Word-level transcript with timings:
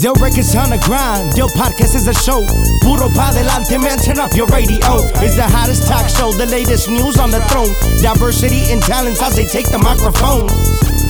Yo 0.00 0.14
records 0.14 0.56
on 0.56 0.70
the 0.70 0.78
grind, 0.88 1.36
yo 1.36 1.48
podcast 1.48 1.94
is 1.94 2.08
a 2.08 2.14
show. 2.14 2.40
Puro 2.80 3.12
pa 3.12 3.28
delante, 3.36 3.76
man, 3.76 3.98
turn 3.98 4.18
up 4.18 4.32
your 4.32 4.46
radio. 4.46 4.80
It's 5.20 5.36
the 5.36 5.44
hottest 5.44 5.86
talk 5.86 6.08
show, 6.08 6.32
the 6.32 6.46
latest 6.46 6.88
news 6.88 7.18
on 7.18 7.30
the 7.30 7.44
throne. 7.52 7.68
Diversity 8.00 8.72
and 8.72 8.80
talents 8.80 9.20
as 9.20 9.36
they 9.36 9.44
take 9.44 9.68
the 9.68 9.76
microphone. 9.76 10.48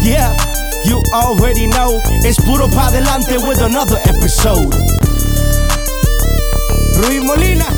Yeah, 0.03 0.35
you 0.83 0.99
already 1.15 1.69
know. 1.69 2.03
It's 2.27 2.43
Puro 2.43 2.67
pa 2.67 2.91
delante 2.91 3.39
with 3.47 3.63
another 3.63 4.03
episode. 4.03 4.75
Rui 7.07 7.23
Molina, 7.23 7.71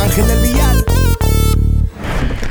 Ángel 0.00 0.24
del 0.24 0.40
Villar. 0.40 0.76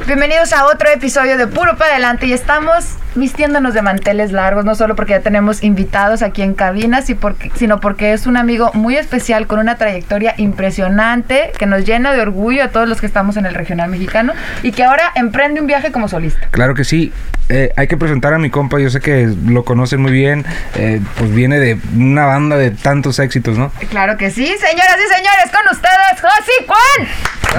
Bienvenidos 0.05 0.54
a 0.54 0.68
otro 0.68 0.88
episodio 0.91 1.36
de 1.36 1.47
Puro 1.47 1.77
para 1.77 1.93
Adelante 1.93 2.27
y 2.27 2.34
estamos 2.34 3.02
vistiéndonos 3.16 3.73
de 3.73 3.82
manteles 3.82 4.32
largos, 4.32 4.66
no 4.66 4.76
solo 4.76 4.96
porque 4.96 5.12
ya 5.12 5.21
tenemos 5.21 5.64
invitados 5.64 6.21
aquí 6.21 6.41
en 6.41 6.54
cabina, 6.54 7.02
sino 7.02 7.80
porque 7.80 8.14
es 8.14 8.28
un 8.28 8.38
amigo 8.38 8.71
muy 8.73 8.96
especial 8.98 9.48
con 9.48 9.59
una 9.59 9.76
trayectoria 9.76 10.34
impresionante 10.38 11.52
que 11.58 11.66
nos 11.66 11.86
llena 11.86 12.14
de 12.14 12.22
orgullo 12.22 12.64
a 12.64 12.67
todos 12.70 12.88
los 12.88 13.00
que 13.00 13.05
estamos 13.05 13.38
en 13.38 13.45
el 13.45 13.53
regional 13.55 13.90
mexicano 13.90 14.34
y 14.64 14.72
que 14.72 14.84
ahora 14.84 15.12
emprende 15.16 15.62
un 15.62 15.67
viaje 15.67 15.91
como 15.91 16.08
solista. 16.08 16.48
Claro 16.52 16.76
que 16.76 16.84
sí. 16.84 17.12
Eh, 17.52 17.73
hay 17.76 17.88
que 17.88 17.98
presentar 17.98 18.36
a 18.36 18.38
mi 18.38 18.52
compa, 18.52 18.80
yo 18.80 18.91
sé 18.91 19.00
que 19.00 19.28
lo 19.48 19.66
conocen 19.66 20.03
muy 20.03 20.12
bien, 20.12 20.45
eh, 20.76 21.02
pues 21.17 21.34
viene 21.34 21.58
de 21.58 21.80
una 21.98 22.26
banda 22.26 22.58
de 22.58 22.70
tantos 22.70 23.17
éxitos, 23.17 23.58
¿no? 23.58 23.72
Claro 23.89 24.17
que 24.17 24.30
sí, 24.30 24.45
señoras 24.45 24.98
y 24.98 25.16
señores, 25.16 25.52
con 25.52 25.76
ustedes, 25.76 26.22
Josi 26.22 26.67
Juan. 26.67 27.08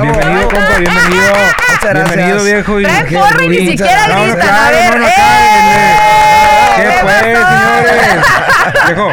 Bienvenido, 0.03 0.49
compa, 0.49 0.79
bienvenido. 0.79 1.33
Muchas 1.33 1.91
gracias. 1.91 2.17
Bienvenido, 2.17 2.45
viejo. 2.45 2.81
Y 2.81 2.85
y 2.85 3.49
ni 3.49 3.71
siquiera 3.73 4.07
No, 4.07 4.35
claro, 4.35 4.57
a 4.57 4.71
ver, 4.71 4.95
no, 4.95 5.01
no, 5.01 5.07
¡eh! 5.09 5.40
¿Qué 6.77 6.83
¿Qué 6.83 6.93
fue, 7.03 7.13
señores? 7.13 7.41
Viejo, 8.87 9.09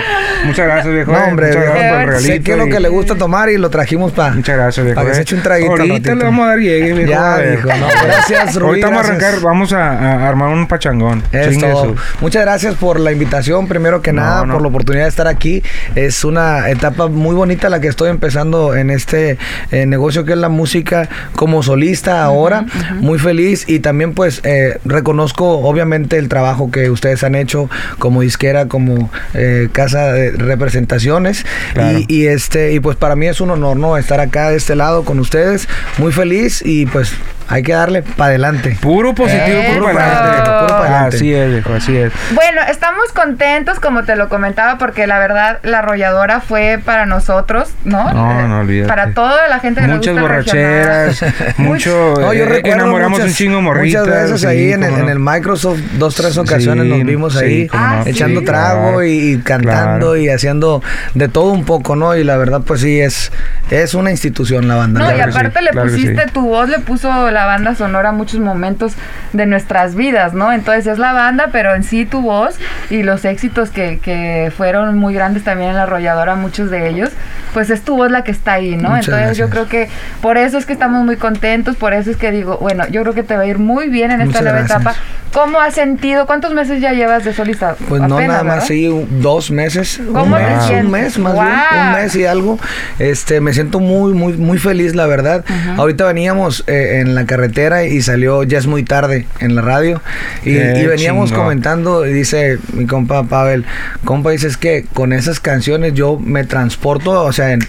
muchas 0.45 0.65
gracias, 0.65 0.93
viejo. 0.93 1.11
No, 1.11 1.17
hombre, 1.25 1.47
muchas 1.47 1.63
gracias 1.63 1.73
por 1.73 1.77
el 1.77 1.89
viejo. 1.89 2.05
regalito. 2.07 2.33
Sé 2.33 2.41
que 2.41 2.51
es 2.51 2.57
lo 2.57 2.65
que 2.67 2.79
le 2.79 2.89
gusta 2.89 3.15
tomar 3.15 3.49
y 3.49 3.57
lo 3.57 3.69
trajimos 3.69 4.11
para. 4.11 4.33
Muchas 4.33 4.55
gracias, 4.55 4.85
viejo. 4.85 4.95
Para 4.95 5.07
que 5.09 5.13
se 5.15 5.19
eh. 5.19 5.23
eche 5.23 5.35
un 5.35 5.41
traguito. 5.41 5.71
Ahorita 5.71 6.15
le 6.15 6.23
vamos 6.23 6.45
a 6.45 6.49
dar 6.49 6.59
llegue, 6.59 6.93
viejo. 6.93 7.09
Ya, 7.11 7.37
viejo, 7.37 7.67
no, 7.67 7.87
gracias, 8.05 8.55
Rubí, 8.55 8.67
Ahorita 8.67 8.87
vamos 8.87 9.03
a 9.03 9.07
arrancar, 9.07 9.41
vamos 9.41 9.73
a, 9.73 10.27
armar 10.27 10.49
un 10.49 10.67
pachangón. 10.67 11.23
Es 11.31 11.49
Chingue 11.49 11.69
todo. 11.71 11.85
su- 11.85 11.95
Muchas 12.21 12.41
gracias 12.43 12.75
por 12.75 12.99
la 12.99 13.11
invitación, 13.11 13.67
primero 13.67 14.01
que 14.01 14.13
nada, 14.13 14.45
por 14.45 14.61
la 14.61 14.67
oportunidad 14.67 15.05
de 15.05 15.09
estar 15.09 15.27
aquí. 15.27 15.63
Es 15.95 16.23
una 16.23 16.69
etapa 16.69 17.07
muy 17.07 17.35
bonita 17.35 17.69
la 17.69 17.79
que 17.79 17.87
estoy 17.87 18.09
empezando 18.09 18.75
en 18.75 18.89
este 18.89 19.37
eh, 19.71 19.85
negocio 19.85 20.25
que 20.25 20.33
es 20.33 20.37
la 20.37 20.49
música 20.49 21.09
como 21.35 21.63
solista 21.63 22.23
ahora. 22.23 22.65
Muy 22.95 23.19
feliz 23.19 23.65
y 23.67 23.79
también 23.79 24.13
pues 24.13 24.41
eh, 24.43 24.79
reconozco 24.85 25.59
obviamente 25.59 26.16
el 26.17 26.29
trabajo 26.29 26.71
que 26.71 26.89
ustedes 26.89 27.23
han 27.23 27.35
hecho 27.35 27.69
como 27.99 28.21
disquera, 28.21 28.67
como 28.67 29.09
eh, 29.33 29.69
casa 29.71 30.11
de 30.11 30.31
representaciones. 30.31 31.45
Claro. 31.73 31.99
Y, 31.99 32.05
y, 32.07 32.27
este 32.27 32.73
y 32.73 32.79
pues 32.79 32.97
para 32.97 33.15
mí 33.15 33.27
es 33.27 33.41
un 33.41 33.51
honor 33.51 33.77
no 33.77 33.97
estar 33.97 34.19
acá 34.19 34.49
de 34.49 34.57
este 34.57 34.75
lado 34.75 35.03
con 35.03 35.19
ustedes. 35.19 35.67
Muy 35.97 36.11
feliz 36.11 36.61
y 36.65 36.85
pues 36.85 37.13
hay 37.49 37.63
que 37.63 37.73
darle 37.73 38.01
para 38.01 38.29
adelante. 38.29 38.77
Puro 38.81 39.15
positivo, 39.15 39.59
Eso. 39.59 39.73
puro 39.73 39.93
para 39.93 40.19
adelante. 40.19 40.49
Puro 40.51 40.67
para 40.67 40.83
adelante. 40.83 41.15
Así 41.15 41.33
es, 41.33 41.49
viejo, 41.51 41.73
así 41.73 41.97
es. 41.97 42.13
Bueno, 42.33 42.61
estamos 42.69 43.11
contentos, 43.13 43.79
como 43.79 44.03
te 44.03 44.15
lo 44.15 44.29
comentaba, 44.29 44.77
porque 44.77 45.07
la 45.07 45.19
verdad 45.19 45.59
la 45.63 45.79
arrolladora 45.79 46.41
fue 46.41 46.79
para 46.83 47.05
nosotros, 47.05 47.69
¿no? 47.85 48.13
No, 48.13 48.47
no, 48.47 48.59
olvídate. 48.59 48.89
Para 48.89 49.11
toda 49.11 49.47
la 49.47 49.59
gente 49.59 49.81
que 49.81 49.87
Muchas 49.87 50.15
le 50.15 50.21
gusta 50.21 50.21
borracheras, 50.21 51.25
mucho. 51.57 52.13
No, 52.27 52.33
yo 52.33 52.45
eh, 52.45 52.61
enamoramos 52.65 53.19
muchas, 53.19 53.27
un 53.27 53.35
chingo 53.35 53.61
morritas. 53.61 54.05
Muchas 54.05 54.23
veces 54.23 54.41
sí, 54.41 54.47
ahí 54.47 54.73
en 54.73 54.83
el, 54.83 55.07
en 55.09 55.23
Microsoft, 55.23 55.79
dos, 55.97 56.15
tres 56.15 56.37
ocasiones 56.37 56.85
Sí, 56.85 56.89
nos 56.89 57.03
vimos 57.03 57.33
sí, 57.33 57.39
ahí 57.39 57.69
no. 57.71 58.05
echando 58.05 58.39
Sí, 58.41 58.45
trago 58.45 58.81
claro, 58.81 59.03
y, 59.03 59.41
cantando 59.43 60.07
claro. 60.07 60.17
y 60.17 60.29
haciendo 60.29 60.81
de 61.13 61.27
todo 61.27 61.51
un 61.51 61.63
poco, 61.65 61.95
¿no? 61.95 62.15
Y 62.15 62.23
la 62.23 62.37
verdad, 62.37 62.61
pues 62.65 62.81
sí, 62.81 62.99
es, 62.99 63.31
es 63.69 63.93
una 63.93 64.11
institución 64.11 64.67
la 64.67 64.75
banda. 64.75 64.99
No, 64.99 65.15
y 65.15 65.19
aparte 65.19 65.59
sí, 65.59 65.65
le 65.65 65.81
pusiste, 65.81 66.23
sí. 66.23 66.29
tu 66.33 66.41
voz 66.47 66.69
le 66.69 66.79
puso 66.79 67.29
la 67.37 67.45
banda 67.45 67.75
sonora 67.75 68.11
muchos 68.11 68.39
momentos 68.39 68.93
de 69.33 69.45
nuestras 69.45 69.95
vidas, 69.95 70.33
¿no? 70.33 70.51
Entonces 70.51 70.87
es 70.87 70.97
la 70.99 71.13
banda, 71.13 71.49
pero 71.51 71.75
en 71.75 71.83
sí 71.83 72.05
tu 72.05 72.21
voz 72.21 72.55
y 72.89 73.03
los 73.03 73.23
éxitos 73.25 73.69
que, 73.69 73.99
que 73.99 74.51
fueron 74.55 74.97
muy 74.97 75.13
grandes 75.13 75.43
también 75.43 75.69
en 75.71 75.75
la 75.77 75.83
arrolladora, 75.83 76.35
muchos 76.35 76.69
de 76.69 76.89
ellos, 76.89 77.09
pues 77.53 77.69
es 77.69 77.81
tu 77.83 77.95
voz 77.95 78.11
la 78.11 78.23
que 78.23 78.31
está 78.31 78.53
ahí, 78.53 78.75
¿no? 78.75 78.89
Muchas 78.89 79.07
Entonces 79.07 79.37
yo 79.37 79.47
gracias. 79.47 79.49
creo 79.49 79.67
que 79.69 79.89
por 80.21 80.37
eso 80.37 80.57
es 80.57 80.65
que 80.65 80.73
estamos 80.73 81.05
muy 81.05 81.15
contentos, 81.17 81.75
por 81.75 81.93
eso 81.93 82.11
es 82.11 82.17
que 82.17 82.31
digo, 82.31 82.57
bueno, 82.59 82.85
yo 82.89 83.01
creo 83.03 83.13
que 83.13 83.23
te 83.23 83.35
va 83.37 83.43
a 83.43 83.45
ir 83.45 83.59
muy 83.59 83.87
bien 83.89 84.11
en 84.11 84.21
esta 84.21 84.25
Muchas 84.25 84.41
nueva 84.43 84.57
gracias. 84.59 84.81
etapa. 84.81 84.95
¿Cómo 85.33 85.59
has 85.59 85.73
sentido? 85.75 86.25
¿Cuántos 86.25 86.53
meses 86.53 86.81
ya 86.81 86.93
llevas 86.93 87.23
de 87.25 87.33
solista? 87.33 87.75
Pues 87.89 88.01
no 88.01 88.15
Apenas, 88.15 88.27
nada 88.29 88.43
más, 88.43 88.53
¿verdad? 88.55 88.67
sí, 88.67 88.87
un- 88.87 89.21
dos 89.21 89.51
meses. 89.51 89.99
¿Cómo 90.11 90.35
un 90.35 90.41
te 90.41 90.49
mes, 90.49 90.63
sientes? 90.65 90.85
un 90.85 90.91
mes 90.91 91.19
más 91.19 91.33
bien, 91.33 91.45
Wow. 91.45 91.79
un 91.81 91.91
mes 91.93 92.15
y 92.15 92.25
algo. 92.25 92.59
Este, 92.97 93.39
me 93.41 93.53
siento 93.53 93.79
muy, 93.79 94.13
muy, 94.13 94.33
muy 94.33 94.57
feliz, 94.57 94.95
la 94.95 95.05
verdad. 95.05 95.43
Ahorita 95.77 96.05
veníamos 96.05 96.63
eh, 96.67 97.01
en 97.01 97.13
la 97.13 97.25
carretera 97.27 97.85
y 97.85 98.01
salió 98.01 98.41
ya 98.43 98.57
es 98.57 98.65
muy 98.65 98.83
tarde 98.83 99.27
en 99.39 99.55
la 99.55 99.61
radio. 99.61 100.01
Y, 100.43 100.55
veníamos 100.55 101.31
comentando 101.31 102.07
y 102.07 102.13
dice 102.13 102.57
mi 102.73 102.87
compa 102.87 103.23
Pavel, 103.23 103.65
compa 104.03 104.31
dice 104.31 104.47
es 104.47 104.57
que 104.57 104.85
con 104.93 105.13
esas 105.13 105.39
canciones 105.39 105.93
yo 105.93 106.17
me 106.17 106.43
transporto, 106.43 107.23
o 107.23 107.31
sea, 107.31 107.51
en 107.51 107.59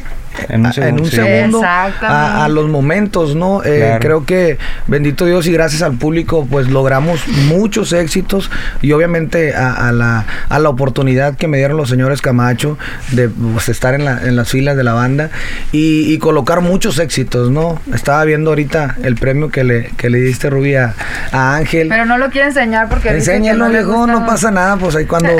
En 0.48 0.66
un 0.66 0.72
segundo, 0.72 1.04
sí. 1.04 1.16
segundo 1.16 1.58
Exactamente. 1.58 2.06
a, 2.06 2.44
a 2.44 2.48
los 2.48 2.68
momentos, 2.68 3.34
¿no? 3.34 3.62
Eh, 3.64 3.78
Claro. 3.78 4.00
Creo 4.00 4.26
que 4.26 4.58
bendito 4.86 5.24
Dios 5.24 5.46
y 5.46 5.52
gracias 5.52 5.82
al 5.82 5.94
público, 5.94 6.46
pues 6.50 6.68
logramos 6.68 7.26
muchos 7.48 7.92
éxitos 7.92 8.50
y 8.82 8.92
obviamente 8.92 9.54
a, 9.54 9.88
a 9.88 9.92
la, 9.92 10.24
a 10.48 10.58
la 10.58 10.68
oportunidad 10.68 11.36
que 11.36 11.48
me 11.48 11.58
dieron 11.58 11.76
los 11.76 11.88
señores 11.88 12.20
Camacho 12.22 12.78
de 13.12 13.28
pues, 13.28 13.68
estar 13.68 13.94
en, 13.94 14.04
la- 14.04 14.20
en 14.22 14.36
las 14.36 14.48
filas 14.50 14.76
de 14.76 14.84
la 14.84 14.92
banda 14.92 15.30
y, 15.72 16.12
y 16.12 16.18
colocar 16.18 16.60
muchos 16.60 16.98
éxitos, 16.98 17.50
¿no? 17.50 17.80
Estaba 17.94 18.24
viendo 18.24 18.50
ahorita 18.50 18.96
el 19.02 19.14
premio 19.16 19.50
que 19.50 19.64
le, 19.64 19.90
que 19.96 20.10
le 20.10 20.18
diste, 20.20 20.50
Rubí, 20.50 20.74
a, 20.74 20.94
a 21.32 21.56
Ángel. 21.56 21.88
Pero 21.88 22.04
no 22.04 22.18
lo 22.18 22.30
quiere 22.30 22.48
enseñar 22.48 22.88
porque 22.88 23.10
Enséñalo, 23.10 23.66
no 23.66 23.68
le 23.70 23.78
viejo, 23.78 23.96
gusta- 23.98 24.12
no 24.12 24.26
pasa 24.26 24.50
nada, 24.50 24.76
pues 24.76 24.94
ahí 24.96 25.06
cuando, 25.06 25.30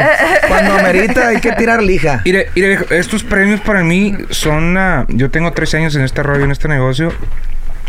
cuando 0.49 0.73
amerita 0.75 1.29
hay 1.29 1.41
que 1.41 1.53
tirar 1.53 1.83
lija. 1.83 2.23
Mire, 2.25 2.49
mire, 2.55 2.79
estos 2.91 3.23
premios 3.25 3.61
para 3.61 3.83
mí 3.83 4.15
son. 4.31 4.77
Yo 5.09 5.31
tengo 5.31 5.53
13 5.53 5.79
años 5.79 5.97
en 5.97 6.03
este 6.03 6.23
rollo, 6.23 6.45
en 6.45 6.51
este 6.51 6.69
negocio. 6.69 7.13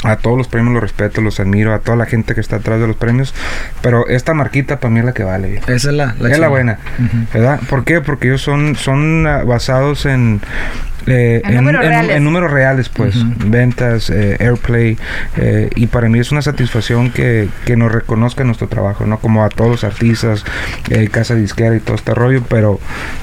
A 0.05 0.15
todos 0.15 0.37
los 0.37 0.47
premios 0.47 0.73
los 0.73 0.81
respeto, 0.81 1.19
los 1.19 1.41
admiro, 1.41 1.73
a 1.73 1.79
toda 1.79 1.97
la 1.97 2.05
gente 2.05 2.33
que 2.33 2.39
está 2.39 2.55
atrás 2.55 2.79
de 2.79 2.87
los 2.87 2.95
premios. 2.95 3.35
Pero 3.81 4.07
esta 4.07 4.33
marquita 4.33 4.79
para 4.79 4.93
mí 4.93 4.99
es 4.99 5.05
la 5.05 5.13
que 5.13 5.23
vale. 5.23 5.57
Esa 5.67 5.73
es 5.73 5.85
la, 5.93 6.15
la 6.17 6.29
es 6.29 6.39
la 6.39 6.47
buena, 6.47 6.79
¿verdad? 7.33 7.59
¿Por 7.69 7.83
qué? 7.83 7.99
Porque 7.99 8.29
ellos 8.29 8.41
son, 8.41 8.77
son 8.77 9.27
ah, 9.27 9.43
basados 9.43 10.05
en, 10.05 10.39
eh, 11.11 11.41
En 11.45 11.55
números 11.55 11.81
reales. 11.85 12.15
en 12.15 12.23
números 12.23 12.51
reales, 12.51 12.89
pues, 12.89 13.15
ventas, 13.45 14.09
eh, 14.09 14.37
airplay, 14.39 14.97
eh, 15.37 15.69
y 15.75 15.87
para 15.87 16.09
mí 16.09 16.19
es 16.19 16.31
una 16.31 16.41
satisfacción 16.41 17.11
que, 17.11 17.47
que 17.65 17.75
nos 17.75 17.91
reconozca 17.91 18.43
nuestro 18.43 18.67
trabajo, 18.67 19.05
¿no? 19.05 19.19
Como 19.19 19.43
a 19.43 19.49
todos 19.49 19.71
los 19.71 19.83
artistas, 19.83 20.43
eh, 20.89 21.07
casa 21.09 21.35
disquera 21.35 21.75
y 21.75 21.79
todo 21.79 21.95
este 21.95 22.13
rollo, 22.13 22.43
pero 22.47 22.79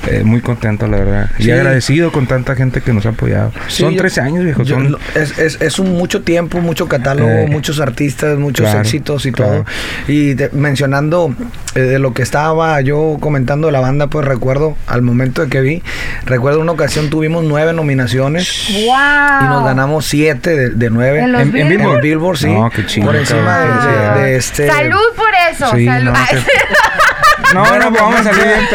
eh, 0.08 0.22
muy 0.24 0.40
contento, 0.40 0.86
la 0.86 0.98
verdad, 0.98 1.30
y 1.38 1.44
Sí. 1.44 1.50
agradecido 1.50 2.12
con 2.12 2.26
tanta 2.26 2.54
gente 2.54 2.80
que 2.80 2.92
nos 2.92 3.06
ha 3.06 3.10
apoyado. 3.10 3.52
Sí, 3.68 3.82
son 3.82 3.92
yo- 3.92 3.98
13 3.98 4.20
años, 4.20 4.44
viejo, 4.44 4.62
yo- 4.62 4.76
son... 4.76 4.96
es, 5.14 5.38
es, 5.38 5.60
es 5.60 5.78
un 5.78 5.92
mucho 5.96 6.22
tiempo, 6.22 6.60
mucho 6.60 6.88
catálogo, 6.88 7.30
Eh, 7.30 7.46
muchos 7.48 7.80
artistas, 7.80 8.38
muchos 8.38 8.64
claro, 8.66 8.80
éxitos 8.80 9.26
y 9.26 9.32
claro. 9.32 9.52
todo. 9.52 9.64
Y 10.08 10.34
de- 10.34 10.50
mencionando 10.50 11.34
eh, 11.74 11.80
de 11.80 11.98
lo 11.98 12.12
que 12.14 12.22
estaba 12.22 12.80
yo 12.80 13.16
comentando 13.20 13.66
de 13.68 13.72
la 13.72 13.80
banda, 13.80 14.06
pues 14.08 14.24
recuerdo 14.26 14.76
al 14.86 15.02
momento 15.02 15.42
de 15.42 15.48
que 15.48 15.60
vi, 15.60 15.82
recuerdo 16.24 16.60
una 16.60 16.72
ocasión 16.72 17.10
tuvimos 17.10 17.44
nueve 17.44 17.72
nominaciones 17.76 18.68
¡Wow! 18.72 19.42
y 19.42 19.44
nos 19.44 19.64
ganamos 19.64 20.06
siete 20.06 20.56
de, 20.56 20.70
de 20.70 20.90
nueve. 20.90 21.20
¿En 21.20 21.32
los 21.32 21.42
En- 21.42 21.52
Billboard? 21.52 21.96
el 21.96 22.00
Billboard, 22.02 22.36
sí. 22.38 22.48
No, 22.52 22.70
qué 22.70 22.84
chido, 22.86 23.06
Por 23.06 23.16
encima 23.16 23.58
de, 23.58 23.66
de- 23.66 23.72
felicidades. 23.78 24.22
de 24.22 24.36
este. 24.36 24.66
Salud 24.68 25.06
por 25.14 25.28
eso. 25.50 25.70
Sí, 25.76 25.86
salud. 25.86 26.10
no, 26.10 26.14
Ay, 26.16 26.26
que- 26.30 26.42
No, 27.54 27.64
no, 27.78 27.90
vamos 27.92 28.20
a 28.20 28.24
salir 28.24 28.42
bien. 28.44 28.66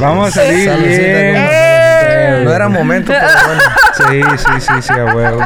Vamos 0.00 0.28
a 0.28 0.30
salir 0.32 0.70
bien. 0.78 1.36
Era 2.56 2.68
momento, 2.68 3.12
pero 3.12 3.46
bueno. 3.46 3.62
Sí, 3.96 4.20
sí, 4.36 4.60
sí, 4.60 4.72
sí, 4.82 4.92
a 4.92 5.06
huevo. 5.14 5.40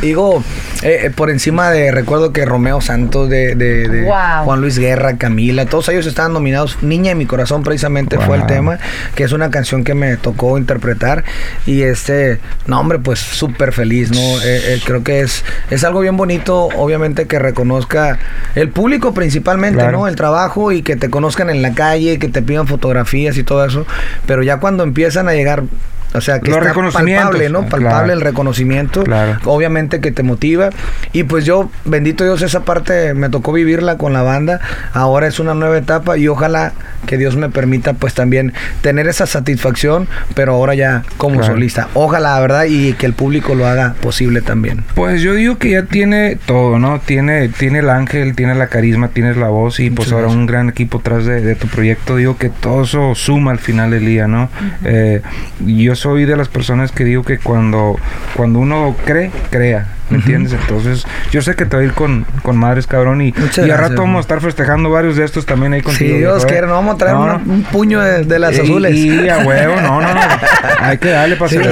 Digo, 0.00 0.44
eh, 0.82 1.00
eh, 1.06 1.10
por 1.10 1.30
encima 1.30 1.70
de, 1.70 1.90
recuerdo 1.90 2.32
que 2.32 2.44
Romeo 2.44 2.80
Santos, 2.80 3.28
de, 3.28 3.56
de- 3.56 3.88
de 3.88 4.02
Wow. 4.04 4.44
Juan 4.44 4.60
Luis 4.60 4.78
Guerra, 4.78 5.16
Camila, 5.16 5.66
todos 5.66 5.88
ellos 5.88 6.06
estaban 6.06 6.32
nominados. 6.32 6.78
Niña 6.82 7.08
de 7.10 7.14
mi 7.16 7.26
corazón 7.26 7.64
precisamente 7.64 8.18
fue 8.18 8.36
el 8.36 8.42
Wow. 8.42 8.46
tema, 8.48 8.78
que 9.16 9.24
es 9.24 9.32
una 9.32 9.50
canción 9.50 9.82
que 9.82 9.94
me 9.94 10.16
tocó 10.16 10.58
interpretar. 10.58 11.24
Y 11.66 11.82
este, 11.82 12.38
no 12.66 12.78
hombre, 12.78 13.00
pues 13.00 13.18
súper 13.18 13.72
feliz, 13.72 14.10
¿no? 14.12 14.20
Eh, 14.20 14.74
eh, 14.74 14.80
creo 14.84 15.02
que 15.02 15.20
es, 15.20 15.44
es 15.70 15.82
algo 15.82 15.98
bien 16.00 16.16
bonito, 16.16 16.66
obviamente 16.76 17.26
que 17.26 17.40
reconozca 17.40 18.18
el 18.54 18.68
público 18.68 19.12
principalmente, 19.12 19.80
Claro. 19.80 19.98
¿no? 19.98 20.06
El 20.08 20.14
trabajo 20.14 20.70
y 20.70 20.82
que 20.82 20.94
te 20.94 21.10
conozcan 21.10 21.50
en 21.50 21.62
la 21.62 21.72
calle, 21.74 22.20
que 22.20 22.28
te 22.28 22.42
pidan 22.42 22.68
fotografías 22.68 23.36
y 23.38 23.42
todo 23.42 23.64
eso. 23.64 23.86
Pero 24.26 24.44
ya 24.44 24.58
cuando 24.58 24.84
empiezan 24.84 25.28
a 25.28 25.32
llegar 25.32 25.64
time. 25.70 25.97
O 26.14 26.20
sea, 26.20 26.40
que 26.40 26.50
Los 26.50 26.58
está 26.64 26.74
palpable, 26.92 27.48
¿no? 27.50 27.60
Palpable 27.62 27.80
claro. 27.88 28.12
el 28.12 28.20
reconocimiento, 28.20 29.02
Claro. 29.04 29.38
obviamente 29.44 30.00
que 30.00 30.10
te 30.10 30.22
motiva. 30.22 30.70
Y 31.12 31.24
pues 31.24 31.44
yo, 31.44 31.70
bendito 31.84 32.24
Dios, 32.24 32.42
esa 32.42 32.60
parte 32.64 33.14
me 33.14 33.28
tocó 33.28 33.52
vivirla 33.52 33.96
con 33.98 34.12
la 34.12 34.22
banda. 34.22 34.60
Ahora 34.92 35.26
es 35.26 35.38
una 35.40 35.54
nueva 35.54 35.76
etapa 35.78 36.16
y 36.18 36.28
ojalá 36.28 36.72
que 37.06 37.16
Dios 37.18 37.36
me 37.36 37.48
permita 37.50 37.92
pues 37.94 38.14
también 38.14 38.52
tener 38.80 39.06
esa 39.08 39.26
satisfacción, 39.26 40.08
pero 40.34 40.54
ahora 40.54 40.74
ya 40.74 41.02
como 41.16 41.38
Claro. 41.38 41.54
solista. 41.54 41.88
Ojalá, 41.94 42.38
¿verdad? 42.40 42.64
Y 42.68 42.92
que 42.94 43.06
el 43.06 43.12
público 43.12 43.54
lo 43.54 43.66
haga 43.66 43.94
posible 44.00 44.40
también. 44.40 44.84
Pues 44.94 45.22
yo 45.22 45.34
digo 45.34 45.58
que 45.58 45.70
ya 45.70 45.82
tiene 45.84 46.36
todo, 46.46 46.78
¿no? 46.78 47.00
Tiene, 47.00 47.48
tiene 47.48 47.80
el 47.80 47.90
ángel, 47.90 48.34
tiene 48.34 48.54
la 48.54 48.66
carisma, 48.68 49.08
tienes 49.08 49.36
la 49.36 49.48
voz 49.48 49.78
y 49.80 49.90
pues 49.90 50.08
Muchas 50.08 50.12
ahora 50.12 50.22
gracias. 50.24 50.40
un 50.40 50.46
gran 50.46 50.68
equipo 50.68 51.00
tras 51.00 51.24
de, 51.26 51.40
de 51.40 51.54
tu 51.54 51.68
proyecto. 51.68 52.16
Digo 52.16 52.36
que 52.36 52.48
todo 52.48 52.82
eso 52.84 53.14
suma 53.14 53.50
al 53.52 53.58
final 53.58 53.90
del 53.90 54.06
día, 54.06 54.26
¿no? 54.26 54.48
Eh, 54.84 55.22
yo 55.66 55.94
soy 55.98 56.24
de 56.24 56.36
las 56.36 56.48
personas 56.48 56.92
que 56.92 57.04
digo 57.04 57.24
que 57.24 57.38
cuando, 57.38 57.96
cuando 58.34 58.60
uno 58.60 58.94
cree, 59.04 59.30
crea. 59.50 59.97
¿Me 60.10 60.16
entiendes? 60.18 60.52
Entonces, 60.54 61.04
yo 61.30 61.42
sé 61.42 61.54
que 61.54 61.66
te 61.66 61.76
va 61.76 61.82
a 61.82 61.84
ir 61.84 61.92
con, 61.92 62.24
con 62.42 62.56
madres, 62.56 62.86
cabrón. 62.86 63.20
Y, 63.20 63.32
Muchas 63.36 63.66
y 63.66 63.70
a 63.70 63.76
rato 63.76 63.96
vamos 64.02 64.18
a 64.18 64.20
estar 64.20 64.40
festejando 64.40 64.90
varios 64.90 65.16
de 65.16 65.24
estos 65.24 65.44
también 65.46 65.72
ahí 65.74 65.80
Si 65.80 65.84
contigo. 65.86 66.16
Dios 66.18 66.34
viejo, 66.36 66.46
¿eh? 66.46 66.50
quiere, 66.50 66.66
nos 66.66 66.76
vamos 66.76 66.94
a 66.94 66.98
traer 66.98 67.14
No, 67.16 67.22
una- 67.24 67.38
no. 67.38 67.52
un 67.52 67.62
puño 67.64 68.00
de, 68.00 68.24
de 68.24 68.38
las 68.38 68.56
Y- 68.56 68.60
azules. 68.60 68.94
Y 68.96 69.28
a 69.28 69.38
huevo, 69.38 69.76
no, 69.80 70.00
no, 70.00 70.14
no. 70.14 70.20
Hay 70.80 70.98
que 70.98 71.08
darle 71.10 71.36
para 71.36 71.50
Sí, 71.50 71.58
sí. 71.58 71.62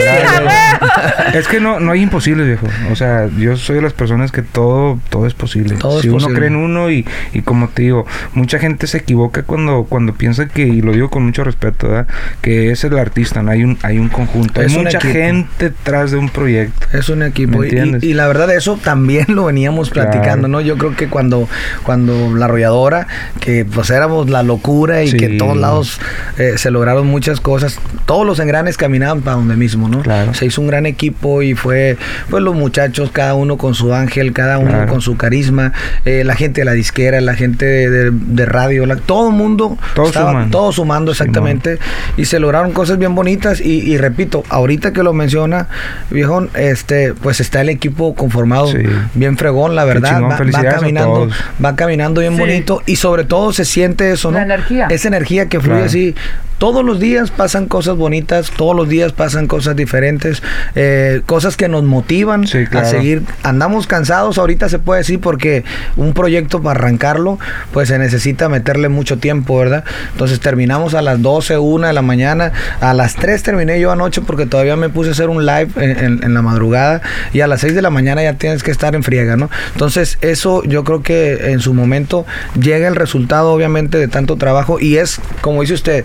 Es 1.34 1.48
que 1.48 1.60
no, 1.60 1.80
no 1.80 1.92
hay 1.92 2.02
imposibles, 2.02 2.46
viejo. 2.46 2.66
O 2.90 2.96
sea, 2.96 3.28
yo 3.38 3.56
soy 3.56 3.76
de 3.76 3.82
las 3.82 3.92
personas 3.92 4.32
que 4.32 4.42
todo, 4.42 4.98
todo 5.10 5.26
es 5.26 5.34
posible. 5.34 5.76
Todo 5.76 5.96
es 5.98 6.02
si 6.02 6.08
uno 6.08 6.18
posible. 6.18 6.36
cree 6.38 6.48
en 6.48 6.56
uno 6.56 6.90
y, 6.90 7.06
y 7.32 7.42
como 7.42 7.68
te 7.68 7.82
digo, 7.82 8.06
mucha 8.34 8.58
gente 8.58 8.86
se 8.86 8.98
equivoca 8.98 9.42
cuando, 9.42 9.84
cuando 9.88 10.14
piensa 10.14 10.46
que, 10.48 10.62
y 10.62 10.82
lo 10.82 10.92
digo 10.92 11.10
con 11.10 11.24
mucho 11.24 11.44
respeto, 11.44 11.88
¿verdad? 11.88 12.06
Que 12.40 12.70
es 12.70 12.84
el 12.84 12.98
artista, 12.98 13.42
no 13.42 13.50
hay 13.50 13.64
un, 13.64 13.78
hay 13.82 13.98
un 13.98 14.08
conjunto. 14.08 14.60
Es 14.60 14.72
hay 14.72 14.78
mucha 14.82 14.98
equipo. 14.98 15.12
gente 15.14 15.48
detrás 15.66 16.10
de 16.10 16.16
un 16.18 16.28
proyecto. 16.28 16.86
Es 16.92 17.08
un 17.08 17.22
equipo. 17.22 17.58
¿Me 17.58 17.66
Y, 17.66 17.70
entiendes? 17.70 18.02
y 18.02 18.14
la 18.14 18.25
verdad, 18.26 18.50
eso 18.54 18.78
también 18.82 19.26
lo 19.28 19.44
veníamos 19.46 19.90
Claro. 19.90 20.10
platicando, 20.10 20.48
¿no? 20.48 20.60
Yo 20.60 20.76
creo 20.78 20.94
que 20.96 21.08
cuando, 21.08 21.48
cuando 21.82 22.34
la 22.34 22.46
arrolladora, 22.46 23.06
que 23.40 23.64
pues 23.64 23.90
éramos 23.90 24.28
la 24.30 24.42
locura 24.42 25.02
y 25.02 25.08
Sí. 25.08 25.16
que 25.16 25.26
en 25.26 25.38
todos 25.38 25.56
lados 25.56 26.00
eh, 26.38 26.54
se 26.56 26.70
lograron 26.70 27.06
muchas 27.06 27.40
cosas, 27.40 27.78
todos 28.06 28.26
los 28.26 28.38
engranes 28.40 28.76
caminaban 28.76 29.22
para 29.22 29.36
donde 29.36 29.56
mismo, 29.56 29.88
¿no? 29.88 30.00
Claro. 30.02 30.34
Se 30.34 30.46
hizo 30.46 30.60
un 30.60 30.66
gran 30.68 30.86
equipo 30.86 31.42
y 31.42 31.54
fue, 31.54 31.96
pues 32.30 32.42
los 32.42 32.54
muchachos, 32.54 33.10
cada 33.12 33.34
uno 33.34 33.56
con 33.56 33.74
su 33.74 33.94
ángel, 33.94 34.32
cada 34.32 34.58
uno 34.58 34.70
Claro. 34.70 34.88
con 34.92 35.00
su 35.00 35.16
carisma, 35.16 35.72
eh, 36.04 36.22
la 36.24 36.34
gente 36.34 36.60
de 36.62 36.64
la 36.64 36.72
disquera, 36.72 37.20
la 37.20 37.34
gente 37.34 37.64
de, 37.64 38.10
de 38.10 38.46
radio, 38.46 38.86
la- 38.86 38.96
todo 38.96 39.28
el 39.30 39.34
mundo, 39.34 39.78
Todos 39.94 40.08
estaba, 40.08 40.30
sumando. 40.32 40.58
todos 40.58 40.74
sumando 40.74 41.14
Simón. 41.14 41.28
exactamente 41.28 41.78
y 42.16 42.24
se 42.24 42.38
lograron 42.40 42.72
cosas 42.72 42.98
bien 42.98 43.14
bonitas 43.14 43.60
y, 43.60 43.80
y 43.80 43.96
repito, 43.98 44.42
ahorita 44.48 44.92
que 44.92 45.02
lo 45.02 45.12
menciona, 45.12 45.68
viejón, 46.10 46.50
este, 46.54 47.14
pues 47.14 47.40
está 47.40 47.60
el 47.60 47.68
equipo 47.68 48.14
conformado 48.16 48.66
Sí. 48.68 48.78
bien 49.14 49.36
fregón, 49.36 49.74
la 49.76 49.84
verdad, 49.84 50.08
chingón, 50.10 50.24
va, 50.24 50.28
va 50.30 50.36
felicidades 50.38 50.72
a 50.74 50.80
caminando, 50.80 51.12
todos. 51.14 51.34
va 51.64 51.76
caminando 51.76 52.20
bien 52.20 52.34
Sí. 52.34 52.40
bonito 52.40 52.82
y 52.86 52.96
sobre 52.96 53.24
todo 53.24 53.52
se 53.52 53.64
siente 53.64 54.10
eso, 54.10 54.30
¿no? 54.32 54.38
La 54.38 54.44
energía. 54.44 54.86
Esa 54.90 55.08
energía 55.08 55.48
que 55.48 55.60
fluye 55.60 55.74
Claro. 55.76 55.86
así. 55.86 56.14
Todos 56.58 56.84
los 56.84 56.98
días 57.00 57.30
pasan 57.30 57.66
cosas 57.66 57.96
bonitas, 57.96 58.50
todos 58.50 58.74
los 58.74 58.88
días 58.88 59.12
pasan 59.12 59.46
cosas 59.46 59.76
diferentes, 59.76 60.42
eh, 60.74 61.20
cosas 61.26 61.56
que 61.56 61.68
nos 61.68 61.82
motivan 61.84 62.46
Sí, 62.46 62.64
a 62.72 62.84
seguir. 62.86 63.22
Andamos 63.42 63.86
cansados, 63.86 64.38
ahorita 64.38 64.68
se 64.70 64.78
puede 64.78 65.00
decir, 65.00 65.20
porque 65.20 65.64
un 65.96 66.14
proyecto 66.14 66.62
para 66.62 66.78
arrancarlo, 66.80 67.38
pues 67.72 67.88
se 67.88 67.98
necesita 67.98 68.48
meterle 68.48 68.88
mucho 68.88 69.18
tiempo, 69.18 69.58
¿verdad? 69.58 69.84
Entonces 70.12 70.40
terminamos 70.40 70.94
a 70.94 71.02
las 71.02 71.20
12, 71.20 71.58
1 71.58 71.86
de 71.88 71.92
la 71.92 72.02
mañana, 72.02 72.52
a 72.80 72.94
las 72.94 73.16
3 73.16 73.42
terminé 73.42 73.78
yo 73.78 73.92
anoche 73.92 74.22
porque 74.22 74.46
todavía 74.46 74.76
me 74.76 74.88
puse 74.88 75.10
a 75.10 75.12
hacer 75.12 75.28
un 75.28 75.44
live 75.44 75.68
en, 75.76 75.90
en- 75.98 76.24
en 76.24 76.34
la 76.34 76.40
madrugada 76.42 77.02
y 77.34 77.40
a 77.40 77.46
las 77.46 77.60
6 77.60 77.74
de 77.74 77.82
la 77.82 77.90
mañana 77.90 78.22
ya 78.22 78.34
tienes 78.34 78.62
que 78.62 78.70
estar 78.70 78.94
en 78.94 79.02
friega, 79.02 79.36
¿no? 79.36 79.50
Entonces 79.72 80.16
eso 80.22 80.62
yo 80.64 80.84
creo 80.84 81.02
que 81.02 81.50
en 81.52 81.60
su 81.60 81.74
momento 81.74 82.24
llega 82.58 82.88
el 82.88 82.96
resultado 82.96 83.52
obviamente 83.52 83.98
de 83.98 84.08
tanto 84.08 84.36
trabajo 84.36 84.80
y 84.80 84.96
es, 84.96 85.20
como 85.42 85.60
dice 85.60 85.74
usted, 85.74 86.04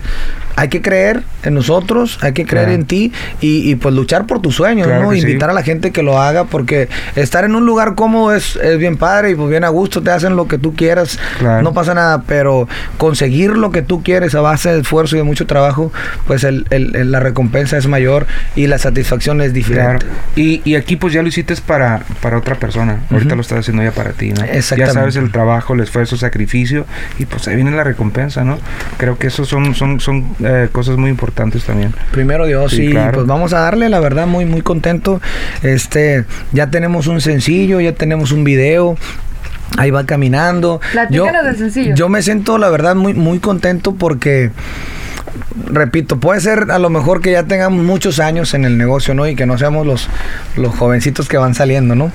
hay 0.56 0.68
que 0.68 0.82
creer 0.82 1.22
en 1.42 1.54
nosotros, 1.54 2.18
hay 2.22 2.32
que 2.32 2.44
creer 2.46 2.66
Claro. 2.66 2.80
en 2.80 2.86
ti 2.86 3.12
y, 3.40 3.70
y, 3.70 3.74
pues 3.76 3.94
luchar 3.94 4.26
por 4.26 4.40
tus 4.40 4.54
sueños, 4.54 4.86
Claro 4.86 5.04
¿no? 5.04 5.12
sí. 5.12 5.18
Invitar 5.20 5.50
a 5.50 5.52
la 5.52 5.62
gente 5.62 5.90
que 5.90 6.02
lo 6.02 6.20
haga 6.20 6.44
porque 6.44 6.88
estar 7.16 7.44
en 7.44 7.54
un 7.54 7.66
lugar 7.66 7.94
cómodo 7.94 8.34
es, 8.34 8.56
es 8.56 8.78
bien 8.78 8.96
padre 8.96 9.30
y 9.30 9.34
pues 9.34 9.48
bien 9.50 9.64
a 9.64 9.68
gusto, 9.68 10.02
te 10.02 10.10
hacen 10.10 10.36
lo 10.36 10.46
que 10.48 10.58
tú 10.58 10.74
quieras, 10.74 11.18
Claro. 11.38 11.62
no 11.62 11.72
pasa 11.72 11.94
nada, 11.94 12.22
pero 12.26 12.68
conseguir 12.98 13.50
lo 13.56 13.70
que 13.72 13.82
tú 13.82 14.02
quieres 14.02 14.34
a 14.34 14.40
base 14.40 14.72
de 14.72 14.80
esfuerzo 14.80 15.16
y 15.16 15.18
de 15.18 15.24
mucho 15.24 15.46
trabajo, 15.46 15.92
pues 16.26 16.44
el, 16.44 16.66
el- 16.70 16.94
el- 16.96 17.10
la 17.12 17.20
recompensa 17.20 17.76
es 17.76 17.86
mayor 17.88 18.26
y 18.56 18.66
la 18.66 18.78
satisfacción 18.78 19.40
es 19.40 19.52
diferente. 19.52 20.06
Y, 20.36 20.60
y 20.64 20.76
aquí 20.76 20.96
pues 20.96 21.12
ya 21.12 21.22
lo 21.22 21.28
hiciste 21.28 21.54
para, 21.66 22.02
para 22.20 22.38
otra 22.38 22.54
persona. 22.56 23.00
Ahorita 23.10 23.34
lo 23.34 23.40
estás 23.42 23.58
haciendo 23.60 23.82
ya 23.82 23.90
para 23.92 24.12
ti, 24.12 24.30
¿no? 24.30 24.36
Ya 24.46 24.52
Exactamente. 24.52 24.94
sabes 24.94 25.16
el 25.16 25.30
trabajo, 25.32 25.74
el 25.74 25.80
esfuerzo, 25.80 26.14
el 26.14 26.20
sacrificio 26.20 26.86
y 27.18 27.26
pues 27.26 27.46
ahí 27.48 27.56
viene 27.56 27.70
la 27.72 27.84
recompensa, 27.84 28.44
¿no? 28.44 28.58
Creo 28.96 29.18
que 29.18 29.26
eso 29.26 29.44
son, 29.44 29.74
son, 29.74 30.00
son 30.00 30.24
eh, 30.44 30.68
cosas 30.72 30.96
muy 30.96 31.10
importantes 31.10 31.64
también. 31.64 31.94
Primero 32.12 32.46
Dios, 32.46 32.70
Sí, 32.72 32.86
sí, 32.86 32.90
claro. 32.90 33.12
pues 33.14 33.26
vamos 33.26 33.52
a 33.52 33.60
darle, 33.60 33.88
la 33.88 34.00
verdad, 34.00 34.26
muy, 34.26 34.44
muy 34.44 34.62
contento. 34.62 35.20
Este, 35.62 36.24
ya 36.52 36.70
tenemos 36.70 37.06
un 37.06 37.20
sencillo, 37.20 37.80
ya 37.80 37.92
tenemos 37.92 38.32
un 38.32 38.44
video. 38.44 38.96
Ahí 39.78 39.90
va 39.90 40.04
caminando. 40.04 40.80
Platícanos 40.92 41.44
del 41.44 41.56
sencillo. 41.56 41.94
Yo 41.94 42.08
me 42.08 42.20
siento, 42.22 42.58
la 42.58 42.68
verdad, 42.68 42.94
muy, 42.94 43.14
muy 43.14 43.38
contento 43.38 43.94
porque, 43.94 44.50
repito, 45.66 46.18
puede 46.20 46.40
ser 46.40 46.70
a 46.70 46.78
lo 46.78 46.90
mejor 46.90 47.22
que 47.22 47.32
ya 47.32 47.44
tengamos 47.44 47.82
muchos 47.82 48.20
años 48.20 48.52
en 48.52 48.64
el 48.66 48.76
negocio, 48.76 49.14
¿no? 49.14 49.26
Y 49.26 49.34
que 49.34 49.46
no 49.46 49.56
seamos 49.56 49.86
los, 49.86 50.08
los 50.56 50.74
jovencitos 50.74 51.26
que 51.28 51.38
van 51.38 51.54
saliendo, 51.54 51.94
¿no? 51.94 52.12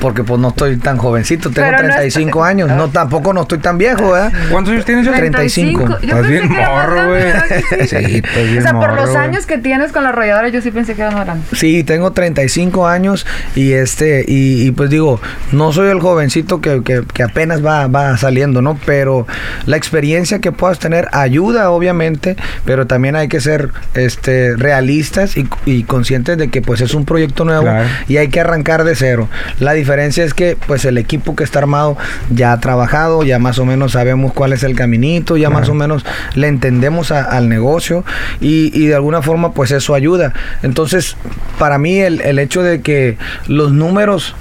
Porque 0.00 0.22
pues 0.24 0.40
no 0.40 0.48
estoy 0.48 0.76
tan 0.76 0.98
jovencito, 0.98 1.50
tengo 1.50 1.68
Pero 1.68 1.82
no 1.82 1.88
35 1.88 2.38
está- 2.40 2.48
años, 2.50 2.68
no 2.70 2.88
tampoco 2.88 3.32
no 3.32 3.42
estoy 3.42 3.58
tan 3.58 3.78
viejo, 3.78 4.12
¿verdad? 4.12 4.32
¿Cuántos 4.50 4.72
años 4.72 4.84
tienes? 4.84 5.06
Jorge? 5.06 5.20
35. 5.20 5.88
Yo 5.88 5.96
Estás 6.08 6.28
bien 6.28 6.48
morro, 6.50 7.08
güey. 7.08 7.20
grande, 7.22 7.24
¿verdad 7.24 7.44
que 7.48 7.86
Sí, 7.86 8.16
estás 8.16 8.34
bien 8.50 8.58
O 8.58 8.62
sea, 8.62 8.72
por 8.78 8.92
los 8.94 9.16
años 9.16 9.46
que 9.46 9.58
tienes 9.58 9.92
con 9.92 10.02
la 10.02 10.10
arrolladora, 10.10 10.48
yo 10.48 10.60
sí 10.60 10.70
pensé 10.70 10.94
que 10.94 11.02
era 11.02 11.10
más 11.10 11.24
grande. 11.24 11.44
Sí, 11.52 11.82
tengo 11.84 12.12
35 12.12 12.86
años 12.86 13.26
y 13.54 13.72
este 13.72 14.24
y, 14.28 14.66
y, 14.66 14.70
pues 14.72 14.90
digo, 14.90 15.20
no 15.52 15.72
soy 15.72 15.88
el 15.90 16.00
jovencito 16.00 16.60
que, 16.60 16.82
que- 16.82 17.02
que 17.12 17.22
apenas 17.22 17.64
va, 17.64 17.86
va 17.86 18.16
saliendo, 18.18 18.60
¿no? 18.62 18.78
Pero 18.84 19.26
la 19.66 19.76
experiencia 19.76 20.40
que 20.40 20.52
puedas 20.52 20.78
tener 20.78 21.08
ayuda, 21.12 21.70
obviamente, 21.70 22.36
pero 22.64 22.86
también 22.86 23.16
hay 23.16 23.28
que 23.28 23.40
ser 23.40 23.70
este 23.94 24.56
realistas 24.56 25.36
y, 25.36 25.48
y 25.64 25.84
conscientes 25.84 26.36
de 26.38 26.48
que 26.48 26.60
pues 26.62 26.80
es 26.80 26.94
un 26.94 27.04
proyecto 27.04 27.44
nuevo 27.44 27.62
Claro. 27.62 27.88
y 28.08 28.18
hay 28.18 28.28
que 28.28 28.40
arrancar 28.40 28.84
de 28.84 28.94
cero. 28.94 29.28
La 29.60 29.72
diferencia 29.86 30.24
es 30.24 30.34
que 30.34 30.56
pues 30.66 30.84
el 30.84 30.98
equipo 30.98 31.36
que 31.36 31.44
está 31.44 31.60
armado 31.60 31.96
ya 32.30 32.50
ha 32.52 32.58
trabajado, 32.60 33.22
ya 33.22 33.38
más 33.38 33.58
o 33.60 33.64
menos 33.64 33.92
sabemos 33.92 34.32
cuál 34.32 34.52
es 34.52 34.64
el 34.64 34.74
caminito, 34.74 35.36
ya 35.36 35.48
más 35.48 35.68
o 35.68 35.74
menos 35.74 36.04
le 36.34 36.48
entendemos 36.48 37.12
a- 37.12 37.22
al 37.22 37.48
negocio 37.48 38.04
y, 38.40 38.72
y 38.74 38.86
de 38.88 38.96
alguna 38.96 39.22
forma 39.22 39.52
pues 39.52 39.70
eso 39.70 39.94
ayuda. 39.94 40.32
Entonces, 40.64 41.16
para 41.58 41.78
mí 41.78 41.98
el, 42.00 42.20
el 42.20 42.38
hecho 42.40 42.62
de 42.64 42.80
que 42.80 43.16
los 43.46 43.70
números 43.72 44.34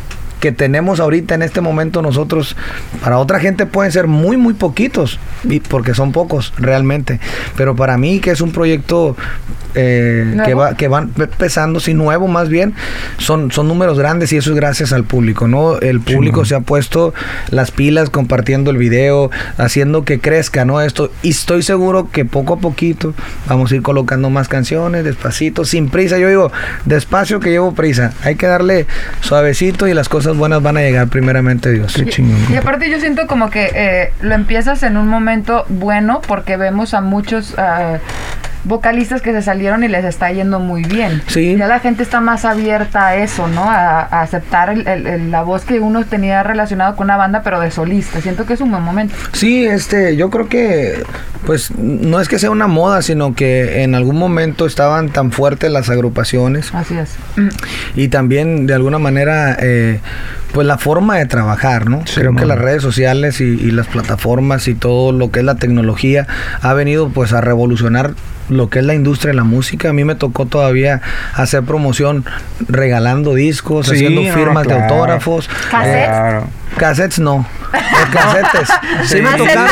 que 0.45 0.51
tenemos 0.51 0.99
ahorita 0.99 1.33
en 1.33 1.41
este 1.41 1.59
momento 1.59 2.03
nosotros, 2.03 2.55
para 3.01 3.17
otra 3.17 3.39
gente 3.39 3.65
pueden 3.65 3.91
ser 3.91 4.05
muy, 4.05 4.37
muy 4.37 4.53
poquitos, 4.53 5.17
y 5.43 5.59
porque 5.59 5.95
son 5.95 6.11
pocos 6.11 6.53
realmente, 6.59 7.19
pero 7.57 7.75
para 7.75 7.97
mí 7.97 8.19
que 8.19 8.29
es 8.29 8.41
un 8.41 8.51
proyecto 8.51 9.17
eh, 9.73 10.37
que, 10.45 10.53
va, 10.53 10.77
que 10.77 10.87
van 10.87 11.11
empezando, 11.17 11.79
sí, 11.79 11.95
nuevo 11.95 12.27
más 12.27 12.47
bien, 12.47 12.75
son, 13.17 13.51
son 13.51 13.67
números 13.67 13.97
grandes 13.97 14.31
y 14.33 14.37
eso 14.37 14.51
es 14.51 14.55
gracias 14.55 14.93
al 14.93 15.03
público, 15.03 15.47
¿no? 15.47 15.79
El 15.79 15.99
público 15.99 16.45
se 16.45 16.53
ha 16.53 16.59
puesto 16.59 17.15
las 17.49 17.71
pilas 17.71 18.11
compartiendo 18.11 18.69
el 18.69 18.77
video, 18.77 19.31
haciendo 19.57 20.05
que 20.05 20.19
crezca, 20.19 20.63
¿no? 20.63 20.79
Esto, 20.79 21.11
y 21.23 21.31
estoy 21.31 21.63
seguro 21.63 22.09
que 22.11 22.23
poco 22.23 22.53
a 22.53 22.59
poquito 22.59 23.15
vamos 23.47 23.71
a 23.71 23.75
ir 23.75 23.81
colocando 23.81 24.29
más 24.29 24.47
canciones, 24.47 25.03
despacito, 25.03 25.65
sin 25.65 25.89
prisa. 25.89 26.19
Yo 26.19 26.29
digo, 26.29 26.51
despacio 26.85 27.39
que 27.39 27.49
llevo 27.49 27.73
prisa. 27.73 28.13
Hay 28.23 28.35
que 28.35 28.45
darle 28.45 28.85
suavecito 29.21 29.87
y 29.87 29.93
las 29.93 30.07
cosas 30.07 30.34
buenas 30.37 30.61
van 30.61 30.77
a 30.77 30.81
llegar 30.81 31.07
primeramente 31.07 31.71
Dios. 31.71 31.93
Qué 31.95 32.05
chingón. 32.05 32.37
Y 32.51 32.55
aparte 32.55 32.89
yo 32.89 32.99
siento 32.99 33.27
como 33.27 33.49
que 33.49 33.71
eh, 33.73 34.13
lo 34.21 34.35
empiezas 34.35 34.83
en 34.83 34.97
un 34.97 35.07
momento 35.07 35.65
bueno 35.69 36.21
porque 36.27 36.57
vemos 36.57 36.93
a 36.93 37.01
muchos 37.01 37.55
ah, 37.57 37.99
vocalistas 38.65 39.21
que 39.21 39.31
se 39.31 39.41
salieron 39.41 39.83
y 39.83 39.87
les 39.87 40.03
está 40.05 40.31
yendo 40.31 40.59
muy 40.59 40.83
bien. 40.83 41.21
Sí. 41.27 41.55
Ya 41.57 41.67
la 41.67 41.79
gente 41.79 42.03
está 42.03 42.19
más 42.21 42.45
abierta 42.45 43.07
a 43.07 43.15
eso, 43.17 43.47
¿no? 43.47 43.63
A, 43.63 44.01
a 44.01 44.21
aceptar 44.21 44.69
el- 44.69 44.87
el- 44.87 45.07
el- 45.07 45.31
la 45.31 45.43
voz 45.43 45.63
que 45.65 45.79
uno 45.79 46.03
tenía 46.05 46.43
relacionado 46.43 46.95
con 46.95 47.05
una 47.05 47.17
banda, 47.17 47.41
pero 47.43 47.59
de 47.59 47.71
solista. 47.71 48.19
Siento 48.21 48.45
que 48.45 48.53
es 48.53 48.61
un 48.61 48.71
buen 48.71 48.83
momento. 48.83 49.15
Sí, 49.33 49.65
este, 49.65 50.15
yo 50.17 50.29
creo 50.29 50.49
que, 50.49 51.03
pues, 51.45 51.71
no 51.77 52.19
es 52.19 52.27
que 52.27 52.39
sea 52.39 52.51
una 52.51 52.67
moda, 52.67 53.01
sino 53.01 53.33
que 53.35 53.83
en 53.83 53.95
algún 53.95 54.17
momento 54.17 54.65
estaban 54.65 55.09
tan 55.09 55.31
fuertes 55.31 55.71
las 55.71 55.89
agrupaciones 55.89 56.73
Así 56.73 56.97
es. 56.97 57.15
y 57.95 58.07
también 58.07 58.65
de 58.67 58.73
alguna 58.73 58.99
manera, 58.99 59.55
eh, 59.59 59.99
pues 60.53 60.65
la 60.65 60.77
forma 60.77 61.17
de 61.17 61.25
trabajar, 61.25 61.89
¿no? 61.89 62.01
Sí, 62.05 62.21
Creo 62.21 62.33
que 62.35 62.45
las 62.45 62.57
redes 62.57 62.81
sociales 62.81 63.41
y, 63.41 63.43
y 63.45 63.71
las 63.71 63.87
plataformas 63.87 64.67
y 64.67 64.73
todo 64.73 65.11
lo 65.11 65.29
que 65.29 65.39
es 65.39 65.45
la 65.45 65.55
tecnología 65.55 66.27
ha 66.61 66.73
venido 66.73 67.09
pues 67.09 67.33
a 67.33 67.41
revolucionar 67.41 68.11
lo 68.49 68.69
que 68.69 68.79
es 68.79 68.85
la 68.85 68.93
industria 68.93 69.31
de 69.31 69.37
la 69.37 69.43
música. 69.43 69.89
A 69.89 69.93
mí 69.93 70.03
me 70.03 70.15
tocó 70.15 70.45
todavía 70.45 71.01
hacer 71.33 71.63
promoción 71.63 72.25
regalando 72.67 73.33
discos, 73.33 73.87
Sí, 73.87 73.95
haciendo 73.95 74.21
no, 74.21 74.33
firmas 74.33 74.67
de 74.67 74.73
autógrafos. 74.73 75.49
¿Cassettes? 75.69 76.07
Claro. 76.07 76.47
Cassettes 76.77 77.19
no. 77.19 77.45
Eh, 77.73 77.77
casetes. 78.11 78.69
Sí 79.05 79.21
me 79.21 79.31
tocaron. 79.37 79.65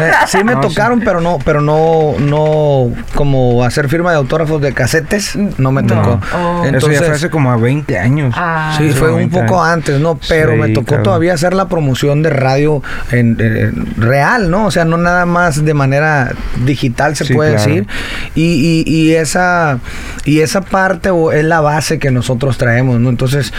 eh, 0.00 0.10
sí 0.26 0.44
me 0.44 0.54
No, 0.56 0.62
sí. 0.62 0.68
tocaron, 0.68 1.00
pero 1.00 1.20
no, 1.20 1.38
pero 1.44 1.60
no, 1.60 2.14
no 2.18 2.90
como 3.14 3.64
hacer 3.64 3.88
firma 3.88 4.10
de 4.10 4.16
autógrafos 4.18 4.60
de 4.60 4.72
casetes, 4.72 5.36
no 5.58 5.72
me 5.72 5.82
tocó. 5.82 6.20
Oh. 6.34 6.64
Eso 6.64 6.90
ya 6.90 6.98
fue 6.98 7.10
hace 7.10 7.30
como 7.30 7.50
a 7.50 7.56
20 7.56 7.98
años. 7.98 8.34
Ah. 8.36 8.74
Sí, 8.78 8.90
fue 8.90 9.10
un 9.10 9.16
20 9.18 9.40
poco 9.40 9.62
años. 9.62 9.74
antes, 9.74 10.00
¿no? 10.00 10.18
Pero 10.28 10.52
Sí, 10.52 10.58
me 10.58 10.68
tocó 10.70 10.86
claro. 10.86 11.02
todavía 11.02 11.34
hacer 11.34 11.54
la 11.54 11.68
promoción 11.68 12.22
de 12.22 12.30
radio 12.30 12.82
en, 13.10 13.36
en- 13.40 13.94
real, 13.96 14.50
¿no? 14.50 14.66
O 14.66 14.70
sea, 14.70 14.84
no 14.84 14.96
nada 14.96 15.26
más 15.26 15.64
de 15.64 15.74
manera 15.74 16.32
digital 16.64 17.16
se 17.16 17.24
Sí, 17.24 17.34
puede 17.34 17.54
claro. 17.54 17.66
decir. 17.68 17.86
Y, 18.34 18.84
y- 18.86 18.90
y 18.90 19.14
esa 19.14 19.78
y 20.24 20.40
esa 20.40 20.60
parte 20.60 21.10
o, 21.10 21.32
es 21.32 21.44
la 21.44 21.60
base 21.60 21.98
que 21.98 22.10
nosotros 22.10 22.58
traemos, 22.58 23.00
¿no? 23.00 23.08
Entonces 23.08 23.52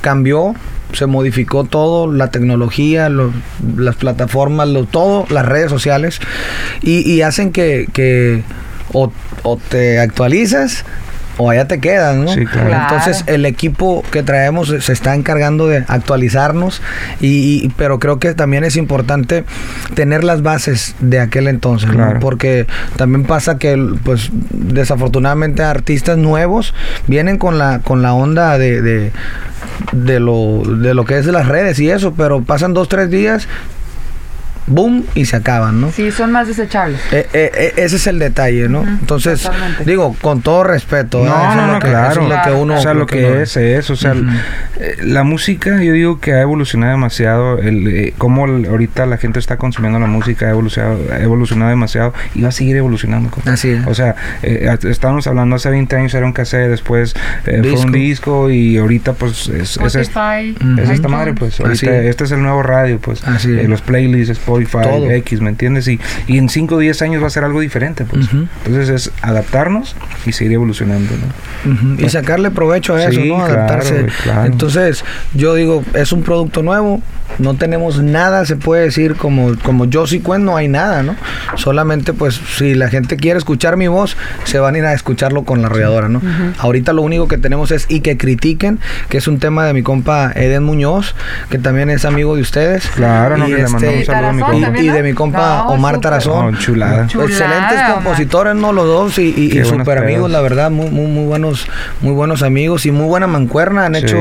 cambió, 0.00 0.54
se 0.92 1.06
modificó 1.06 1.64
todo, 1.64 2.10
la 2.12 2.30
tecnología, 2.30 3.08
lo- 3.08 3.32
las 3.76 3.96
plataformas, 3.96 4.68
lo, 4.68 4.84
todo, 4.84 5.26
las 5.30 5.46
redes 5.46 5.70
sociales 5.70 6.20
y, 6.82 7.10
hacen 7.22 7.52
que, 7.52 7.86
que 7.92 8.42
o 9.42 9.58
te 9.68 9.98
actualizas 9.98 10.84
o 11.38 11.50
allá 11.50 11.68
te 11.68 11.80
quedas, 11.80 12.16
¿no? 12.16 12.28
Sí, 12.28 12.46
claro. 12.46 12.70
Entonces 12.72 13.24
el 13.26 13.44
equipo 13.46 14.02
que 14.10 14.22
traemos 14.22 14.72
se 14.80 14.92
está 14.92 15.14
encargando 15.14 15.66
de 15.68 15.84
actualizarnos 15.88 16.80
y, 17.20 17.64
y- 17.64 17.72
pero 17.76 17.98
creo 17.98 18.18
que 18.18 18.34
también 18.34 18.64
es 18.64 18.76
importante 18.76 19.44
tener 19.94 20.24
las 20.24 20.42
bases 20.42 20.94
de 21.00 21.20
aquel 21.20 21.48
entonces, 21.48 21.90
¿no? 21.90 22.20
Porque 22.20 22.66
también 22.96 23.24
pasa 23.24 23.58
que 23.58 23.76
pues 24.04 24.30
desafortunadamente 24.52 25.62
artistas 25.62 26.16
nuevos 26.18 26.74
vienen 27.06 27.38
con 27.38 27.58
la 27.58 27.80
con 27.80 28.02
la 28.02 28.14
onda 28.14 28.58
de, 28.58 28.80
de 28.82 29.12
de 29.92 30.20
lo 30.20 30.62
de 30.64 30.94
lo 30.94 31.04
que 31.04 31.18
es 31.18 31.26
de 31.26 31.32
las 31.32 31.46
redes 31.48 31.78
y 31.80 31.90
eso, 31.90 32.14
pero 32.16 32.42
pasan 32.42 32.72
dos 32.72 32.88
tres 32.88 33.10
días 33.10 33.48
boom 34.66 35.04
y 35.14 35.24
se 35.26 35.36
acaban, 35.36 35.80
¿no? 35.80 35.90
Sí, 35.92 36.10
son 36.10 36.32
más 36.32 36.48
desechables. 36.48 37.00
Eh, 37.12 37.26
eh, 37.32 37.50
eh, 37.54 37.72
ese 37.76 37.96
es 37.96 38.06
el 38.06 38.18
detalle, 38.18 38.68
¿no? 38.68 38.80
Ujú, 38.80 38.88
Entonces, 38.90 39.42
totalmente. 39.42 39.84
digo, 39.84 40.16
con 40.20 40.42
todo 40.42 40.64
respeto, 40.64 41.18
No, 41.18 41.24
¿verdad? 41.24 41.46
Eso 41.52 41.56
no, 41.56 41.60
es 41.62 41.66
lo 41.68 41.72
no, 41.74 41.78
que- 41.80 41.88
claro. 41.88 42.10
eso 42.12 42.20
es 42.22 42.28
lo 42.28 42.42
que 42.42 42.50
uno... 42.62 42.74
o 42.74 42.80
sea, 42.80 42.94
lo 42.94 43.06
que 43.06 43.24
uno- 43.26 43.40
es 43.40 43.56
es, 43.56 43.90
o 43.90 43.96
sea, 43.96 44.12
Ujú. 44.12 44.24
eh, 44.80 44.96
la 45.02 45.22
música, 45.24 45.82
yo 45.82 45.92
digo 45.92 46.20
que 46.20 46.32
ha 46.32 46.40
evolucionado 46.40 46.92
demasiado, 46.92 47.58
el, 47.58 47.86
eh, 47.88 48.14
cómo 48.18 48.46
el- 48.46 48.66
ahorita 48.66 49.06
la 49.06 49.18
gente 49.18 49.38
está 49.38 49.56
consumiendo 49.56 49.98
la 49.98 50.06
música 50.06 50.46
ha 50.46 50.50
evolucionado, 50.50 50.98
ha 51.12 51.18
evolucionado 51.20 51.70
demasiado 51.70 52.12
y 52.34 52.42
va 52.42 52.48
a 52.48 52.52
seguir 52.52 52.76
evolucionando. 52.76 53.30
compa. 53.30 53.52
Así 53.52 53.70
es. 53.70 53.86
O 53.86 53.94
sea, 53.94 54.14
eh, 54.42 54.76
estábamos 54.84 55.26
hablando 55.26 55.56
hace 55.56 55.70
20 55.70 55.96
años 55.96 56.12
era 56.14 56.26
un 56.26 56.32
cassette, 56.32 56.68
después 56.70 57.14
eh, 57.46 57.60
fue 57.62 57.72
un 57.84 57.92
disco 57.92 58.50
y 58.50 58.78
ahorita 58.78 59.12
pues 59.14 59.48
es, 59.48 59.76
es, 59.76 59.94
es- 59.94 60.08
Spotify, 60.08 60.54
Ujú. 60.60 60.80
es 60.80 60.90
esta 60.90 61.08
madre, 61.08 61.34
pues 61.34 61.60
ahorita 61.60 61.96
es. 61.98 62.06
este 62.06 62.24
es 62.24 62.32
el 62.32 62.42
nuevo 62.42 62.62
radio, 62.62 62.98
pues 62.98 63.22
Así 63.26 63.50
eh, 63.50 63.62
es. 63.62 63.68
los 63.68 63.80
playlists, 63.82 64.30
Spotify, 64.38 64.55
Todo. 64.64 65.10
X, 65.10 65.40
¿me 65.40 65.50
entiendes? 65.50 65.86
Y, 65.88 66.00
y 66.26 66.38
en 66.38 66.48
5 66.48 66.74
o 66.74 66.78
10 66.78 67.02
años 67.02 67.22
va 67.22 67.26
a 67.26 67.30
ser 67.30 67.44
algo 67.44 67.60
diferente, 67.60 68.04
pues. 68.04 68.26
Entonces 68.64 68.88
es 68.88 69.12
adaptarnos 69.22 69.96
y 70.24 70.32
seguir 70.32 70.54
evolucionando, 70.54 71.10
¿no? 71.64 72.04
Y 72.04 72.08
sacarle 72.08 72.50
provecho 72.50 72.94
a 72.94 73.02
eso, 73.04 73.20
Sí, 73.20 73.28
¿no? 73.28 73.42
Adaptarse. 73.44 74.06
claro. 74.22 74.46
Entonces, 74.46 75.04
yo 75.34 75.54
digo, 75.54 75.82
es 75.94 76.12
un 76.12 76.22
producto 76.22 76.62
nuevo, 76.62 77.00
no 77.38 77.54
tenemos 77.54 78.00
nada, 78.02 78.46
se 78.46 78.56
puede 78.56 78.84
decir, 78.84 79.16
como, 79.16 79.56
como 79.62 79.84
yo 79.86 80.06
sí 80.06 80.20
cuento, 80.20 80.46
no 80.52 80.56
hay 80.56 80.68
nada, 80.68 81.02
¿no? 81.02 81.16
Solamente, 81.56 82.12
pues, 82.12 82.40
si 82.56 82.74
la 82.74 82.88
gente 82.88 83.16
quiere 83.16 83.38
escuchar 83.38 83.76
mi 83.76 83.88
voz, 83.88 84.16
se 84.44 84.58
van 84.58 84.74
a 84.74 84.78
ir 84.78 84.84
a 84.84 84.92
escucharlo 84.92 85.42
con 85.44 85.60
la 85.60 85.66
arrolladora, 85.66 86.08
¿no? 86.08 86.22
Ahorita 86.58 86.92
lo 86.92 87.02
único 87.02 87.26
que 87.28 87.36
tenemos 87.38 87.70
es 87.72 87.86
y 87.88 88.00
que 88.00 88.16
critiquen, 88.16 88.78
que 89.08 89.18
es 89.18 89.26
un 89.28 89.38
tema 89.38 89.64
de 89.66 89.72
mi 89.72 89.82
compa 89.82 90.32
Eden 90.34 90.62
Muñoz, 90.62 91.14
que 91.50 91.58
también 91.58 91.90
es 91.90 92.04
amigo 92.04 92.36
de 92.36 92.42
ustedes. 92.42 92.86
Claro, 92.94 93.36
no, 93.36 93.46
Y 93.48 93.50
que 93.50 93.56
le 93.56 93.62
este- 93.64 93.72
mandamos 93.72 93.98
un 93.98 94.04
saludo 94.06 94.28
a 94.28 94.32
mi 94.32 94.42
Tarazón 94.46 94.52
compa. 94.62 94.66
también, 94.66 94.84
Y 94.86 94.96
de 94.96 95.02
mi 95.02 95.12
compa 95.14 95.38
No, 95.66 95.68
Omar 95.74 95.94
súper. 95.96 96.10
Tarazón. 96.10 96.58
Chulada. 96.58 97.06
Chulada, 97.06 97.30
Excelentes 97.30 97.78
Omar. 97.80 97.94
compositores, 97.94 98.54
¿no? 98.54 98.72
Los 98.72 98.86
dos 98.86 99.18
y, 99.18 99.64
super 99.64 99.98
amigos, 99.98 100.30
la 100.30 100.40
verdad, 100.40 100.70
muy, 100.70 100.90
muy, 100.90 101.06
muy 101.06 101.24
buenos, 101.26 101.66
muy 102.00 102.12
buenos 102.12 102.42
amigos 102.42 102.86
y 102.86 102.90
muy 102.90 103.06
buena 103.06 103.26
mancuerna, 103.26 103.86
han 103.86 103.94
Sí. 103.94 104.00
hecho 104.02 104.18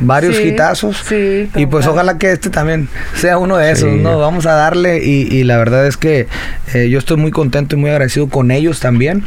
varios 0.00 0.36
Sí, 0.36 0.42
hitazos. 0.48 0.96
sí, 1.08 1.50
y 1.54 1.66
pues 1.66 1.86
ojalá 1.86 2.18
que 2.18 2.32
este 2.32 2.50
también 2.50 2.88
sea 3.14 3.38
uno 3.38 3.56
de 3.56 3.70
esos, 3.70 3.90
Sí. 3.90 3.98
¿no? 4.00 4.18
Vamos 4.18 4.46
a 4.46 4.52
darle 4.52 5.04
y, 5.04 5.28
y 5.34 5.44
la 5.44 5.56
verdad 5.58 5.86
es 5.86 5.96
que 5.96 6.26
eh, 6.74 6.88
yo 6.88 6.98
estoy 6.98 7.16
muy 7.16 7.30
contento 7.30 7.76
y 7.76 7.78
muy 7.78 7.90
agradecido 7.90 8.28
con 8.28 8.50
ellos 8.50 8.80
también 8.80 9.24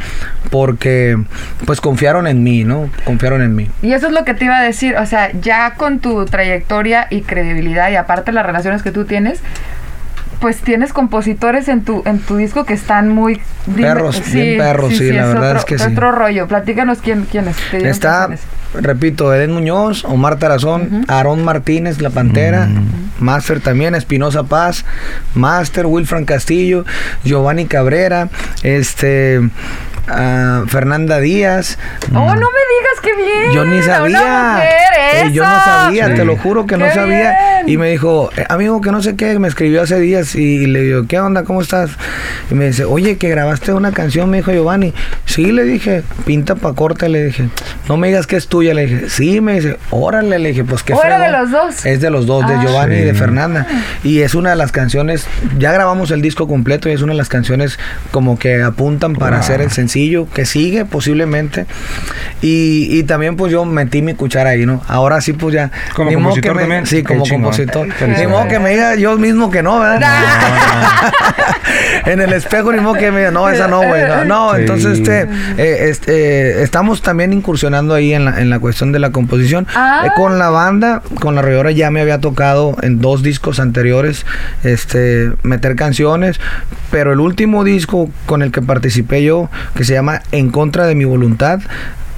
porque 0.50 1.16
pues 1.64 1.80
confiaron 1.80 2.26
en 2.26 2.42
mí, 2.42 2.64
¿no? 2.64 2.90
Confiaron 3.04 3.42
en 3.42 3.54
mí. 3.54 3.68
Y 3.82 3.92
eso 3.92 4.06
es 4.08 4.12
lo 4.12 4.24
que 4.24 4.34
te 4.34 4.44
iba 4.44 4.58
a 4.58 4.62
decir, 4.62 4.96
o 4.96 5.06
sea, 5.06 5.30
ya 5.40 5.74
con 5.74 5.98
tu 6.00 6.24
trayectoria 6.26 7.06
y 7.10 7.22
credibilidad 7.22 7.90
y 7.90 7.96
aparte 7.96 8.32
las 8.32 8.46
relaciones 8.46 8.82
que 8.82 8.92
tú 8.92 9.04
tienes, 9.04 9.40
pues 10.40 10.58
tienes 10.58 10.92
compositores 10.92 11.68
en 11.68 11.84
tu 11.84 12.02
en 12.06 12.18
tu 12.20 12.36
disco 12.36 12.64
que 12.64 12.74
están 12.74 13.08
muy 13.08 13.40
Perros, 13.74 14.22
bien 14.32 14.58
perros, 14.58 14.96
sí, 14.96 15.10
la 15.10 15.26
verdad 15.26 15.56
es 15.56 15.64
que 15.64 15.78
sí. 15.78 15.84
Otro 15.90 16.12
rollo, 16.12 16.46
platícanos 16.46 16.98
quién 16.98 17.26
quiénes 17.30 17.56
Está, 17.72 18.28
repito, 18.74 19.34
Eden 19.34 19.52
Muñoz, 19.52 20.04
Omar 20.04 20.38
Tarazón, 20.38 21.04
Aarón 21.08 21.44
Martínez, 21.44 22.00
La 22.00 22.10
Pantera, 22.10 22.68
Master 23.18 23.60
también, 23.60 23.94
Espinosa 23.96 24.44
Paz, 24.44 24.84
Master, 25.34 25.86
Wilfran 25.86 26.24
Castillo, 26.24 26.84
Giovanni 27.24 27.66
Cabrera, 27.66 28.28
este, 28.62 29.40
Fernanda 30.68 31.20
Díaz. 31.20 31.78
Oh, 32.12 32.34
no 32.34 32.34
me 32.34 32.34
digas 32.34 33.00
que 33.02 33.14
bien. 33.16 33.52
Yo 33.52 33.64
ni 33.64 33.76
una 33.78 33.86
sabía. 33.86 34.52
mujer, 34.54 34.72
Eh, 35.26 35.32
yo 35.32 35.44
no 35.44 35.60
sabía, 35.64 36.08
Sí. 36.08 36.14
te 36.14 36.24
lo 36.24 36.36
juro 36.36 36.66
que 36.66 36.76
no 36.76 36.86
sabía. 36.92 37.36
bien. 37.64 37.68
Y 37.68 37.76
me 37.78 37.90
dijo, 37.90 38.30
eh, 38.36 38.44
amigo, 38.48 38.80
que 38.80 38.90
no 38.92 39.02
sé 39.02 39.16
qué, 39.16 39.38
me 39.38 39.48
escribió 39.48 39.82
hace 39.82 39.98
días 40.00 40.34
y, 40.34 40.66
le 40.66 40.80
digo, 40.82 41.06
¿qué 41.08 41.18
onda? 41.20 41.44
¿Cómo 41.44 41.60
estás? 41.62 41.90
Y 42.50 42.54
me 42.54 42.66
dice, 42.66 42.84
oye, 42.84 43.16
que 43.16 43.28
grabaste 43.28 43.72
una 43.72 43.92
canción, 43.92 44.30
me 44.30 44.38
dijo 44.38 44.52
Giovanni. 44.52 44.94
Sí, 45.24 45.52
le 45.52 45.64
dije, 45.64 46.02
pinta 46.24 46.54
pa' 46.54 46.74
corte, 46.74 47.08
le 47.08 47.24
dije. 47.24 47.48
No 47.88 47.96
me 47.96 48.08
digas 48.08 48.26
que 48.26 48.36
es 48.36 48.48
tuya, 48.48 48.74
le 48.74 48.86
dije. 48.86 49.10
Sí, 49.10 49.40
me 49.40 49.54
dice, 49.54 49.76
órale, 49.90 50.38
le 50.38 50.48
dije, 50.50 50.64
pues 50.64 50.82
qué 50.82 50.92
¿O 50.94 51.02
era 51.02 51.18
de 51.18 51.26
fregón". 51.28 51.42
los 51.42 51.50
dos? 51.50 51.86
Es 51.86 52.00
de 52.00 52.10
los 52.10 52.26
dos, 52.26 52.46
de 52.46 52.54
Ah. 52.54 52.62
Giovanni 52.62 52.96
y 52.96 53.00
de. 53.02 53.14
Fernanda. 53.14 53.66
Y 54.04 54.20
es 54.20 54.34
una 54.34 54.50
de 54.50 54.56
las 54.56 54.70
canciones, 54.72 55.26
ya 55.58 55.72
grabamos 55.72 56.10
el 56.10 56.22
disco 56.22 56.46
completo 56.48 56.88
y 56.88 56.92
es 56.92 57.02
una 57.02 57.12
de 57.12 57.18
las 57.18 57.28
canciones 57.28 57.78
como 58.10 58.38
que 58.38 58.62
apuntan 58.62 59.14
para 59.14 59.36
Wow. 59.36 59.40
hacer 59.40 59.60
el 59.60 59.70
sencillo, 59.70 59.95
que 60.34 60.44
sigue 60.44 60.84
posiblemente. 60.84 61.66
Y, 62.42 62.88
y 62.90 63.02
también 63.04 63.36
pues 63.36 63.50
yo 63.50 63.64
metí 63.64 64.02
mi 64.02 64.14
cuchara 64.14 64.50
ahí, 64.50 64.66
¿no? 64.66 64.82
Ahora 64.88 65.20
sí 65.20 65.32
pues 65.32 65.54
ya... 65.54 65.70
Como 65.94 66.10
ni 66.10 66.16
compositor 66.16 66.42
que 66.42 66.54
me- 66.54 66.60
también. 66.62 66.86
Sí, 66.86 67.02
como 67.02 67.26
compositor. 67.26 67.88
Ni 68.18 68.26
modo 68.26 68.46
que 68.48 68.58
me 68.58 68.70
diga 68.70 68.94
yo 68.96 69.16
mismo 69.16 69.50
que 69.50 69.62
no, 69.62 69.80
¿verdad? 69.80 70.12
en 72.06 72.20
el 72.20 72.32
espejo 72.32 72.72
ni 72.72 72.80
modo 72.80 72.94
que 72.94 73.10
me 73.10 73.18
diga, 73.20 73.30
no, 73.30 73.48
esa 73.48 73.68
no, 73.68 73.78
güey. 73.82 74.02
No, 74.06 74.24
no, 74.24 74.54
Sí. 74.54 74.60
entonces 74.60 74.98
este, 74.98 75.22
eh, 75.58 75.88
este, 75.90 76.12
eh, 76.60 76.62
estamos 76.62 77.02
también 77.02 77.32
incursionando 77.32 77.94
ahí 77.94 78.12
en 78.14 78.24
la, 78.24 78.40
en 78.40 78.50
la 78.50 78.58
cuestión 78.58 78.92
de 78.92 78.98
la 78.98 79.10
composición. 79.10 79.66
Ah. 79.74 80.04
Eh, 80.06 80.10
con 80.16 80.38
la 80.38 80.50
banda, 80.50 81.02
con 81.20 81.34
la 81.34 81.42
Rayora 81.42 81.70
ya 81.70 81.90
me 81.90 82.00
había 82.00 82.20
tocado 82.20 82.76
en 82.82 83.00
dos 83.00 83.22
discos 83.22 83.58
anteriores 83.60 84.24
este, 84.64 85.32
meter 85.42 85.74
canciones, 85.76 86.40
pero 86.90 87.12
el 87.12 87.20
último 87.20 87.64
disco 87.64 88.10
con 88.26 88.42
el 88.42 88.52
que 88.52 88.62
participé 88.62 89.22
yo, 89.22 89.50
que 89.74 89.84
se 89.86 89.94
llama 89.94 90.22
En 90.32 90.50
contra 90.50 90.86
de 90.86 90.96
mi 90.96 91.04
voluntad, 91.04 91.60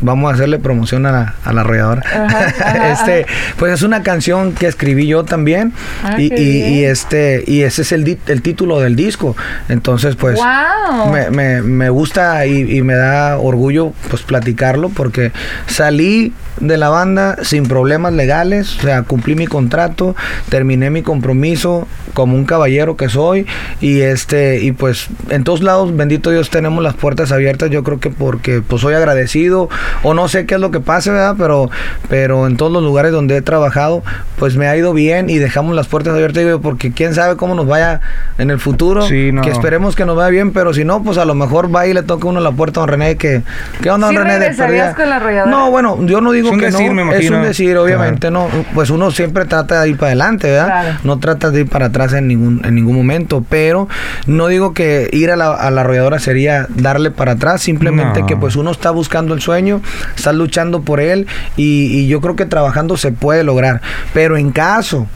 vamos 0.01 0.31
a 0.31 0.35
hacerle 0.35 0.59
promoción 0.59 1.07
a 1.07 1.13
la, 1.13 1.35
a 1.45 1.53
la 1.53 1.61
arrolladora. 1.63 2.03
Ajá, 2.07 2.47
ajá, 2.47 2.93
este, 2.93 3.27
pues 3.59 3.73
es 3.73 3.83
una 3.83 4.03
canción 4.03 4.53
que 4.53 4.67
escribí 4.67 5.07
yo 5.07 5.25
también 5.25 5.73
Ah, 6.05 6.21
y, 6.21 6.85
este 6.85 7.43
y 7.47 7.63
ese 7.63 7.83
es 7.83 7.93
el, 7.93 8.19
el 8.27 8.43
título 8.43 8.81
del 8.81 8.97
disco. 8.97 9.37
Entonces, 9.69 10.15
pues 10.17 10.37
Wow. 10.39 11.13
me, 11.13 11.31
me- 11.31 11.63
me 11.63 11.91
gusta 11.91 12.47
y, 12.47 12.77
y 12.79 12.83
me 12.83 12.95
da 12.95 13.39
orgullo 13.39 13.93
pues 14.11 14.23
platicarlo 14.23 14.89
porque 14.91 15.33
salí 15.67 16.33
de 16.61 16.77
la 16.77 16.89
banda 16.89 17.37
sin 17.43 17.67
problemas 17.69 18.13
legales, 18.13 18.79
o 18.79 18.83
sea, 18.83 19.03
cumplí 19.05 19.37
mi 19.37 19.47
contrato, 19.47 20.17
terminé 20.49 20.91
mi 20.91 21.03
compromiso 21.03 21.87
como 22.15 22.35
un 22.35 22.45
caballero 22.47 22.97
que 22.97 23.09
soy 23.09 23.47
y 23.81 24.01
este 24.01 24.61
y 24.63 24.73
pues 24.73 25.07
en 25.31 25.45
todos 25.45 25.63
lados, 25.63 25.97
bendito 25.97 26.31
Dios, 26.31 26.51
tenemos 26.51 26.83
las 26.83 26.95
puertas 26.95 27.31
abiertas, 27.31 27.71
yo 27.71 27.85
creo 27.85 28.01
que 28.01 28.11
porque 28.11 28.61
pues 28.61 28.83
soy 28.83 28.95
agradecido 28.95 29.69
o 30.03 30.15
no 30.15 30.29
sé 30.29 30.47
qué 30.47 30.55
es 30.57 30.61
lo 30.61 30.71
que 30.71 30.81
pase, 30.81 31.11
¿verdad? 31.11 31.35
Pero, 31.39 31.71
pero 32.09 32.47
en 32.47 32.57
todos 32.57 32.73
los 32.73 32.83
lugares 32.83 33.13
donde 33.13 33.37
he 33.37 33.43
trabajado, 33.43 34.03
pues 34.39 34.57
me 34.57 34.67
ha 34.69 34.77
ido 34.77 34.93
bien 34.93 35.31
y 35.31 35.39
dejamos 35.39 35.75
las 35.75 35.87
puertas 35.89 36.15
abiertas, 36.15 36.45
digo, 36.45 36.61
porque 36.61 36.93
quién 36.93 37.15
sabe 37.15 37.37
cómo 37.37 37.55
nos 37.55 37.67
vaya 37.67 38.01
en 38.39 38.51
el 38.51 38.59
futuro. 38.59 39.03
Sí, 39.03 39.33
no. 39.33 39.43
Que 39.43 39.51
esperemos 39.51 39.97
que 39.97 40.05
nos 40.05 40.17
vaya 40.17 40.31
bien, 40.31 40.53
pero 40.53 40.73
si 40.75 40.85
no, 40.85 41.03
pues 41.03 41.19
a 41.19 41.25
lo 41.25 41.35
mejor 41.35 41.75
va 41.75 41.87
y 41.87 41.95
le 41.95 42.03
toca 42.03 42.29
uno 42.29 42.41
la 42.41 42.53
puerta 42.53 42.81
a 42.81 42.83
don 42.83 42.89
René 42.89 43.17
que, 43.17 43.43
¿qué 43.83 43.91
onda, 43.91 44.07
don 44.09 44.17
¿Sí 44.17 44.23
René? 44.23 44.39
De 44.39 44.95
con 44.95 45.09
la 45.09 45.17
arrolladora? 45.17 45.51
No, 45.51 45.71
bueno, 45.71 45.99
yo 46.03 46.21
no 46.21 46.33
digo 46.33 46.49
Es 46.49 46.55
un 46.55 46.61
que 46.61 46.67
decir, 46.67 46.93
no, 46.93 47.05
me 47.05 47.17
es 47.19 47.31
un 47.31 47.43
decir, 47.43 47.77
obviamente, 47.77 48.31
no, 48.31 48.49
pues 48.75 48.91
uno 48.91 49.11
siempre 49.11 49.45
trata 49.45 49.83
de 49.83 49.91
ir 49.91 49.97
para 49.97 50.09
adelante, 50.09 50.51
¿verdad? 50.51 50.67
Claro. 50.67 50.99
No 51.05 51.19
trata 51.19 51.51
de 51.51 51.61
ir 51.61 51.69
para 51.69 51.87
atrás 51.87 52.13
en 52.13 52.29
ningún, 52.29 52.63
en 52.65 52.75
ningún 52.75 52.97
momento, 52.97 53.45
pero 53.49 53.89
no 54.27 54.47
digo 54.49 54.75
que 54.75 55.09
ir 55.13 55.31
a 55.31 55.37
la, 55.37 55.53
a 55.55 55.71
la 55.71 55.81
arrolladora 55.83 56.19
sería 56.19 56.67
darle 56.69 57.11
para 57.11 57.33
atrás, 57.33 57.63
simplemente 57.63 58.21
No. 58.21 58.27
que 58.27 58.37
pues 58.37 58.57
uno 58.57 58.71
está 58.71 58.91
buscando 58.91 59.35
el 59.35 59.41
sueño, 59.41 59.78
está 60.17 60.33
luchando 60.33 60.83
por 60.83 61.01
él 61.01 61.27
y 61.57 62.07
yo 62.09 62.21
creo 62.21 62.37
que 62.37 62.47
trabajando 62.47 62.97
se 62.97 63.13
puede 63.13 63.45
lograr, 63.45 63.81
pero 64.13 64.37
en 64.37 64.51
caso 64.51 65.07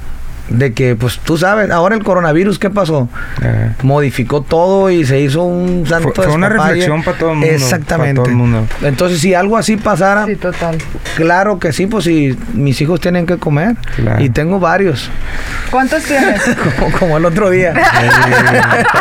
de 0.53 0.73
que 0.73 0.95
pues 0.97 1.19
tú 1.19 1.37
sabes, 1.39 1.71
ahora 1.71 1.95
el 1.95 2.03
coronavirus, 2.05 2.59
¿qué 2.59 2.71
pasó? 2.71 3.09
Eh, 3.43 3.71
modificó 3.83 4.43
todo 4.43 4.91
y 4.91 5.05
se 5.05 5.21
hizo 5.21 5.43
un 5.45 5.87
santo 5.87 6.13
Fue- 6.15 6.27
fue 6.27 6.35
una 6.35 6.49
reflexión 6.49 7.03
para 7.03 7.19
todo 7.19 7.31
el 7.31 7.37
mundo, 7.37 7.53
Exactamente. 7.55 8.15
para 8.21 8.25
todo 8.25 8.31
el 8.31 8.37
mundo. 8.37 8.67
Entonces, 8.83 9.21
si 9.21 9.35
algo 9.35 9.57
así 9.57 9.77
pasara, 9.77 10.27
Sí, 10.27 10.37
total. 10.37 10.79
claro 11.17 11.59
que 11.59 11.73
sí, 11.73 11.87
pues 11.87 12.05
si 12.05 12.37
mis 12.55 12.81
hijos 12.81 13.01
tienen 13.01 13.27
que 13.27 13.39
comer. 13.39 13.77
Claro. 13.97 14.23
Y 14.23 14.31
tengo 14.31 14.59
varios, 14.61 15.11
¿Cuántos 15.71 16.03
tienes? 16.05 16.43
como, 16.79 16.93
como 16.99 17.17
el 17.17 17.25
otro 17.25 17.51
día. 17.51 17.73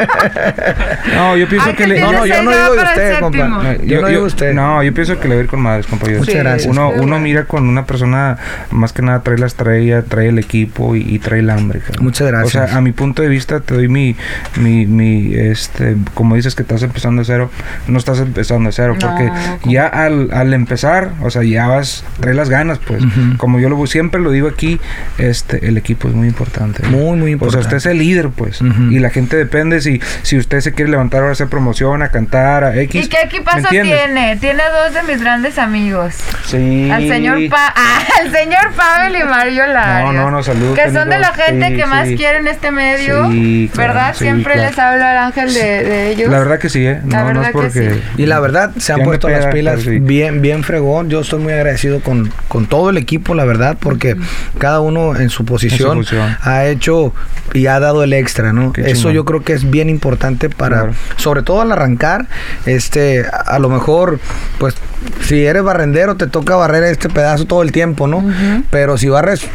no, 1.15 1.37
yo 1.37 1.47
pienso 1.47 1.69
Ay, 1.69 1.75
que 1.75 1.83
que 1.83 1.87
le... 1.87 1.99
No, 2.01 2.11
no, 2.11 2.25
yo 2.25 2.43
no 2.43 2.51
digo 2.51 2.73
de 2.75 2.83
usted, 2.83 3.19
compa. 3.19 3.47
No, 3.47 3.73
Yo 3.83 4.01
no 4.01 4.07
digo 4.07 4.23
usted. 4.23 4.53
No, 4.53 4.83
yo 4.83 4.93
pienso 4.93 5.19
que 5.19 5.27
le 5.27 5.35
va 5.35 5.41
a 5.41 5.43
ir 5.43 5.49
con 5.49 5.61
madres, 5.61 5.87
compa. 5.87 6.07
Yo- 6.09 6.19
Muchas 6.19 6.33
Sí, 6.33 6.39
gracias. 6.39 6.69
Uno, 6.71 6.89
uno 6.91 7.19
mira 7.19 7.45
con 7.45 7.67
una 7.67 7.85
persona, 7.85 8.37
más 8.69 8.93
que 8.93 9.01
nada 9.01 9.21
trae 9.21 9.37
la 9.37 9.47
estrella, 9.47 10.03
trae 10.03 10.29
el 10.29 10.39
equipo 10.39 10.95
y, 10.95 11.01
y 11.01 11.19
trae 11.19 11.40
el 11.41 11.49
hambre. 11.49 11.79
cabrón. 11.79 12.05
Muchas 12.05 12.27
gracias. 12.27 12.63
O 12.63 12.67
sea, 12.67 12.77
a 12.77 12.81
mi 12.81 12.91
punto 12.91 13.21
de 13.21 13.27
vista 13.27 13.59
te 13.59 13.73
doy 13.73 13.87
mi, 13.87 14.15
mi, 14.57 14.85
mi, 14.85 15.33
este, 15.35 15.95
como 16.13 16.35
dices 16.35 16.55
que 16.55 16.61
estás 16.63 16.81
empezando 16.83 17.21
de 17.21 17.25
cero, 17.25 17.51
no 17.87 17.97
estás 17.97 18.19
empezando 18.19 18.69
de 18.69 18.73
cero, 18.73 18.95
No, 18.99 19.07
porque 19.07 19.27
¿cómo? 19.27 19.71
ya 19.71 19.87
al, 19.87 20.29
al 20.33 20.53
empezar, 20.53 21.11
o 21.21 21.29
sea, 21.29 21.43
ya 21.43 21.67
vas, 21.67 22.03
trae 22.19 22.33
las 22.33 22.49
ganas, 22.49 22.79
pues. 22.79 23.03
Como 23.37 23.59
yo 23.59 23.69
lo 23.69 23.81
siempre 23.87 24.21
lo 24.21 24.31
digo 24.31 24.47
aquí, 24.47 24.79
este, 25.17 25.67
el 25.67 25.77
equipo 25.77 26.07
es 26.07 26.13
muy 26.13 26.27
importante. 26.27 26.83
Muy, 26.87 27.17
muy 27.17 27.29
O 27.31 27.33
importante. 27.33 27.51
sea, 27.63 27.67
usted 27.67 27.77
es 27.77 27.85
el 27.87 27.97
líder, 27.97 28.29
pues. 28.29 28.61
Y 28.89 28.99
la 28.99 29.09
gente 29.09 29.35
depende 29.35 29.81
si, 29.81 29.99
si 30.21 30.37
usted 30.37 30.61
se 30.61 30.73
quiere 30.73 30.91
levantar 30.91 31.19
ahora 31.21 31.31
a 31.31 31.33
hacer 31.33 31.47
promoción, 31.47 32.01
a 32.03 32.09
cantar, 32.09 32.63
a 32.63 32.75
X. 32.81 33.05
¿Y 33.05 33.09
qué 33.09 33.17
¿me 33.17 33.23
equipazo 33.25 33.67
tiene? 33.69 34.37
Tiene 34.37 34.61
dos 34.71 34.93
de 34.93 35.03
mis 35.11 35.21
grandes 35.21 35.57
amigos. 35.57 36.15
Sí. 36.45 36.89
Al 36.91 37.07
señor 37.07 37.39
pa 37.49 37.73
ah, 37.75 37.99
al 38.21 38.31
señor 38.31 38.71
Pavel 38.75 39.15
y 39.15 39.23
Mario 39.23 39.67
Larios. 39.67 40.13
No, 40.13 40.23
no, 40.23 40.31
no, 40.31 40.43
saludos, 40.43 40.77
Que 40.77 40.91
son 40.91 41.09
de 41.09 41.19
la 41.21 41.33
gente 41.33 41.67
Sí, 41.69 41.75
que 41.75 41.85
más 41.85 42.07
sí. 42.07 42.15
quiere 42.17 42.39
en 42.39 42.47
este 42.47 42.71
medio. 42.71 43.29
Sí, 43.31 43.69
claro, 43.73 43.93
¿Verdad? 43.93 44.13
sí, 44.13 44.23
Siempre 44.25 44.53
claro. 44.53 44.69
les 44.69 44.79
habla 44.79 45.11
el 45.11 45.17
ángel 45.17 45.53
de, 45.53 45.83
de 45.83 46.11
ellos. 46.11 46.29
La 46.31 46.39
verdad 46.39 46.59
que 46.59 46.69
sí, 46.69 46.85
¿eh? 46.85 47.01
La 47.07 47.23
No, 47.23 47.33
no 47.33 47.39
verdad 47.39 47.43
es 47.43 47.47
que 47.49 47.53
porque... 47.53 47.93
sí. 47.95 48.01
Y 48.17 48.25
la 48.25 48.39
verdad, 48.39 48.71
se 48.77 48.93
han 48.93 49.03
puesto 49.03 49.29
las 49.29 49.45
pilas 49.47 49.85
bien, 49.85 50.41
bien 50.41 50.63
fregón. 50.63 51.09
Yo 51.09 51.21
estoy 51.21 51.39
muy 51.39 51.53
agradecido 51.53 51.99
con, 52.01 52.31
con 52.47 52.65
todo 52.65 52.89
el 52.89 52.97
equipo, 52.97 53.33
la 53.35 53.45
verdad, 53.45 53.77
porque 53.79 54.15
cada 54.57 54.79
uno 54.81 55.15
en 55.15 55.29
su 55.29 55.45
posición 55.45 56.03
ha 56.41 56.65
hecho 56.65 57.13
y 57.53 57.67
ha 57.67 57.79
dado 57.79 58.03
el 58.03 58.13
extra, 58.13 58.53
¿no? 58.53 58.71
Qué 58.73 58.81
Eso 58.81 58.93
chingón. 58.93 59.13
yo 59.13 59.25
creo 59.25 59.43
que 59.43 59.53
es 59.53 59.69
bien 59.69 59.89
importante 59.89 60.49
para, 60.49 60.77
Claro. 60.81 60.93
sobre 61.17 61.43
todo 61.43 61.61
al 61.61 61.71
arrancar, 61.71 62.27
este, 62.65 63.25
a, 63.25 63.55
a 63.55 63.59
lo 63.59 63.69
mejor, 63.69 64.19
pues, 64.57 64.75
si 65.21 65.45
eres 65.45 65.61
barrendero, 65.63 66.15
te 66.15 66.27
toca 66.27 66.55
barrer 66.55 66.83
este 66.85 67.09
pedazo 67.09 67.45
todo 67.45 67.61
el 67.63 67.71
tiempo, 67.71 68.07
¿no? 68.07 68.23
Pero 68.69 68.97
si 68.97 69.09
barres 69.09 69.45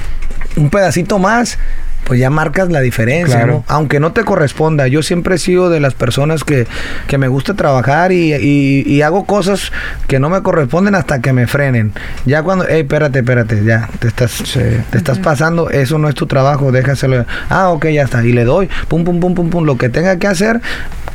un 0.57 0.71
pedacito 0.71 1.19
más, 1.19 1.59
pues 2.05 2.21
ya 2.21 2.31
marcas 2.31 2.71
la 2.71 2.81
diferencia, 2.81 3.39
Claro. 3.39 3.53
¿no? 3.53 3.65
Aunque 3.67 3.99
no 3.99 4.13
te 4.13 4.23
corresponda. 4.23 4.87
Yo 4.87 5.03
siempre 5.03 5.35
he 5.35 5.39
sido 5.39 5.71
de 5.71 5.81
las 5.81 5.95
personas 5.95 6.45
que, 6.45 6.67
que 7.09 7.19
me 7.19 7.27
gusta 7.27 7.55
trabajar 7.55 8.13
y, 8.13 8.33
y- 8.33 8.85
y 8.87 9.03
hago 9.03 9.25
cosas 9.27 9.73
que 10.07 10.21
no 10.21 10.31
me 10.31 10.41
corresponden 10.43 10.95
hasta 10.95 11.21
que 11.21 11.33
me 11.33 11.49
frenen. 11.49 11.93
Ya 12.25 12.45
cuando, 12.45 12.65
hey, 12.69 12.83
espérate, 12.83 13.19
espérate, 13.19 13.65
ya, 13.65 13.89
te 13.99 14.07
estás, 14.07 14.31
Sí. 14.31 14.61
te 14.91 14.99
estás 14.99 15.19
pasando, 15.19 15.69
eso 15.71 15.99
no 15.99 16.09
es 16.09 16.15
tu 16.15 16.27
trabajo, 16.27 16.71
déjaselo. 16.71 17.27
Ah, 17.51 17.71
ok, 17.71 17.87
ya 17.89 18.05
está. 18.05 18.25
Y 18.25 18.33
le 18.33 18.45
doy, 18.45 18.69
pum, 18.87 19.03
pum, 19.05 19.19
pum, 19.19 19.35
pum, 19.35 19.51
pum, 19.51 19.65
lo 19.65 19.77
que 19.77 19.89
tenga 19.89 20.17
que 20.21 20.29
hacer, 20.29 20.61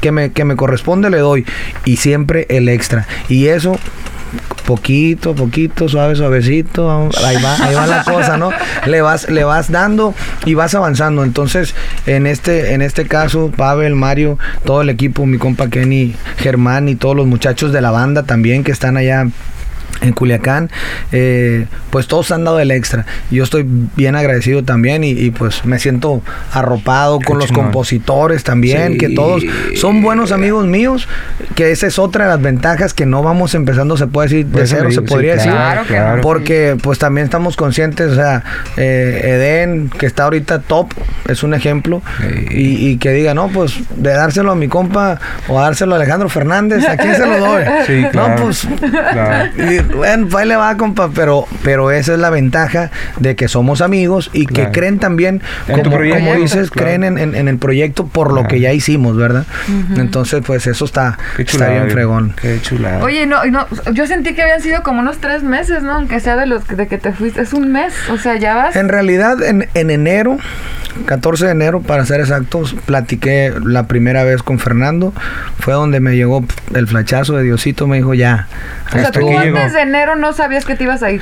que 0.02 0.12
me, 0.12 0.32
que 0.34 0.44
me 0.44 0.58
corresponde, 0.58 1.10
le 1.10 1.20
doy. 1.20 1.46
Y 1.86 1.98
siempre 1.98 2.48
el 2.50 2.68
extra. 2.68 3.08
Y 3.30 3.48
eso 3.48 3.78
poquito, 4.66 5.36
poquito, 5.36 5.90
suave, 5.90 6.16
suavecito, 6.16 7.10
ahí 7.26 7.38
va, 7.44 7.56
ahí 7.64 7.76
va 7.76 7.88
la 7.88 8.04
cosa, 8.06 8.38
¿no? 8.38 8.52
Le 8.86 9.02
vas, 9.02 9.30
le 9.30 9.44
vas 9.44 9.72
dando 9.72 10.14
y 10.46 10.54
vas 10.54 10.76
avanzando. 10.76 11.24
Entonces, 11.24 11.76
en 12.06 12.28
este, 12.28 12.74
en 12.74 12.82
este 12.82 13.08
caso, 13.08 13.52
Pavel, 13.56 13.96
Mario, 13.96 14.38
todo 14.66 14.82
el 14.82 14.90
equipo, 14.90 15.26
mi 15.26 15.38
compa 15.38 15.70
Kenny, 15.70 16.16
Germán 16.38 16.90
y 16.90 16.96
todos 16.96 17.16
los 17.16 17.28
muchachos 17.28 17.72
de 17.72 17.82
la 17.82 17.92
banda 17.92 18.24
también 18.24 18.64
que 18.64 18.72
están 18.72 18.98
allá 18.98 19.28
en 20.02 20.14
Culiacán, 20.14 20.70
eh, 21.12 21.68
pues 21.92 22.08
todos 22.08 22.32
han 22.32 22.44
dado 22.44 22.60
el 22.60 22.72
extra. 22.72 23.06
Yo 23.30 23.44
estoy 23.44 23.66
bien 23.96 24.16
agradecido 24.16 24.64
también 24.64 25.04
y, 25.04 25.12
y, 25.12 25.32
pues 25.32 25.64
me 25.66 25.80
siento 25.80 26.22
arropado 26.52 27.20
Qué 27.20 27.26
con 27.26 27.38
los 27.38 27.48
chingón. 27.48 27.66
compositores 27.66 28.44
también, 28.44 28.94
Sí. 28.94 28.98
que 28.98 29.10
todos 29.10 29.44
son 29.76 30.02
buenos 30.02 30.32
amigos 30.32 30.66
míos, 30.66 31.08
que 31.56 31.72
esa 31.72 31.88
es 31.88 32.00
otra 32.00 32.26
de 32.26 32.32
las 32.32 32.42
ventajas 32.42 32.94
que 32.94 33.06
no 33.06 33.22
vamos 33.24 33.54
empezando, 33.56 33.96
se 33.98 34.08
puede 34.08 34.28
decir, 34.30 34.46
de 34.48 34.68
cero, 34.68 34.84
se 34.86 34.90
digo, 34.90 35.02
sí, 35.04 35.08
podría 35.08 35.34
decir. 35.36 35.52
Claro. 35.88 36.22
Porque 36.22 36.76
pues 36.82 36.98
también 37.00 37.26
estamos 37.26 37.56
conscientes, 37.56 38.12
o 38.12 38.16
sea, 38.16 38.44
eh, 38.78 39.22
Eden, 39.24 39.90
que 39.90 40.06
está 40.06 40.24
ahorita 40.24 40.62
top, 40.62 40.92
es 41.28 41.44
un 41.44 41.54
ejemplo, 41.54 42.02
Sí. 42.20 42.46
y, 42.58 42.88
y 42.90 42.98
que 42.98 43.12
diga, 43.12 43.34
no, 43.34 43.50
pues 43.50 43.76
de 43.96 44.12
dárselo 44.12 44.52
a 44.52 44.56
mi 44.56 44.68
compa 44.68 45.20
o 45.48 45.60
a 45.60 45.64
dárselo 45.64 45.94
a 45.94 45.98
Alejandro 45.98 46.30
Fernández, 46.30 46.88
¿a 46.88 46.98
quién 46.98 47.16
se 47.16 47.26
lo 47.26 47.38
doy? 47.40 47.64
Sí, 47.88 48.06
claro. 48.12 48.36
No, 48.36 48.44
pues 48.44 48.68
Claro. 49.12 49.50
y, 49.58 49.80
bueno, 49.96 50.28
pues 50.30 50.42
ahí 50.44 50.48
le 50.48 50.56
va, 50.56 50.76
compa, 50.78 51.10
pero, 51.14 51.46
pero 51.64 51.92
esa 51.92 52.14
es 52.14 52.20
la 52.20 52.30
ventaja 52.30 52.92
de 53.20 53.36
que 53.36 53.48
somos 53.48 53.82
amigos 53.82 54.30
y 54.34 54.46
que 54.46 54.54
Claro. 54.54 54.72
creen 54.72 55.00
también, 55.00 55.42
En 55.68 55.78
tu 55.78 55.84
como, 55.90 55.98
proyecto, 55.98 56.20
como 56.26 56.36
dices, 56.40 56.70
claro. 56.70 56.86
creen 56.88 57.04
en, 57.04 57.18
en- 57.18 57.36
en 57.36 57.48
el 57.48 57.58
proyecto 57.58 58.08
por 58.08 58.30
lo 58.30 58.34
Claro. 58.42 58.48
que 58.50 58.60
ya 58.60 58.74
hicimos, 58.74 59.18
¿verdad? 59.18 59.46
Entonces, 59.98 60.42
pues 60.46 60.68
eso 60.68 60.86
está, 60.86 61.18
Qué 61.36 61.44
está 61.44 61.70
bien 61.70 61.90
fregón. 61.90 62.34
Qué 62.42 62.60
chulada. 62.62 63.04
Oye, 63.04 63.26
no, 63.26 63.44
no, 63.46 63.68
yo 63.94 64.08
sentí 64.08 64.34
que 64.34 64.42
habían 64.42 64.62
sido 64.62 64.84
como 64.84 65.00
unos 65.02 65.20
tres 65.20 65.44
meses, 65.44 65.84
¿no? 65.84 65.94
Aunque 65.94 66.20
sea 66.20 66.36
de 66.36 66.46
los 66.46 66.64
que- 66.66 66.76
de 66.76 66.88
que 66.88 66.98
te 66.98 67.12
fuiste. 67.12 67.42
Es 67.42 67.54
un 67.54 67.72
mes, 67.72 67.94
o 68.10 68.18
sea, 68.18 68.36
ya 68.38 68.56
vas. 68.56 68.76
En 68.76 68.90
realidad, 68.90 69.42
en, 69.44 69.68
en 69.74 69.90
enero, 69.90 70.38
14 71.06 71.46
de 71.46 71.52
enero, 71.52 71.82
para 71.82 72.06
ser 72.06 72.20
exactos, 72.20 72.76
platiqué 72.86 73.54
la 73.66 73.88
primera 73.88 74.24
vez 74.24 74.44
con 74.44 74.60
Fernando. 74.60 75.14
Fue 75.60 75.74
donde 75.74 76.00
me 76.00 76.16
llegó 76.16 76.44
el 76.76 76.88
flachazo 76.88 77.36
de 77.38 77.44
Diosito. 77.44 77.88
Me 77.88 77.98
dijo, 77.98 78.14
ya. 78.14 78.48
o 78.88 78.92
sea, 78.92 79.02
hasta 79.04 79.20
tú 79.20 79.28
antes 79.30 79.46
llegó. 79.46 79.60
de 79.74 79.81
enero 79.82 80.16
no 80.16 80.34
sabías 80.34 80.66
que 80.66 80.76
te 80.76 80.84
ibas 80.84 81.04
a 81.04 81.12
ir. 81.12 81.22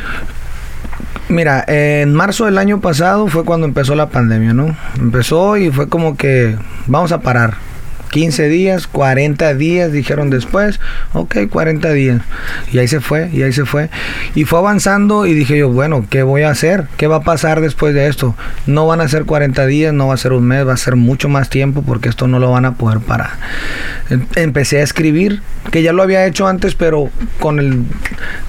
Mira, 1.30 1.63
en 1.67 2.13
marzo 2.13 2.45
del 2.45 2.58
año 2.58 2.82
pasado 2.82 3.28
fue 3.28 3.45
cuando 3.45 3.67
empezó 3.67 3.93
la 3.95 4.10
pandemia, 4.10 4.54
¿no? 4.54 4.76
Empezó 4.98 5.58
y 5.58 5.72
fue 5.72 5.88
como 5.88 6.17
que 6.17 6.58
vamos 6.88 7.12
a 7.12 7.22
parar. 7.22 7.68
15 8.10 8.50
días, 8.50 8.88
40 8.88 9.54
días, 9.54 9.91
dijeron 9.91 10.30
después, 10.30 10.80
ok, 11.13 11.38
40 11.50 11.91
días. 11.93 12.22
Y 12.72 12.80
ahí 12.80 12.88
se 12.88 13.00
fue, 13.00 13.30
y 13.32 13.43
ahí 13.43 13.54
se 13.54 13.65
fue. 13.65 13.89
Y 14.36 14.45
fue 14.45 14.60
avanzando 14.60 15.26
y 15.26 15.34
dije 15.34 15.58
yo, 15.58 15.69
bueno, 15.69 16.06
¿qué 16.10 16.24
voy 16.24 16.43
a 16.43 16.50
hacer? 16.50 16.86
¿Qué 16.98 17.08
va 17.08 17.17
a 17.17 17.22
pasar 17.24 17.62
después 17.62 17.93
de 17.93 18.08
esto? 18.08 18.36
No 18.65 18.88
van 18.88 19.02
a 19.02 19.08
ser 19.08 19.26
40 19.26 19.65
días, 19.65 19.93
no 19.93 20.08
va 20.08 20.13
a 20.13 20.17
ser 20.17 20.34
un 20.34 20.43
mes, 20.45 20.67
va 20.67 20.74
a 20.74 20.78
ser 20.78 20.95
mucho 20.95 21.30
más 21.30 21.50
tiempo 21.50 21.84
porque 21.84 22.10
esto 22.10 22.28
no 22.28 22.39
lo 22.39 22.52
van 22.52 22.65
a 22.65 22.74
poder 22.76 23.00
parar. 23.00 23.32
Em- 24.10 24.26
Empecé 24.36 24.80
a 24.80 24.84
escribir, 24.84 25.41
que 25.72 25.84
ya 25.84 25.93
lo 25.93 26.02
había 26.02 26.26
hecho 26.26 26.48
antes, 26.48 26.74
pero 26.76 27.10
con 27.39 27.60
el 27.60 27.84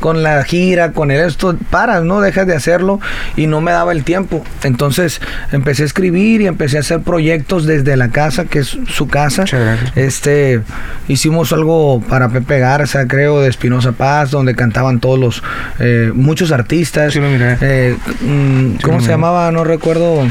con 0.01 0.23
la 0.23 0.42
gira, 0.44 0.92
con 0.92 1.11
el 1.11 1.20
esto, 1.20 1.57
paras, 1.70 2.03
¿no? 2.05 2.20
Dejas 2.20 2.46
de 2.46 2.55
hacerlo 2.55 3.01
y 3.37 3.46
no 3.46 3.61
me 3.61 3.70
daba 3.73 3.92
el 3.92 4.03
tiempo. 4.05 4.42
Entonces 4.62 5.20
empecé 5.53 5.83
a 5.83 5.87
escribir 5.87 6.40
y 6.40 6.46
empecé 6.46 6.79
a 6.79 6.81
hacer 6.81 7.01
proyectos 7.01 7.66
desde 7.66 7.96
la 7.96 8.09
casa, 8.11 8.46
que 8.46 8.61
es 8.61 8.79
su 8.88 9.09
casa. 9.09 9.44
Muchas 9.50 9.66
gracias. 9.66 9.96
Este, 9.96 10.60
hicimos 11.08 11.52
algo 11.52 12.00
para 12.08 12.28
Pepe 12.28 12.60
Garza, 12.60 13.08
creo, 13.08 13.40
de 13.40 13.48
Espinosa 13.48 13.90
Paz, 13.90 14.30
donde 14.30 14.54
cantaban 14.54 15.00
todos 15.00 15.18
los, 15.18 15.42
eh, 15.80 16.12
muchos 16.14 16.52
artistas. 16.52 17.12
Sí 17.12 17.18
lo 17.18 17.28
miré. 17.28 17.56
Eh, 17.60 17.96
mm, 18.20 18.76
Sí 18.76 18.82
¿Cómo 18.84 18.98
lo 18.98 19.02
se 19.02 19.08
llamaba? 19.08 19.50
No 19.50 19.64
recuerdo. 19.64 20.22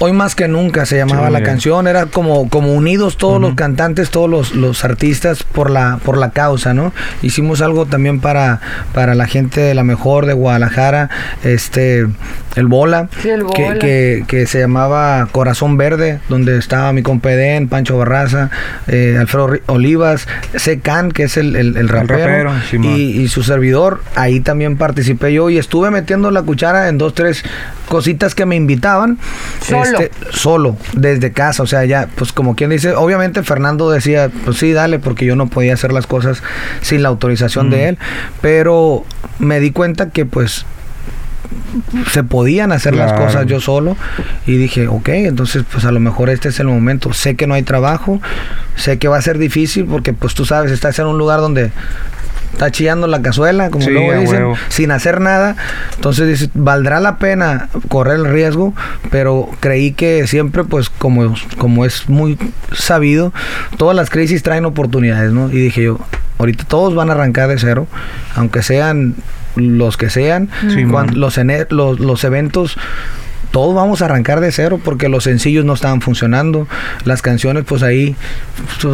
Hoy 0.00 0.12
más 0.12 0.36
que 0.36 0.46
nunca 0.46 0.86
se 0.86 0.96
llamaba 0.96 1.26
Sí, 1.26 1.32
la 1.32 1.42
canción, 1.42 1.88
era 1.88 2.06
como, 2.06 2.48
como 2.48 2.72
unidos 2.72 3.16
todos 3.16 3.40
los 3.40 3.54
cantantes, 3.54 4.10
todos 4.10 4.30
los, 4.30 4.54
los 4.54 4.84
artistas 4.84 5.42
por 5.42 5.70
la, 5.70 5.98
por 6.04 6.16
la 6.18 6.30
causa, 6.30 6.72
¿no? 6.72 6.92
Hicimos 7.20 7.60
algo 7.62 7.84
también 7.86 8.20
para, 8.20 8.60
para 8.94 9.16
la 9.16 9.26
gente 9.26 9.60
de 9.60 9.74
la 9.74 9.82
mejor 9.82 10.26
de 10.26 10.34
Guadalajara, 10.34 11.10
este, 11.42 12.06
el 12.54 12.66
Bola, 12.68 13.08
Sí, 13.22 13.30
el 13.30 13.44
que- 13.46 13.62
Bola. 13.64 13.78
Que, 13.80 14.24
que 14.28 14.46
se 14.46 14.60
llamaba 14.60 15.26
Corazón 15.32 15.76
Verde, 15.76 16.20
donde 16.28 16.58
estaba 16.58 16.92
mi 16.92 17.02
compedén, 17.02 17.68
Pancho 17.68 17.98
Barraza, 17.98 18.50
eh, 18.86 19.16
Alfredo 19.18 19.48
Ri- 19.48 19.62
Olivas, 19.66 20.28
Secan, 20.54 21.10
que 21.10 21.24
es 21.24 21.36
el, 21.36 21.56
el, 21.56 21.76
el 21.76 21.88
rapero, 21.88 22.52
rapero, 22.52 22.52
y, 22.84 23.20
y 23.22 23.26
su 23.28 23.42
servidor, 23.42 24.00
ahí 24.14 24.38
también 24.38 24.76
participé 24.76 25.32
yo 25.32 25.50
y 25.50 25.58
estuve 25.58 25.90
metiendo 25.90 26.30
la 26.30 26.42
cuchara 26.42 26.88
en 26.88 26.98
dos, 26.98 27.14
tres 27.14 27.42
cositas 27.88 28.34
que 28.36 28.46
me 28.46 28.54
invitaban. 28.54 29.18
Solo. 29.62 29.87
Este, 29.92 30.10
solo, 30.30 30.76
desde 30.92 31.32
casa, 31.32 31.62
o 31.62 31.66
sea, 31.66 31.84
ya, 31.84 32.08
pues 32.14 32.32
como 32.32 32.56
quien 32.56 32.70
dice, 32.70 32.92
obviamente 32.94 33.42
Fernando 33.42 33.90
decía, 33.90 34.30
pues 34.44 34.58
sí, 34.58 34.72
dale, 34.72 34.98
porque 34.98 35.24
yo 35.24 35.36
no 35.36 35.48
podía 35.48 35.74
hacer 35.74 35.92
las 35.92 36.06
cosas 36.06 36.42
sin 36.80 37.02
la 37.02 37.08
autorización 37.08 37.70
de 37.70 37.90
él, 37.90 37.98
pero 38.40 39.04
me 39.38 39.60
di 39.60 39.70
cuenta 39.70 40.10
que 40.10 40.26
pues 40.26 40.66
se 42.10 42.24
podían 42.24 42.72
hacer 42.72 42.94
las 42.94 43.12
cosas 43.12 43.46
yo 43.46 43.60
solo 43.60 43.96
y 44.46 44.56
dije, 44.56 44.88
ok, 44.88 45.08
entonces 45.08 45.64
pues 45.70 45.84
a 45.84 45.92
lo 45.92 46.00
mejor 46.00 46.30
este 46.30 46.48
es 46.48 46.60
el 46.60 46.66
momento. 46.66 47.12
Sé 47.12 47.36
que 47.36 47.46
no 47.46 47.54
hay 47.54 47.62
trabajo, 47.62 48.20
sé 48.76 48.98
que 48.98 49.08
va 49.08 49.16
a 49.16 49.22
ser 49.22 49.38
difícil 49.38 49.86
porque 49.86 50.12
pues 50.12 50.34
tú 50.34 50.44
sabes, 50.44 50.72
estás 50.72 50.98
en 50.98 51.06
un 51.06 51.18
lugar 51.18 51.40
donde 51.40 51.70
está 52.52 52.70
chillando 52.70 53.06
la 53.06 53.22
cazuela, 53.22 53.70
como 53.70 53.84
Sí, 53.84 53.90
luego 53.90 54.12
dicen, 54.20 54.36
huevo. 54.38 54.56
sin 54.68 54.90
hacer 54.90 55.20
nada. 55.20 55.56
Entonces 55.94 56.28
dices, 56.28 56.50
valdrá 56.54 57.00
la 57.00 57.18
pena 57.18 57.68
correr 57.88 58.16
el 58.16 58.24
riesgo, 58.26 58.74
pero 59.10 59.48
creí 59.60 59.92
que 59.92 60.26
siempre, 60.26 60.64
pues 60.64 60.90
como, 60.90 61.34
como 61.58 61.84
es 61.84 62.08
muy 62.08 62.38
sabido, 62.72 63.32
todas 63.76 63.94
las 63.96 64.10
crisis 64.10 64.42
traen 64.42 64.64
oportunidades, 64.64 65.32
¿no? 65.32 65.48
Y 65.50 65.56
dije 65.56 65.82
yo, 65.84 65.98
ahorita 66.38 66.64
todos 66.64 66.94
van 66.94 67.10
a 67.10 67.12
arrancar 67.12 67.48
de 67.48 67.58
cero, 67.58 67.86
aunque 68.34 68.62
sean 68.62 69.14
los 69.56 69.96
que 69.96 70.08
sean, 70.10 70.48
Sí, 70.68 70.84
los, 70.84 71.36
los, 71.70 72.00
los 72.00 72.24
eventos 72.24 72.76
todos 73.50 73.74
vamos 73.74 74.02
a 74.02 74.04
arrancar 74.04 74.40
de 74.40 74.52
cero 74.52 74.78
porque 74.84 75.08
los 75.08 75.24
sencillos 75.24 75.64
no 75.64 75.72
estaban 75.72 76.02
funcionando. 76.02 76.68
Las 77.04 77.22
canciones, 77.22 77.64
pues 77.66 77.82
ahí 77.82 78.14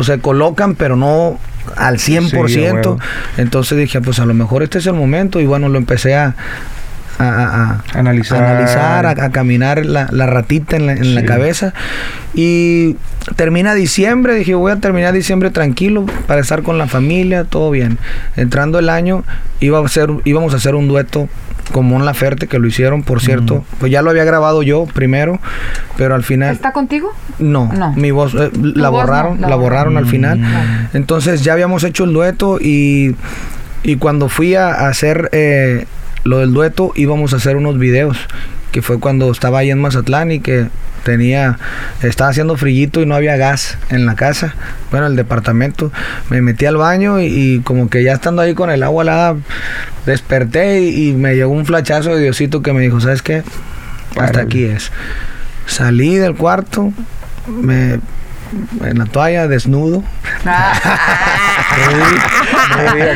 se 0.03 0.21
colocan, 0.21 0.77
pero 0.77 0.95
no 0.97 1.39
al 1.77 1.99
100%. 1.99 2.99
Sí. 2.99 3.41
Entonces 3.41 3.79
dije, 3.79 4.01
pues 4.01 4.19
a 4.19 4.27
lo 4.27 4.35
mejor 4.35 4.63
este 4.63 4.79
es 4.79 4.87
el 4.87 4.95
momento. 4.95 5.41
Y 5.41 5.47
bueno, 5.47 5.69
lo 5.69 5.79
empecé 5.79 6.15
a, 6.15 6.35
a- 7.19 7.25
a- 7.29 7.71
a- 7.95 7.99
Analizar. 7.99 8.43
a 8.43 8.51
analizar, 8.51 9.07
a, 9.07 9.11
a 9.11 9.31
caminar 9.31 9.85
la, 9.87 10.09
la 10.11 10.27
ratita 10.27 10.77
en 10.77 10.87
la, 10.87 10.93
en 10.93 11.15
la 11.15 11.21
Sí. 11.23 11.27
cabeza. 11.27 11.73
Y 12.35 12.97
termina 13.37 13.75
diciembre, 13.75 14.35
dije, 14.35 14.55
voy 14.55 14.73
a 14.73 14.77
terminar 14.77 15.13
diciembre 15.15 15.51
tranquilo 15.51 16.07
para 16.27 16.41
estar 16.41 16.63
con 16.63 16.79
la 16.79 16.87
familia, 16.87 17.45
todo 17.45 17.71
bien. 17.71 17.99
Entrando 18.37 18.79
el 18.79 18.89
año, 18.89 19.25
iba 19.61 19.79
a 19.85 19.89
ser, 19.89 20.11
íbamos 20.25 20.53
a 20.55 20.57
hacer 20.57 20.75
un 20.75 20.89
dueto 20.89 21.29
con 21.73 21.87
Mon 21.87 22.05
Laferte, 22.05 22.47
que 22.47 22.59
lo 22.59 22.67
hicieron, 22.67 23.03
por 23.03 23.23
cierto. 23.23 23.65
Pues 23.79 23.91
ya 23.91 24.03
lo 24.03 24.11
había 24.11 24.25
grabado 24.25 24.63
yo 24.63 24.85
primero, 24.93 25.41
pero 25.97 26.15
al 26.15 26.23
final... 26.23 26.53
¿Está 26.55 26.73
contigo? 26.73 27.13
No, 27.39 27.73
No. 27.73 27.93
mi 27.95 28.11
voz 28.11 28.35
eh, 28.35 28.51
la 28.53 28.91
voz 28.91 29.01
no, 29.01 29.07
borraron, 29.07 29.41
la 29.41 29.55
borraron 29.57 29.97
al 29.97 30.05
Mm. 30.05 30.09
final. 30.09 30.41
Entonces 30.93 31.43
ya 31.43 31.55
habíamos 31.55 31.83
hecho 31.85 32.05
el 32.05 32.13
dueto 32.13 32.59
y, 32.61 33.17
y 33.83 33.97
cuando 33.97 34.29
fui 34.29 34.55
a, 34.57 34.69
a 34.75 34.89
hacer 34.89 35.31
eh, 35.33 35.87
lo 36.25 36.39
del 36.39 36.53
dueto 36.53 36.93
íbamos 36.97 37.33
a 37.33 37.37
hacer 37.37 37.57
unos 37.57 37.79
videos, 37.79 38.19
que 38.73 38.83
fue 38.83 38.99
cuando 38.99 39.31
estaba 39.31 39.61
ahí 39.61 39.71
en 39.71 39.81
Mazatlán 39.81 40.33
y 40.33 40.41
que 40.41 40.69
tenía, 41.05 41.59
estaba 42.03 42.31
haciendo 42.31 42.57
frillito 42.57 43.01
y 43.01 43.07
no 43.07 43.15
había 43.15 43.37
gas 43.37 43.79
en 43.91 44.07
la 44.07 44.17
casa, 44.17 44.55
bueno, 44.91 45.07
el 45.07 45.17
departamento. 45.17 45.93
Me 46.31 46.41
metí 46.41 46.67
al 46.67 46.77
baño 46.77 47.21
y, 47.21 47.27
y 47.27 47.61
como 47.61 47.89
que 47.89 48.03
ya 48.03 48.15
estando 48.15 48.43
ahí 48.43 48.55
con 48.55 48.71
el 48.71 48.83
agua 48.83 49.05
helada, 49.05 49.37
desperté 50.07 50.81
y, 50.81 51.11
y 51.11 51.13
me 51.13 51.37
llegó 51.37 51.53
un 51.53 51.67
flachazo 51.67 52.15
de 52.15 52.23
Diosito 52.23 52.63
que 52.63 52.73
me 52.73 52.81
dijo, 52.81 53.01
¿sabes 53.01 53.23
qué? 53.23 53.43
Hasta 54.17 54.41
aquí 54.41 54.65
es. 54.65 54.91
Salí 55.67 56.17
del 56.17 56.35
cuarto, 56.35 56.93
me 57.47 58.01
en 58.85 58.99
la 58.99 59.07
toalla 59.07 59.49
desnudo. 59.49 60.05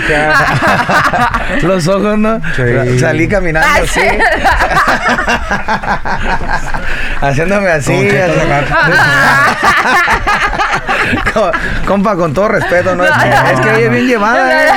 Acá. 0.04 1.40
Los 1.62 1.86
ojos, 1.88 2.18
¿no? 2.18 2.40
Sí. 2.56 2.98
Salí 2.98 3.28
caminando 3.28 3.68
así. 3.82 4.00
Haciéndome 7.20 7.68
así. 7.70 8.08
Compa, 11.86 12.16
con 12.16 12.34
todo 12.34 12.48
respeto, 12.48 12.94
¿no? 12.96 13.04
Es 13.04 13.10
que, 13.12 13.28
es 13.28 13.60
que 13.60 13.68
ella 13.70 13.78
es 13.78 13.90
bien 13.90 14.06
llevada, 14.06 14.64
¿eh? 14.66 14.70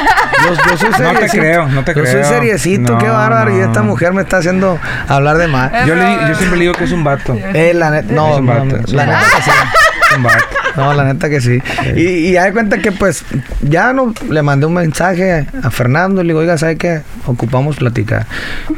Yo, 0.45 0.53
yo 0.53 0.77
soy 0.77 0.89
No 0.89 0.95
te 1.13 1.27
seriecito. 1.29 1.39
creo, 1.41 1.67
no 1.67 1.83
te 1.83 1.93
Yo 1.95 2.03
soy 2.05 2.13
creo. 2.13 2.25
seriecito, 2.29 2.97
qué 2.97 3.07
No, 3.07 3.13
bárbaro. 3.13 3.51
Y 3.51 3.55
no. 3.59 3.65
esta 3.65 3.81
mujer 3.81 4.13
me 4.13 4.21
está 4.21 4.37
haciendo 4.37 4.79
hablar 5.07 5.37
de 5.37 5.47
más. 5.47 5.71
Yo, 5.85 5.95
le, 5.95 6.03
yo 6.27 6.35
siempre 6.35 6.57
le 6.57 6.63
digo 6.65 6.73
que 6.73 6.85
es 6.85 6.91
un 6.91 7.03
vato. 7.03 7.35
Eh, 7.53 7.73
la 7.73 7.89
neta, 7.89 8.13
no, 8.13 8.33
Es 8.33 8.39
un 8.39 8.45
no, 8.45 8.53
vato, 8.53 8.65
no, 8.65 8.81
la 8.93 9.05
neta 9.05 9.19
sí. 9.43 9.51
No, 10.77 10.93
la 10.93 11.03
neta 11.03 11.29
que 11.29 11.41
sí. 11.41 11.59
Y, 11.95 12.01
y 12.01 12.31
ya 12.33 12.45
de 12.45 12.53
cuenta 12.53 12.77
que 12.79 12.91
pues 12.91 13.25
ya 13.61 13.91
no 13.93 14.13
le 14.29 14.41
mandé 14.41 14.65
un 14.65 14.73
mensaje 14.73 15.45
a 15.61 15.69
Fernando 15.71 16.21
y 16.21 16.23
le 16.23 16.29
digo, 16.29 16.39
oiga, 16.39 16.57
¿sabe 16.57 16.77
qué? 16.77 17.01
Ocupamos 17.25 17.75
platicar. 17.77 18.25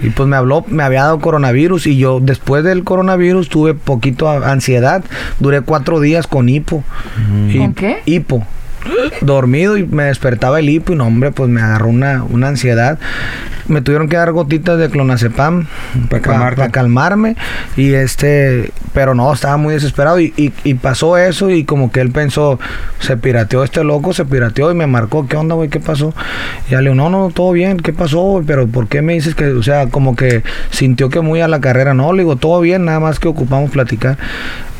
Y 0.01 0.09
pues 0.09 0.27
me 0.27 0.35
habló, 0.35 0.65
me 0.67 0.83
había 0.83 1.03
dado 1.03 1.19
coronavirus 1.19 1.85
y 1.87 1.97
yo 1.97 2.19
después 2.19 2.63
del 2.63 2.83
coronavirus 2.83 3.49
tuve 3.49 3.73
poquito 3.75 4.29
ansiedad. 4.29 5.03
Duré 5.39 5.61
cuatro 5.61 5.99
días 5.99 6.25
con 6.27 6.49
hipo. 6.49 6.83
Y- 7.49 7.57
¿Con 7.59 7.73
qué? 7.73 8.01
Hipo. 8.05 8.45
Dormido 9.21 9.77
y 9.77 9.85
me 9.85 10.03
despertaba 10.03 10.59
el 10.59 10.69
hipo 10.69 10.93
y 10.93 10.95
no, 10.95 11.05
hombre, 11.07 11.31
pues 11.31 11.49
me 11.49 11.61
agarró 11.61 11.87
una, 11.87 12.23
una 12.23 12.49
ansiedad. 12.49 12.99
Me 13.67 13.81
tuvieron 13.81 14.09
que 14.09 14.17
dar 14.17 14.33
gotitas 14.33 14.77
de 14.77 14.89
clonazepam 14.89 15.67
Pa' 16.09 16.19
calmarte. 16.19 16.57
para 16.57 16.71
calmarme 16.71 17.37
y 17.77 17.93
este 17.93 18.71
pero 18.93 19.15
no 19.15 19.31
estaba 19.33 19.55
muy 19.57 19.73
desesperado 19.73 20.19
y, 20.19 20.33
y- 20.35 20.51
y 20.65 20.73
pasó 20.75 21.17
eso 21.17 21.49
y 21.49 21.63
como 21.63 21.89
que 21.89 22.01
él 22.01 22.11
pensó 22.11 22.59
se 22.99 23.15
pirateó 23.15 23.63
este 23.63 23.83
loco 23.85 24.11
se 24.13 24.25
pirateó 24.25 24.69
y 24.69 24.75
me 24.75 24.85
marcó 24.85 25.27
qué 25.29 25.37
onda 25.37 25.55
güey 25.55 25.69
qué 25.69 25.79
pasó 25.79 26.13
y 26.67 26.71
ya 26.71 26.77
le 26.81 26.91
digo 26.91 26.95
no 26.95 27.09
no 27.09 27.29
todo 27.33 27.53
bien 27.53 27.77
qué 27.77 27.93
pasó 27.93 28.19
güey? 28.21 28.43
pero 28.45 28.67
por 28.67 28.87
qué 28.89 29.01
me 29.01 29.13
dices 29.13 29.33
que 29.33 29.45
o 29.47 29.63
sea 29.63 29.87
como 29.87 30.15
que 30.17 30.43
sintió 30.69 31.09
que 31.09 31.21
muy 31.21 31.39
a 31.39 31.47
la 31.47 31.61
carrera 31.61 31.93
no 31.93 32.11
le 32.11 32.23
digo 32.23 32.35
todo 32.35 32.59
bien 32.59 32.83
nada 32.83 32.99
más 32.99 33.17
que 33.19 33.29
ocupamos 33.29 33.71
platicar 33.71 34.17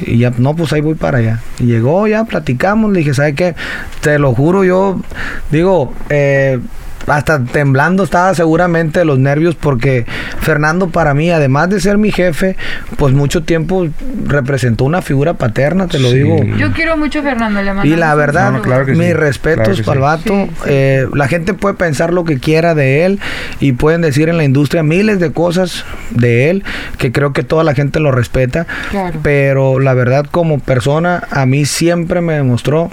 y 0.01 0.17
ya 0.17 0.31
no 0.37 0.55
pues 0.57 0.73
ahí 0.73 0.81
voy 0.81 0.95
para 0.95 1.19
allá 1.19 1.39
y 1.57 1.67
llegó 1.67 2.05
ya 2.07 2.25
platicamos 2.25 2.91
le 2.91 2.99
dije 2.99 3.13
sabe 3.13 3.33
qué 3.33 3.55
te 4.01 4.19
lo 4.19 4.33
juro 4.33 4.63
yo 4.63 4.99
digo 5.51 5.93
eh, 6.09 6.59
hasta 7.05 7.43
temblando 7.43 8.05
estaba 8.05 8.33
seguramente 8.33 8.99
de 8.99 9.03
los 9.05 9.19
nervios 9.19 9.55
porque 9.55 10.05
Fernando 10.39 10.87
para 10.89 11.13
mí, 11.13 11.29
además 11.31 11.69
de 11.69 11.81
ser 11.81 11.97
mi 11.97 12.13
jefe, 12.13 12.55
pues 12.95 13.13
mucho 13.13 13.43
tiempo 13.43 13.85
representó 14.25 14.85
una 14.85 15.01
figura 15.01 15.33
paterna, 15.33 15.87
te 15.89 15.99
lo 15.99 16.07
Sí. 16.11 16.19
digo. 16.19 16.37
Yo 16.57 16.71
quiero 16.71 16.95
mucho 16.95 17.19
a 17.19 17.23
Fernando, 17.23 17.59
le 17.59 17.73
mandamos 17.73 17.85
Y 17.93 17.97
la 17.97 18.15
verdad, 18.15 18.51
No, 18.51 18.57
no, 18.59 18.63
claro 18.63 18.85
sí. 18.85 18.91
mis 18.93 19.13
respetos 19.17 19.81
Claro 19.81 20.01
para 20.01 20.15
el 20.15 20.21
sí. 20.23 20.29
vato. 20.29 20.45
Sí, 20.45 20.51
sí. 20.63 20.69
Eh, 20.69 21.07
la 21.13 21.27
gente 21.27 21.53
puede 21.53 21.75
pensar 21.75 22.13
lo 22.13 22.23
que 22.23 22.39
quiera 22.39 22.73
de 22.73 23.03
él 23.05 23.19
y 23.59 23.73
pueden 23.73 23.99
decir 23.99 24.29
en 24.29 24.37
la 24.37 24.45
industria 24.45 24.81
miles 24.81 25.19
de 25.19 25.33
cosas 25.33 25.83
de 26.11 26.51
él, 26.51 26.63
que 26.97 27.11
creo 27.11 27.33
que 27.33 27.43
toda 27.43 27.65
la 27.65 27.73
gente 27.75 27.99
lo 27.99 28.13
respeta. 28.13 28.65
Claro. 28.91 29.19
Pero 29.23 29.81
la 29.81 29.93
verdad, 29.93 30.25
como 30.31 30.59
persona, 30.59 31.23
a 31.31 31.45
mí 31.45 31.65
siempre 31.65 32.21
me 32.21 32.35
demostró 32.35 32.91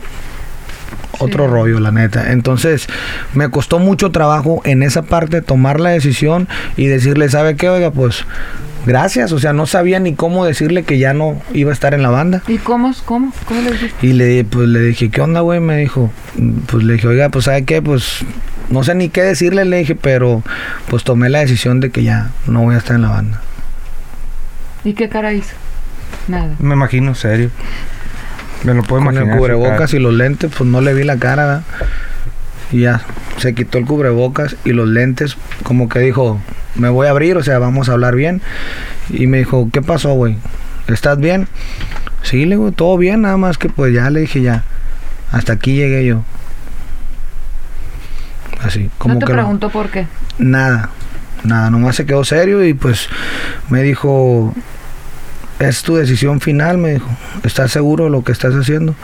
otro 1.20 1.46
rollo, 1.46 1.80
la 1.80 1.92
neta. 1.92 2.32
Entonces, 2.32 2.86
me 3.34 3.48
costó 3.50 3.78
mucho 3.78 4.10
trabajo 4.10 4.62
en 4.64 4.82
esa 4.82 5.02
parte 5.02 5.42
tomar 5.42 5.80
la 5.80 5.90
decisión 5.90 6.48
y 6.76 6.86
decirle, 6.86 7.28
¿sabe 7.28 7.56
qué? 7.56 7.68
Oiga, 7.68 7.90
pues 7.90 8.24
gracias. 8.86 9.32
O 9.32 9.38
sea, 9.38 9.52
no 9.52 9.66
sabía 9.66 10.00
ni 10.00 10.14
cómo 10.14 10.44
decirle 10.44 10.82
que 10.82 10.98
ya 10.98 11.12
no 11.12 11.40
iba 11.52 11.70
a 11.70 11.74
estar 11.74 11.94
en 11.94 12.02
la 12.02 12.10
banda. 12.10 12.42
¿Y 12.48 12.58
cómo? 12.58 12.92
¿Cómo? 13.04 13.32
¿Cómo 13.46 13.60
le 13.62 13.72
dijiste? 13.72 14.06
Y 14.06 14.12
le, 14.12 14.44
pues, 14.44 14.68
le 14.68 14.80
dije, 14.80 15.10
¿qué 15.10 15.20
onda, 15.20 15.40
güey? 15.40 15.60
Me 15.60 15.76
dijo, 15.76 16.10
pues 16.66 16.84
le 16.84 16.94
dije, 16.94 17.06
oiga, 17.06 17.28
pues 17.28 17.44
¿sabe 17.44 17.64
qué? 17.64 17.82
Pues 17.82 18.24
no 18.70 18.84
sé 18.84 18.94
ni 18.94 19.08
qué 19.08 19.22
decirle, 19.22 19.64
le 19.64 19.78
dije, 19.78 19.96
pero 19.96 20.42
pues 20.88 21.04
tomé 21.04 21.28
la 21.28 21.40
decisión 21.40 21.80
de 21.80 21.90
que 21.90 22.02
ya 22.02 22.30
no 22.46 22.62
voy 22.62 22.74
a 22.74 22.78
estar 22.78 22.96
en 22.96 23.02
la 23.02 23.10
banda. 23.10 23.40
¿Y 24.84 24.94
qué 24.94 25.08
cara 25.08 25.32
hizo? 25.32 25.54
Nada. 26.28 26.54
Me 26.58 26.74
imagino, 26.74 27.14
serio. 27.14 27.50
Me 28.64 28.74
lo 28.74 28.82
puedo 28.82 29.02
Con 29.02 29.14
imaginar. 29.14 29.34
el 29.34 29.38
cubrebocas 29.38 29.94
y 29.94 29.98
los 29.98 30.12
lentes, 30.12 30.50
pues 30.56 30.68
no 30.68 30.80
le 30.80 30.92
vi 30.94 31.04
la 31.04 31.16
cara, 31.18 31.46
¿verdad? 31.46 31.62
Y 32.72 32.80
ya, 32.80 33.00
se 33.38 33.54
quitó 33.54 33.78
el 33.78 33.86
cubrebocas 33.86 34.56
y 34.64 34.72
los 34.72 34.88
lentes, 34.88 35.36
como 35.62 35.88
que 35.88 35.98
dijo, 36.00 36.40
me 36.76 36.88
voy 36.88 37.06
a 37.06 37.10
abrir, 37.10 37.36
o 37.36 37.42
sea, 37.42 37.58
vamos 37.58 37.88
a 37.88 37.92
hablar 37.92 38.14
bien. 38.14 38.42
Y 39.08 39.26
me 39.26 39.38
dijo, 39.38 39.68
¿qué 39.72 39.82
pasó, 39.82 40.12
güey? 40.14 40.36
¿Estás 40.88 41.18
bien? 41.18 41.48
Sí, 42.22 42.44
le 42.44 42.56
digo, 42.56 42.70
todo 42.72 42.96
bien, 42.98 43.22
nada 43.22 43.36
más 43.38 43.56
que 43.58 43.68
pues 43.70 43.92
ya 43.94 44.10
le 44.10 44.20
dije 44.20 44.42
ya. 44.42 44.62
Hasta 45.32 45.54
aquí 45.54 45.74
llegué 45.74 46.04
yo. 46.04 46.22
Así, 48.62 48.90
como 48.98 49.14
no 49.14 49.20
te 49.20 49.26
que 49.26 49.32
no- 49.32 49.38
preguntó 49.38 49.70
por 49.70 49.88
qué. 49.90 50.06
Nada, 50.38 50.90
nada, 51.44 51.70
nomás 51.70 51.96
se 51.96 52.04
quedó 52.06 52.24
serio 52.24 52.64
y 52.64 52.74
pues 52.74 53.08
me 53.70 53.82
dijo, 53.82 54.54
es 55.60 55.82
tu 55.82 55.96
decisión 55.96 56.40
final, 56.40 56.78
me 56.78 56.94
dijo. 56.94 57.08
¿Estás 57.44 57.70
seguro 57.70 58.04
de 58.04 58.10
lo 58.10 58.24
que 58.24 58.32
estás 58.32 58.54
haciendo? 58.54 58.94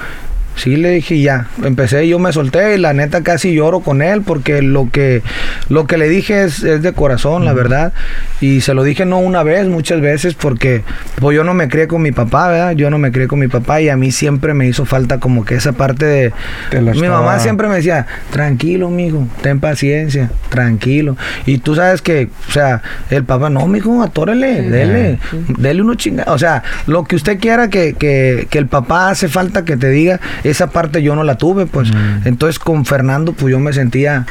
Sí, 0.57 0.77
le 0.77 0.91
dije 0.91 1.21
ya. 1.21 1.49
Empecé, 1.63 2.09
yo 2.09 2.19
me 2.19 2.33
solté 2.33 2.75
y 2.75 2.79
la 2.79 2.93
neta 2.95 3.23
casi 3.23 3.55
lloro 3.55 3.81
con 3.81 4.01
él 4.03 4.23
porque 4.23 4.63
lo 4.63 4.89
que, 4.91 5.23
lo 5.69 5.87
que 5.87 5.99
le 5.99 6.09
dije 6.09 6.45
es, 6.45 6.63
es 6.63 6.83
de 6.83 6.93
corazón, 6.93 7.45
la 7.45 7.53
verdad. 7.53 7.93
Y 8.41 8.63
se 8.63 8.73
lo 8.75 8.83
dije 8.83 9.05
no 9.05 9.19
una 9.19 9.43
vez, 9.43 9.67
muchas 9.69 10.01
veces 10.01 10.35
porque 10.35 10.83
pues 11.21 11.37
yo 11.37 11.45
no 11.45 11.53
me 11.55 11.69
crié 11.69 11.89
con 11.89 12.01
mi 12.03 12.11
papá, 12.13 12.49
¿verdad? 12.49 12.73
Yo 12.73 12.89
no 12.91 12.99
me 12.99 13.13
crié 13.13 13.29
con 13.29 13.39
mi 13.39 13.49
papá 13.49 13.81
y 13.83 13.89
a 13.91 13.97
mí 13.97 14.11
siempre 14.13 14.55
me 14.55 14.67
hizo 14.67 14.85
falta 14.87 15.21
como 15.21 15.45
que 15.45 15.57
esa 15.57 15.73
parte 15.73 16.07
de... 16.07 16.33
Mi 16.73 16.91
estaba- 16.91 17.21
mamá 17.21 17.39
siempre 17.39 17.69
me 17.69 17.77
decía, 17.77 18.07
tranquilo, 18.33 18.89
mijo, 18.91 19.27
ten 19.43 19.61
paciencia, 19.61 20.31
tranquilo. 20.49 21.17
Y 21.45 21.59
tú 21.59 21.75
sabes 21.75 22.01
que, 22.03 22.29
o 22.49 22.53
sea, 22.53 22.83
el 23.11 23.25
papá, 23.25 23.51
no, 23.51 23.67
mijo, 23.67 24.03
atórele, 24.03 24.63
dele, 24.63 25.19
dele 25.59 25.83
uno 25.83 25.95
chingada. 25.97 26.33
O 26.33 26.39
sea, 26.39 26.63
lo 26.87 27.05
que 27.05 27.17
usted 27.17 27.39
quiera 27.39 27.69
que, 27.69 27.93
que, 27.95 28.47
que 28.51 28.59
el 28.59 28.67
papá 28.69 29.11
hace 29.11 29.29
falta 29.29 29.65
que 29.65 29.77
te 29.77 29.91
diga, 29.91 30.19
esa 30.49 30.71
parte 30.71 31.03
yo 31.03 31.15
no 31.17 31.25
la 31.25 31.37
tuve, 31.37 31.67
pues. 31.67 31.91
Entonces 32.25 32.59
con 32.59 32.85
Fernando, 32.85 33.33
pues 33.33 33.51
yo 33.53 33.59
me 33.61 33.73
sentía 33.73 34.27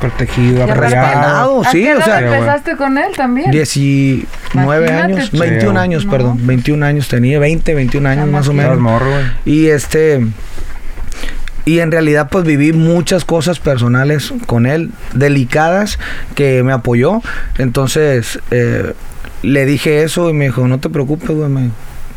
Protegido, 0.00 0.58
Y 0.58 0.60
aparte- 0.60 0.84
apoyado. 0.96 1.06
respaldado, 1.08 1.62
¿A 1.64 1.70
sí, 1.72 1.82
qué 1.82 1.94
o 1.96 2.02
sea, 2.02 2.20
empezaste 2.20 2.76
con 2.76 2.98
él 2.98 3.16
también? 3.16 3.50
19 3.50 4.26
Imagínate, 4.54 4.92
años, 5.12 5.24
chico. 5.32 5.38
21 5.42 5.76
años, 5.80 6.04
No. 6.04 6.10
perdón, 6.12 6.38
21 6.46 6.82
años 6.84 7.08
tenía, 7.08 7.40
20, 7.40 7.74
21 7.74 8.06
años 8.08 8.28
más 8.28 8.46
o 8.46 8.52
menos. 8.52 8.78
morro, 8.78 9.10
güey. 9.10 9.24
Y 9.44 9.66
este. 9.66 10.24
Y 11.64 11.80
en 11.80 11.90
realidad 11.90 12.28
pues 12.30 12.44
viví 12.44 12.72
muchas 12.72 13.24
cosas 13.24 13.58
personales 13.58 14.32
con 14.46 14.66
él, 14.66 14.90
delicadas, 15.14 15.98
que 16.36 16.62
me 16.62 16.72
apoyó. 16.72 17.20
Entonces 17.58 18.38
eh, 18.52 18.94
le 19.42 19.66
dije 19.66 20.04
eso 20.04 20.30
y 20.30 20.32
me 20.32 20.44
dijo, 20.44 20.66
no 20.68 20.78
te 20.78 20.90
preocupes, 20.90 21.30
güey. 21.30 21.70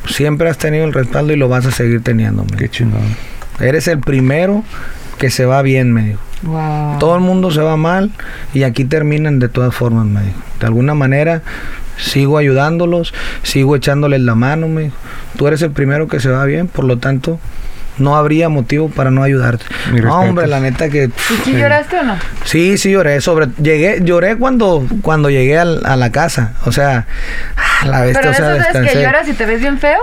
Siempre 0.07 0.49
has 0.49 0.57
tenido 0.59 0.85
el 0.85 0.93
respaldo 0.93 1.33
y 1.33 1.35
lo 1.35 1.49
vas 1.49 1.65
a 1.65 1.71
seguir 1.71 2.01
teniendo. 2.03 2.45
Qué 2.57 2.69
chingón. 2.69 3.01
Eres 3.61 3.87
el 3.87 3.99
primero 3.99 4.63
que 5.17 5.29
se 5.29 5.45
va 5.45 5.61
bien, 5.61 5.93
me 5.93 6.03
dijo. 6.03 6.19
Wow. 6.43 6.97
Todo 6.99 7.15
el 7.15 7.21
mundo 7.21 7.51
se 7.51 7.61
va 7.61 7.77
mal 7.77 8.09
y 8.53 8.63
aquí 8.63 8.85
terminan 8.85 9.39
de 9.39 9.47
todas 9.49 9.73
formas, 9.75 10.05
me 10.05 10.21
dijo. 10.21 10.39
De 10.59 10.65
alguna 10.65 10.93
manera 10.95 11.41
sigo 11.97 12.37
ayudándolos, 12.39 13.13
sigo 13.43 13.75
echándoles 13.75 14.21
la 14.21 14.33
mano, 14.35 14.67
me 14.67 14.83
dijo. 14.83 14.95
Tú 15.37 15.47
eres 15.47 15.61
el 15.61 15.71
primero 15.71 16.07
que 16.07 16.19
se 16.19 16.29
va 16.29 16.43
bien, 16.45 16.67
por 16.67 16.85
lo 16.85 16.97
tanto 16.97 17.39
no 17.97 18.15
habría 18.15 18.49
motivo 18.49 18.89
para 18.89 19.11
no 19.11 19.21
ayudarte. 19.21 19.65
No, 20.01 20.21
hombre, 20.21 20.47
la 20.47 20.59
neta 20.59 20.89
que 20.89 21.05
¿Y 21.29 21.43
si 21.43 21.51
lloraste 21.53 21.99
o 21.99 22.03
no? 22.03 22.15
sí, 22.45 22.77
sí 22.79 22.89
lloré, 22.91 23.21
sobre 23.21 23.47
llegué 23.61 23.99
lloré 24.03 24.37
cuando 24.37 24.87
cuando 25.03 25.29
llegué 25.29 25.59
al- 25.59 25.85
a 25.85 25.95
la 25.97 26.11
casa, 26.11 26.53
o 26.65 26.71
sea, 26.71 27.05
la 27.85 28.01
bestia, 28.01 28.21
Pero 28.21 28.31
de 28.31 28.35
o 28.35 28.37
sea, 28.37 28.55
esas 28.55 28.73
veces 28.81 28.93
que 28.93 29.03
lloras 29.03 29.27
y 29.27 29.33
te 29.33 29.45
ves 29.45 29.59
bien 29.61 29.77
feo. 29.77 29.99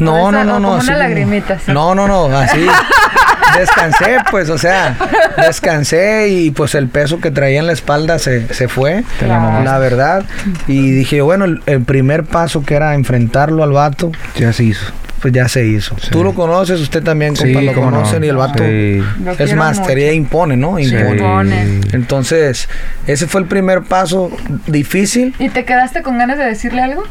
¿O 0.00 0.04
No, 0.04 0.32
no, 0.32 0.44
no, 0.44 0.58
no. 0.60 0.68
Como 0.68 0.74
una 0.80 0.84
como- 0.84 0.98
lagrimita. 0.98 1.58
¿sí? 1.58 1.72
No, 1.72 1.94
no, 1.94 2.06
no, 2.08 2.26
así. 2.36 2.66
descansé, 3.58 4.18
pues, 4.30 4.50
o 4.50 4.58
sea, 4.58 4.96
descansé 5.36 6.28
y 6.28 6.50
pues 6.50 6.74
el 6.74 6.88
peso 6.88 7.20
que 7.20 7.30
traía 7.30 7.58
en 7.58 7.66
la 7.66 7.72
espalda 7.72 8.18
se, 8.18 8.52
se 8.54 8.68
fue, 8.68 9.04
la 9.20 9.78
verdad. 9.78 10.24
Y 10.66 10.90
dije, 10.92 11.20
bueno, 11.22 11.44
el, 11.44 11.62
el 11.66 11.82
primer 11.82 12.24
paso 12.24 12.62
que 12.64 12.74
era 12.74 12.94
enfrentarlo 12.94 13.62
al 13.64 13.72
vato, 13.72 14.12
Ya 14.36 14.52
se 14.52 14.64
hizo. 14.64 14.86
pues 15.20 15.32
ya 15.34 15.48
se 15.48 15.64
hizo. 15.66 15.96
Sí. 16.00 16.10
Tú 16.10 16.22
lo 16.22 16.34
conoces, 16.34 16.80
usted 16.80 17.02
también, 17.02 17.34
compa, 17.34 17.60
lo 17.60 17.72
no. 17.72 17.80
conocen 17.82 18.22
y 18.22 18.28
el 18.28 18.36
vato. 18.36 18.62
Sí. 18.62 19.02
Lo 19.24 19.32
Es 19.32 19.82
teoría 19.82 20.12
impone, 20.12 20.56
¿no? 20.56 20.78
Impone. 20.78 21.80
Entonces, 21.92 22.68
ese 23.06 23.26
fue 23.26 23.40
el 23.40 23.46
primer 23.46 23.82
paso 23.82 24.30
difícil. 24.66 25.34
¿Y 25.38 25.48
te 25.48 25.64
quedaste 25.64 26.02
con 26.02 26.18
ganas 26.18 26.38
de 26.38 26.44
decirle 26.44 26.82
algo? 26.82 27.02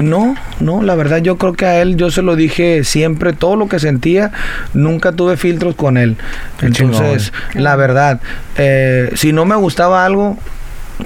No, 0.00 0.34
no, 0.58 0.82
la 0.82 0.96
verdad 0.96 1.18
yo 1.18 1.38
creo 1.38 1.52
que 1.52 1.66
a 1.66 1.80
él 1.80 1.96
yo 1.96 2.10
se 2.10 2.22
lo 2.22 2.34
dije 2.34 2.82
siempre, 2.84 3.32
todo 3.32 3.54
lo 3.56 3.68
que 3.68 3.78
sentía, 3.78 4.32
nunca 4.72 5.12
tuve 5.12 5.36
filtros 5.36 5.76
con 5.76 5.96
él. 5.96 6.16
Qué 6.58 6.66
Entonces, 6.66 7.32
chingón. 7.32 7.62
la 7.64 7.76
verdad, 7.76 8.20
eh, 8.56 9.12
si 9.14 9.32
no 9.32 9.44
me 9.44 9.54
gustaba 9.54 10.04
algo, 10.04 10.36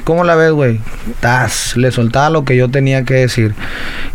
¿cómo 0.05 0.25
la 0.25 0.37
ves, 0.37 0.53
güey? 0.53 0.81
Tas, 1.21 1.77
le 1.77 1.91
soltaba 1.93 2.31
lo 2.31 2.45
que 2.45 2.57
yo 2.57 2.71
tenía 2.71 3.05
que 3.05 3.15
decir. 3.15 3.55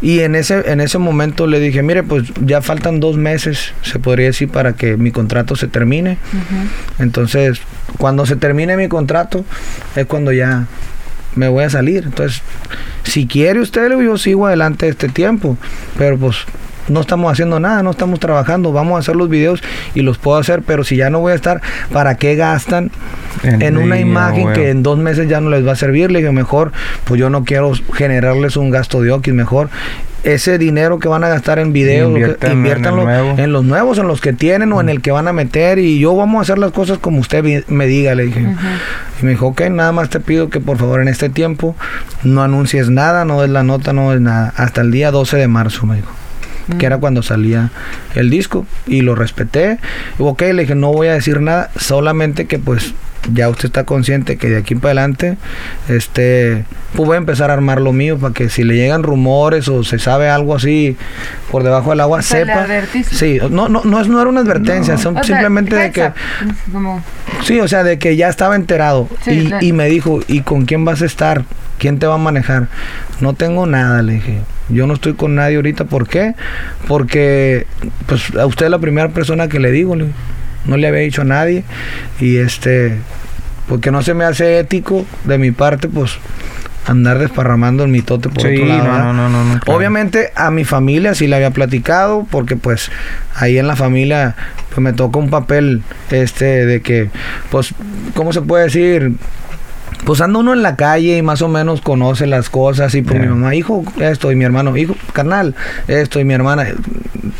Y 0.02 0.22
en 0.22 0.36
ese, 0.36 0.72
en 0.72 0.82
ese 0.82 0.98
momento 0.98 1.46
le 1.48 1.60
dije, 1.60 1.84
mire, 1.84 2.04
pues 2.04 2.32
ya 2.42 2.62
faltan 2.62 3.00
dos 3.00 3.16
meses, 3.16 3.74
se 3.84 4.00
podría 4.00 4.28
decir, 4.28 4.50
para 4.50 4.74
que 4.74 4.98
mi 4.98 5.12
contrato 5.12 5.56
se 5.56 5.68
termine. 5.68 6.18
Entonces, 7.00 7.62
cuando 7.98 8.26
se 8.26 8.36
termine 8.36 8.76
mi 8.76 8.88
contrato, 8.88 9.46
es 9.96 10.06
cuando 10.08 10.32
ya 10.32 10.66
me 11.36 11.48
voy 11.48 11.64
a 11.64 11.70
salir. 11.70 12.04
Entonces, 12.06 12.42
si 13.04 13.28
quiere 13.28 13.60
usted, 13.60 13.90
yo 14.00 14.18
sigo 14.18 14.48
adelante 14.48 14.88
este 14.88 15.10
tiempo. 15.10 15.58
Pero 15.98 16.18
pues 16.18 16.46
no 16.90 17.02
estamos 17.02 17.32
haciendo 17.32 17.60
nada, 17.60 17.84
no 17.84 17.92
estamos 17.92 18.20
trabajando. 18.20 18.72
Vamos 18.72 18.96
a 18.96 19.00
hacer 19.00 19.16
los 19.16 19.30
videos 19.30 19.62
y 19.94 20.02
los 20.02 20.18
puedo 20.18 20.38
hacer, 20.38 20.62
pero 20.64 20.84
si 20.84 20.96
ya 20.96 21.10
no 21.10 21.20
voy 21.20 21.32
a 21.32 21.36
estar, 21.36 21.62
¿para 21.92 22.16
qué 22.16 22.36
gastan 22.36 22.92
En 23.44 23.62
en, 23.62 23.78
una 23.78 24.00
imagen 24.00 24.54
que 24.54 24.70
en 24.70 24.84
dos 24.84 24.98
meses 24.98 25.28
ya 25.28 25.42
no 25.42 25.50
les 25.50 25.66
va 25.66 25.74
a 25.74 25.76
servir? 25.76 26.12
Le 26.12 26.20
digo, 26.20 26.32
mejor, 26.32 26.72
pues 27.06 27.20
yo 27.20 27.30
no 27.30 27.44
quiero 27.44 27.72
generarles 27.94 28.58
un 28.58 28.70
gasto 28.70 29.02
de 29.02 29.12
Oquis, 29.12 29.34
mejor. 29.34 29.70
Ese 30.24 30.58
dinero 30.58 31.00
que 31.00 31.10
van 31.10 31.26
a 31.26 31.28
gastar 31.28 31.60
en 31.60 31.74
videos, 31.74 32.10
Inviértanlo 32.50 33.10
en 33.38 33.52
los 33.52 33.66
nuevos, 33.66 33.98
en 33.98 34.08
los 34.08 34.22
que 34.22 34.32
tienen 34.32 34.72
o 34.72 34.80
en 34.80 34.88
el 34.88 35.02
que 35.02 35.12
van 35.12 35.28
a 35.28 35.34
meter. 35.34 35.80
Y 35.80 36.00
yo 36.00 36.16
vamos 36.16 36.40
a 36.40 36.42
hacer 36.44 36.58
las 36.58 36.72
cosas 36.72 36.98
como 36.98 37.20
usted 37.20 37.66
me 37.68 37.88
diga, 37.88 38.16
le 38.16 38.28
dije. 38.28 38.48
Me 39.24 39.32
dijo, 39.32 39.48
ok, 39.48 39.62
nada 39.72 39.92
más 39.92 40.10
te 40.10 40.20
pido 40.20 40.50
que 40.50 40.60
por 40.60 40.78
favor 40.78 41.02
en 41.02 41.08
este 41.08 41.30
tiempo 41.30 41.76
no 42.24 42.44
anuncies 42.44 42.90
nada, 42.90 43.26
no 43.26 43.42
des 43.42 43.50
la 43.50 43.64
nota, 43.64 43.94
no 43.94 44.12
des 44.12 44.22
nada. 44.22 44.54
Hasta 44.56 44.82
el 44.82 44.92
día 44.92 45.12
12 45.12 45.38
de 45.38 45.48
marzo, 45.48 45.86
me 45.86 45.98
dijo. 45.98 46.10
Que 46.78 46.86
era 46.86 46.98
cuando 46.98 47.24
salía 47.24 47.72
el 48.16 48.30
disco. 48.30 48.66
Y 48.88 49.02
lo 49.02 49.16
respeté. 49.16 49.80
Ok, 50.20 50.42
le 50.42 50.62
dije, 50.64 50.76
no 50.76 50.92
voy 50.94 51.08
a 51.08 51.14
decir 51.14 51.42
nada, 51.42 51.70
solamente 51.78 52.46
que 52.48 52.60
pues 52.60 52.94
ya 53.32 53.48
usted 53.48 53.66
está 53.68 53.86
consciente 53.86 54.36
que 54.38 54.50
de 54.50 54.58
aquí 54.58 54.76
para 54.76 54.90
adelante, 54.92 55.38
este, 55.88 56.66
pues 56.94 57.08
voy 57.08 57.16
a 57.16 57.18
empezar 57.18 57.50
a 57.50 57.54
armar 57.54 57.80
lo 57.82 57.94
mío 57.94 58.18
para 58.18 58.34
que 58.34 58.50
si 58.50 58.64
le 58.64 58.76
llegan 58.76 59.04
rumores 59.04 59.68
o 59.70 59.84
se 59.84 59.98
sabe 60.00 60.30
algo 60.30 60.56
así 60.56 60.98
por 61.52 61.64
debajo 61.64 61.92
del 61.92 62.02
agua, 62.02 62.20
O 62.20 62.22
sea, 62.22 62.40
sepa. 62.40 62.66
Sí, 63.16 63.40
no, 63.50 63.70
no, 63.70 63.82
no, 63.86 64.02
es, 64.02 64.08
no 64.08 64.20
era 64.20 64.30
una 64.30 64.42
advertencia, 64.42 64.98
son 64.98 65.16
O 65.18 65.24
sea, 65.24 65.36
simplemente 65.36 65.76
de 65.76 65.92
que... 65.92 66.12
como- 66.72 67.04
Sí, 67.44 67.60
o 67.60 67.68
sea, 67.68 67.84
de 67.84 67.98
que 68.00 68.16
ya 68.16 68.30
estaba 68.30 68.56
enterado. 68.56 69.08
Sí, 69.24 69.32
y, 69.32 69.46
claro. 69.48 69.66
y 69.66 69.74
me 69.74 69.88
dijo, 69.88 70.20
¿y 70.28 70.42
con 70.42 70.66
quién 70.66 70.86
vas 70.86 71.02
a 71.02 71.06
estar? 71.06 71.44
¿Quién 71.78 72.00
te 72.00 72.06
va 72.08 72.16
a 72.16 72.18
manejar? 72.20 72.68
No 73.20 73.34
tengo 73.34 73.66
nada, 73.66 74.02
le 74.02 74.14
dije. 74.14 74.42
Yo 74.70 74.88
no 74.88 74.94
estoy 74.94 75.14
con 75.14 75.36
nadie 75.36 75.58
ahorita. 75.58 75.86
¿Por 75.86 76.08
qué? 76.08 76.36
Porque, 76.88 77.66
pues, 78.08 78.36
a 78.36 78.46
usted 78.46 78.66
es 78.66 78.72
la 78.72 78.80
primera 78.80 79.10
persona 79.10 79.48
que 79.48 79.60
le 79.60 79.72
digo. 79.72 79.96
le- 79.96 80.08
no 80.66 80.78
le 80.78 80.88
había 80.88 81.02
dicho 81.02 81.22
a 81.24 81.26
nadie. 81.26 81.64
Y 82.22 82.38
este, 82.38 82.94
porque 83.68 83.92
no 83.92 84.02
se 84.02 84.14
me 84.14 84.24
hace 84.24 84.60
ético 84.60 85.06
de 85.26 85.38
mi 85.38 85.52
parte, 85.52 85.90
pues, 85.90 86.12
andar 86.86 87.18
desparramando 87.20 87.84
el 87.84 87.90
mitote 87.90 88.30
por 88.30 88.44
Sí, 88.44 88.54
otro 88.56 88.66
lado. 88.68 88.84
no, 88.88 89.14
no, 89.14 89.14
no, 89.14 89.30
no, 89.30 89.44
no, 89.54 89.60
claro. 89.60 89.78
Obviamente 89.78 90.32
a 90.36 90.52
mi 90.52 90.64
familia 90.66 91.16
sí 91.16 91.28
le 91.28 91.36
había 91.38 91.52
platicado, 91.52 92.28
porque 92.30 92.58
pues 92.58 92.92
ahí 93.36 93.58
en 93.58 93.68
la 93.68 93.78
familia 93.78 94.36
pues 94.70 94.80
me 94.80 94.92
toca 94.92 95.18
un 95.18 95.30
papel 95.30 95.82
este 96.12 96.66
de 96.66 96.82
que, 96.82 97.10
pues, 97.52 97.74
¿cómo 98.16 98.34
se 98.34 98.42
puede 98.42 98.66
decir? 98.66 99.14
Pues 100.06 100.20
anda 100.22 100.40
uno 100.40 100.54
en 100.54 100.64
la 100.64 100.76
calle 100.76 101.18
y 101.18 101.22
más 101.22 101.42
o 101.42 101.48
menos 101.48 101.82
conoce 101.82 102.28
las 102.28 102.50
cosas 102.50 102.94
y 102.96 103.02
pues 103.02 103.20
mi 103.20 103.28
mamá, 103.28 103.56
hijo, 103.56 103.84
esto 104.00 104.32
y 104.32 104.36
mi 104.36 104.44
hermano, 104.44 104.76
hijo, 104.76 104.96
carnal, 105.14 105.56
esto 105.88 106.20
y 106.20 106.26
mi 106.26 106.34
hermana. 106.34 106.68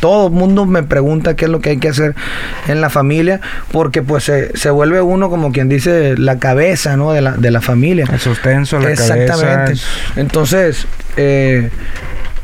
Todo 0.00 0.28
el 0.28 0.32
mundo 0.32 0.64
me 0.64 0.82
pregunta 0.82 1.36
qué 1.36 1.44
es 1.44 1.50
lo 1.50 1.60
que 1.60 1.70
hay 1.70 1.76
que 1.78 1.88
hacer 1.88 2.14
en 2.66 2.80
la 2.80 2.90
familia 2.90 3.40
porque 3.70 4.02
pues 4.02 4.24
se, 4.24 4.56
se 4.56 4.70
vuelve 4.70 5.02
uno 5.02 5.30
como 5.30 5.52
quien 5.52 5.68
dice 5.68 6.16
la 6.16 6.38
cabeza, 6.38 6.96
¿no? 6.96 7.12
De 7.12 7.20
la, 7.20 7.32
de 7.32 7.50
la 7.50 7.60
familia. 7.60 8.06
El 8.10 8.18
sostenso, 8.20 8.78
la 8.78 8.90
Exactamente. 8.90 9.38
cabeza. 9.38 9.86
Entonces, 10.16 10.86
eh, 11.16 11.70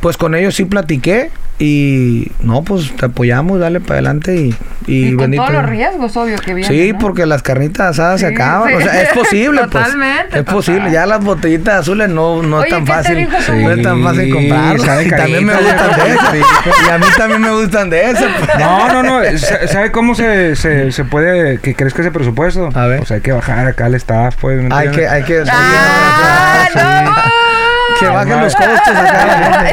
pues 0.00 0.16
con 0.16 0.34
ellos 0.34 0.54
sí 0.54 0.64
platiqué 0.64 1.30
y 1.62 2.32
no, 2.40 2.62
pues 2.62 2.96
te 2.96 3.04
apoyamos, 3.04 3.60
dale 3.60 3.80
para 3.80 3.96
adelante 3.96 4.34
y, 4.34 4.54
y, 4.86 5.08
Y, 5.08 5.10
con 5.10 5.18
bendito. 5.18 5.42
todos 5.44 5.60
los 5.60 5.68
riesgos, 5.68 6.16
obvio, 6.16 6.38
que 6.38 6.54
vienen. 6.54 6.72
Sí, 6.74 6.92
¿no? 6.94 6.98
porque 6.98 7.26
las 7.26 7.42
carnitas 7.42 7.88
asadas 7.90 8.20
se 8.20 8.28
Sí, 8.28 8.34
acaban. 8.34 8.68
sí. 8.70 8.74
O 8.76 8.80
sea, 8.80 9.02
es 9.02 9.08
posible, 9.10 9.60
pues. 9.70 9.84
Totalmente, 9.84 10.38
Es 10.38 10.44
posible. 10.46 10.90
Ya 10.90 11.04
las 11.04 11.22
botellitas 11.22 11.80
azules 11.80 12.08
no, 12.08 12.42
no 12.42 12.60
Oye, 12.60 12.68
es 12.68 12.70
tan 12.70 12.84
¿qué 12.86 12.90
te 12.92 12.96
fácil. 12.96 13.28
tu 13.46 13.52
No 13.56 13.70
es 13.72 13.82
tan 13.82 14.02
fácil 14.02 14.24
Sí, 14.24 14.30
comprarlas. 14.30 14.82
sabe 14.86 15.04
Y 15.04 15.10
también 15.10 15.44
me 15.44 15.52
gustan 15.54 15.90
de 15.98 16.12
esas. 16.14 16.34
Y 16.34 16.90
a 16.90 16.98
mí 16.98 17.06
también 17.18 17.40
me 17.42 17.50
gustan 17.50 17.90
de 17.90 18.10
esas. 18.10 18.24
pues. 18.38 18.58
No, 18.58 18.92
no, 18.94 19.02
no. 19.02 19.38
sa- 19.38 19.68
¿Sabe 19.68 19.92
cómo 19.92 20.14
se, 20.14 20.56
se, 20.56 20.92
se 20.92 21.04
puede 21.04 21.58
que 21.58 21.74
crezca 21.74 22.00
ese 22.00 22.10
presupuesto? 22.10 22.70
A 22.74 22.86
ver. 22.86 23.00
O 23.02 23.04
sea, 23.04 23.16
hay 23.16 23.22
que 23.22 23.32
bajar 23.32 23.66
acá 23.66 23.84
al 23.84 23.94
staff, 23.96 24.34
pues. 24.40 24.62
¿me 24.62 24.74
Hay 24.74 24.88
que, 24.92 25.06
hay 25.06 25.24
que. 25.24 25.44
¡Ah, 25.46 26.68
Sí. 26.72 26.78
no! 26.78 27.49
Que 27.98 28.08
bajen 28.08 28.40
los 28.40 28.54
costos 28.54 28.96
acá. 28.96 29.64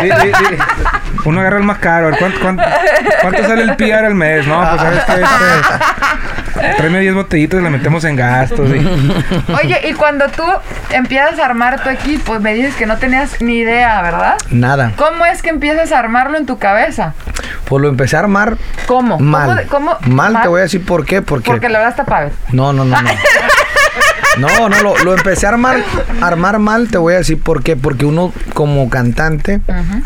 Ver. 0.00 0.20
di- 0.22 0.28
di- 0.28 0.58
Uno 1.24 1.40
agarra 1.40 1.58
el 1.58 1.62
más 1.64 1.78
caro. 1.78 2.08
a 2.08 2.10
ver, 2.10 2.18
¿Cuánto, 2.18 2.40
cuánto, 2.40 2.62
cuánto 3.20 3.42
sale 3.44 3.62
el 3.62 3.76
PR 3.76 4.06
al 4.06 4.14
mes? 4.14 4.46
No, 4.46 4.58
pues 4.68 4.80
sabes 4.80 5.04
que 5.04 5.12
este. 5.12 6.76
Tráeme 6.76 7.00
10 7.00 7.14
botellitas 7.14 7.60
y 7.60 7.62
la 7.62 7.70
metemos 7.70 8.04
en 8.04 8.16
gastos. 8.16 8.68
y- 8.70 9.52
Oye, 9.62 9.80
y 9.88 9.94
cuando 9.94 10.28
tú 10.28 10.44
empiezas 10.90 11.38
a 11.38 11.46
armar 11.46 11.82
tu 11.82 11.88
equipo, 11.90 12.38
me 12.40 12.54
dices 12.54 12.74
que 12.74 12.86
no 12.86 12.98
tenías 12.98 13.40
ni 13.40 13.58
idea, 13.58 14.00
¿verdad? 14.02 14.36
Nada. 14.50 14.92
¿Cómo 14.96 15.24
es 15.24 15.42
que 15.42 15.50
empiezas 15.50 15.92
a 15.92 15.98
armarlo 15.98 16.36
en 16.38 16.46
tu 16.46 16.58
cabeza? 16.58 17.14
Pues 17.64 17.80
lo 17.82 17.88
empecé 17.88 18.16
a 18.16 18.20
armar 18.20 18.56
¿Cómo? 18.86 19.18
mal. 19.18 19.66
¿Cómo, 19.68 19.96
mal, 20.02 20.40
te 20.42 20.48
voy 20.48 20.60
a 20.60 20.62
decir 20.64 20.84
por 20.84 21.04
qué. 21.06 21.22
Porque, 21.22 21.50
Porque 21.50 21.68
la 21.68 21.78
verdad 21.78 21.90
está 21.98 22.04
paga. 22.04 22.30
No, 22.52 22.72
no, 22.72 22.84
no, 22.84 23.00
no. 23.00 23.10
No, 24.38 24.68
no, 24.70 24.82
lo, 24.82 24.96
lo 25.04 25.14
empecé 25.14 25.44
a 25.46 25.50
armar, 25.50 25.76
armar 26.22 26.58
mal, 26.58 26.88
te 26.88 26.96
voy 26.96 27.12
a 27.14 27.18
decir 27.18 27.38
por 27.38 27.62
qué. 27.62 27.76
Porque 27.76 28.06
uno 28.06 28.32
como 28.54 28.88
cantante 28.88 29.60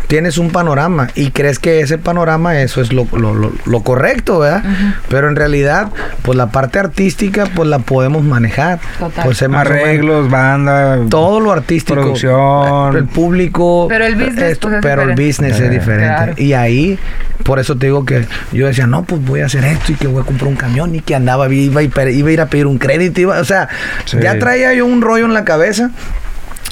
tienes 0.08 0.36
un 0.38 0.50
panorama 0.50 1.08
y 1.14 1.30
crees 1.30 1.58
que 1.60 1.80
ese 1.80 1.96
panorama, 1.98 2.60
eso 2.60 2.80
es 2.80 2.92
lo, 2.92 3.06
lo- 3.12 3.34
lo- 3.34 3.52
lo 3.64 3.80
correcto, 3.82 4.40
¿verdad? 4.40 4.64
Pero 5.08 5.28
en 5.28 5.36
realidad, 5.36 5.90
pues 6.22 6.36
la 6.36 6.48
parte 6.48 6.78
artística, 6.80 7.46
pues 7.54 7.68
la 7.68 7.78
podemos 7.78 8.24
manejar. 8.24 8.80
Total. 8.98 9.24
Pues 9.24 9.42
Arreglos, 9.42 10.28
banda. 10.30 10.98
todo 11.08 11.38
lo 11.40 11.52
artístico. 11.52 12.00
Producción. 12.00 12.96
El 12.96 13.04
público. 13.04 13.86
Pero 13.88 14.06
el 14.06 14.16
business, 14.16 14.58
pues, 14.58 14.74
es 14.74 14.80
pero 14.82 15.02
el 15.02 15.10
business 15.10 15.54
es 15.54 15.60
Eh, 15.60 15.70
diferente. 15.70 16.06
claro. 16.14 16.32
Y 16.36 16.52
ahí, 16.52 16.98
por 17.44 17.58
eso 17.60 17.76
te 17.76 17.86
digo 17.86 18.04
que 18.04 18.24
yo 18.52 18.66
decía, 18.66 18.86
no, 18.86 19.04
pues 19.04 19.24
voy 19.24 19.40
a 19.40 19.46
hacer 19.46 19.64
esto 19.64 19.92
y 19.92 19.94
que 19.94 20.08
voy 20.08 20.22
a 20.22 20.26
comprar 20.26 20.48
un 20.48 20.56
camión 20.56 20.94
y 20.94 21.00
que 21.00 21.14
andaba, 21.14 21.48
iba, 21.48 21.82
y 21.82 21.88
pe- 21.88 22.12
iba 22.12 22.28
a 22.28 22.32
ir 22.32 22.40
a 22.40 22.46
pedir 22.46 22.66
un 22.66 22.78
crédito. 22.78 23.20
Iba, 23.20 23.38
o 23.40 23.44
sea, 23.44 23.68
Sí. 24.04 24.18
ya 24.22 24.38
traía 24.38 24.72
yo 24.74 24.86
un 24.86 25.00
rollo 25.02 25.24
en 25.24 25.34
la 25.34 25.44
cabeza. 25.44 25.90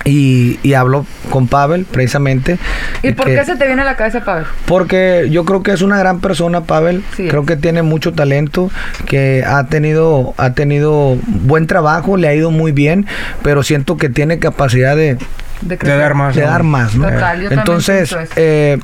Y, 0.07 0.59
y 0.63 0.75
hablo 0.75 1.07
con 1.31 1.49
Pavel 1.49 1.87
precisamente. 1.87 2.59
¿Y 3.03 3.13
por 3.13 3.25
que- 3.25 3.37
qué 3.37 3.45
se 3.47 3.57
te 3.57 3.65
viene 3.67 3.81
a 3.81 3.87
la 3.87 3.97
cabeza 3.97 4.21
Pavel? 4.23 4.45
porque 4.67 5.29
yo 5.31 5.47
creo 5.47 5.63
que 5.63 5.73
es 5.73 5.81
una 5.81 5.97
gran 5.99 6.21
persona, 6.21 6.65
Pavel. 6.65 7.03
Sí. 7.17 7.27
Creo 7.29 7.47
que 7.47 7.57
tiene 7.57 7.81
mucho 7.81 8.13
talento, 8.13 8.71
que 9.07 9.43
ha 9.47 9.65
tenido, 9.69 10.35
ha 10.37 10.51
tenido 10.53 11.17
buen 11.27 11.67
trabajo, 11.67 12.19
le 12.19 12.29
ha 12.29 12.35
ido 12.35 12.51
muy 12.51 12.73
bien, 12.73 13.07
pero 13.43 13.63
siento 13.63 13.97
que 13.97 14.11
tiene 14.11 14.39
capacidad 14.39 14.95
de, 14.95 15.17
De, 15.63 15.77
dar 15.79 16.13
más. 16.15 16.37
de 16.37 16.43
¿no? 16.43 16.49
dar 16.49 16.63
más, 16.65 16.95
¿no? 16.97 17.05
Total, 17.09 17.37
yo 17.41 17.49
también 17.49 17.59
Entonces, 17.61 18.15
eh, 18.37 18.79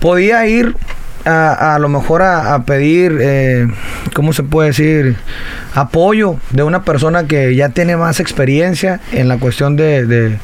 podía 0.00 0.46
ir 0.46 0.76
a, 1.24 1.74
a 1.74 1.78
lo 1.78 1.88
mejor 1.88 2.22
a, 2.22 2.54
a 2.54 2.64
pedir, 2.64 3.18
eh, 3.20 3.68
¿cómo 4.14 4.32
se 4.32 4.42
puede 4.42 4.68
decir? 4.68 5.16
Apoyo 5.74 6.36
de 6.50 6.62
una 6.62 6.82
persona 6.84 7.24
que 7.26 7.54
ya 7.54 7.68
tiene 7.70 7.96
más 7.96 8.20
experiencia 8.20 9.00
en 9.12 9.28
la 9.28 9.38
cuestión 9.38 9.76
de, 9.76 10.06
de- 10.06 10.38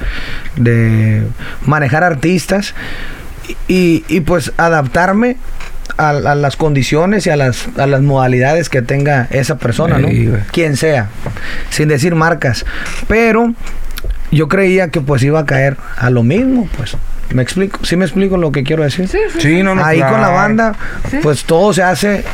de 0.57 1.23
manejar 1.67 2.05
artistas 2.05 2.75
y, 3.67 4.05
y, 4.09 4.21
pues 4.21 4.53
adaptarme 4.57 5.37
a, 5.97 6.11
a 6.11 6.35
las 6.35 6.57
condiciones 6.57 7.27
y 7.27 7.31
a 7.31 7.37
las, 7.37 7.69
a 7.79 7.87
las 7.87 8.03
modalidades 8.03 8.69
que 8.69 8.83
tenga 8.83 9.27
esa 9.31 9.57
persona, 9.59 9.99
¿no? 9.99 10.09
Quien 10.53 10.77
sea, 10.77 11.09
sin 11.71 11.89
decir 11.89 12.15
marcas. 12.15 12.65
Pero 13.09 13.55
yo 14.31 14.49
creía 14.49 14.89
que 14.89 15.01
pues 15.01 15.23
iba 15.23 15.41
a 15.41 15.47
caer 15.47 15.77
a 15.97 16.11
lo 16.11 16.23
mismo, 16.23 16.69
pues. 16.77 16.97
¿Me 17.35 17.43
explico? 17.43 17.81
¿Sí 17.85 17.97
me 17.97 18.05
explico 18.05 18.37
lo 18.37 18.51
que 18.53 18.63
quiero 18.63 18.83
decir? 18.83 19.07
Sí, 19.09 19.19
sí. 19.35 19.41
Sí, 19.41 19.63
no, 19.63 19.75
no. 19.75 19.85
Ahí 19.85 20.01
con 20.01 20.21
la 20.21 20.29
banda, 20.31 20.75
Sí. 21.11 21.19
pues 21.23 21.45
todo 21.45 21.73
se 21.75 21.83
hace 21.83 22.25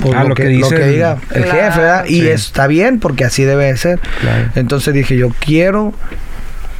por 0.00 0.16
Ah, 0.16 0.22
lo, 0.22 0.30
lo 0.30 0.34
que, 0.34 0.44
que 0.44 0.50
lo 0.50 0.70
el- 0.70 0.92
diga 0.92 1.16
el 1.32 1.42
Claro. 1.44 1.58
jefe, 1.60 1.80
¿verdad? 1.80 2.04
Y 2.06 2.20
Sí. 2.20 2.28
está 2.28 2.66
bien 2.66 3.00
porque 3.00 3.24
así 3.24 3.44
debe 3.44 3.64
de 3.66 3.76
ser. 3.76 3.98
Claro. 4.20 4.50
Entonces 4.54 4.94
dije, 4.94 5.16
yo 5.16 5.30
quiero 5.40 5.94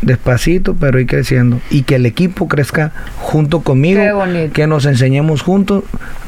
despacito, 0.02 0.74
pero 0.78 0.98
ir 1.00 1.06
creciendo. 1.06 1.60
Y 1.70 1.82
que 1.82 1.96
el 1.96 2.06
equipo 2.06 2.48
crezca 2.48 2.92
junto 3.18 3.60
conmigo. 3.60 4.00
Qué 4.00 4.12
bonito. 4.12 4.52
Que 4.52 4.66
nos 4.66 4.84
enseñemos 4.86 5.42
juntos. 5.42 5.84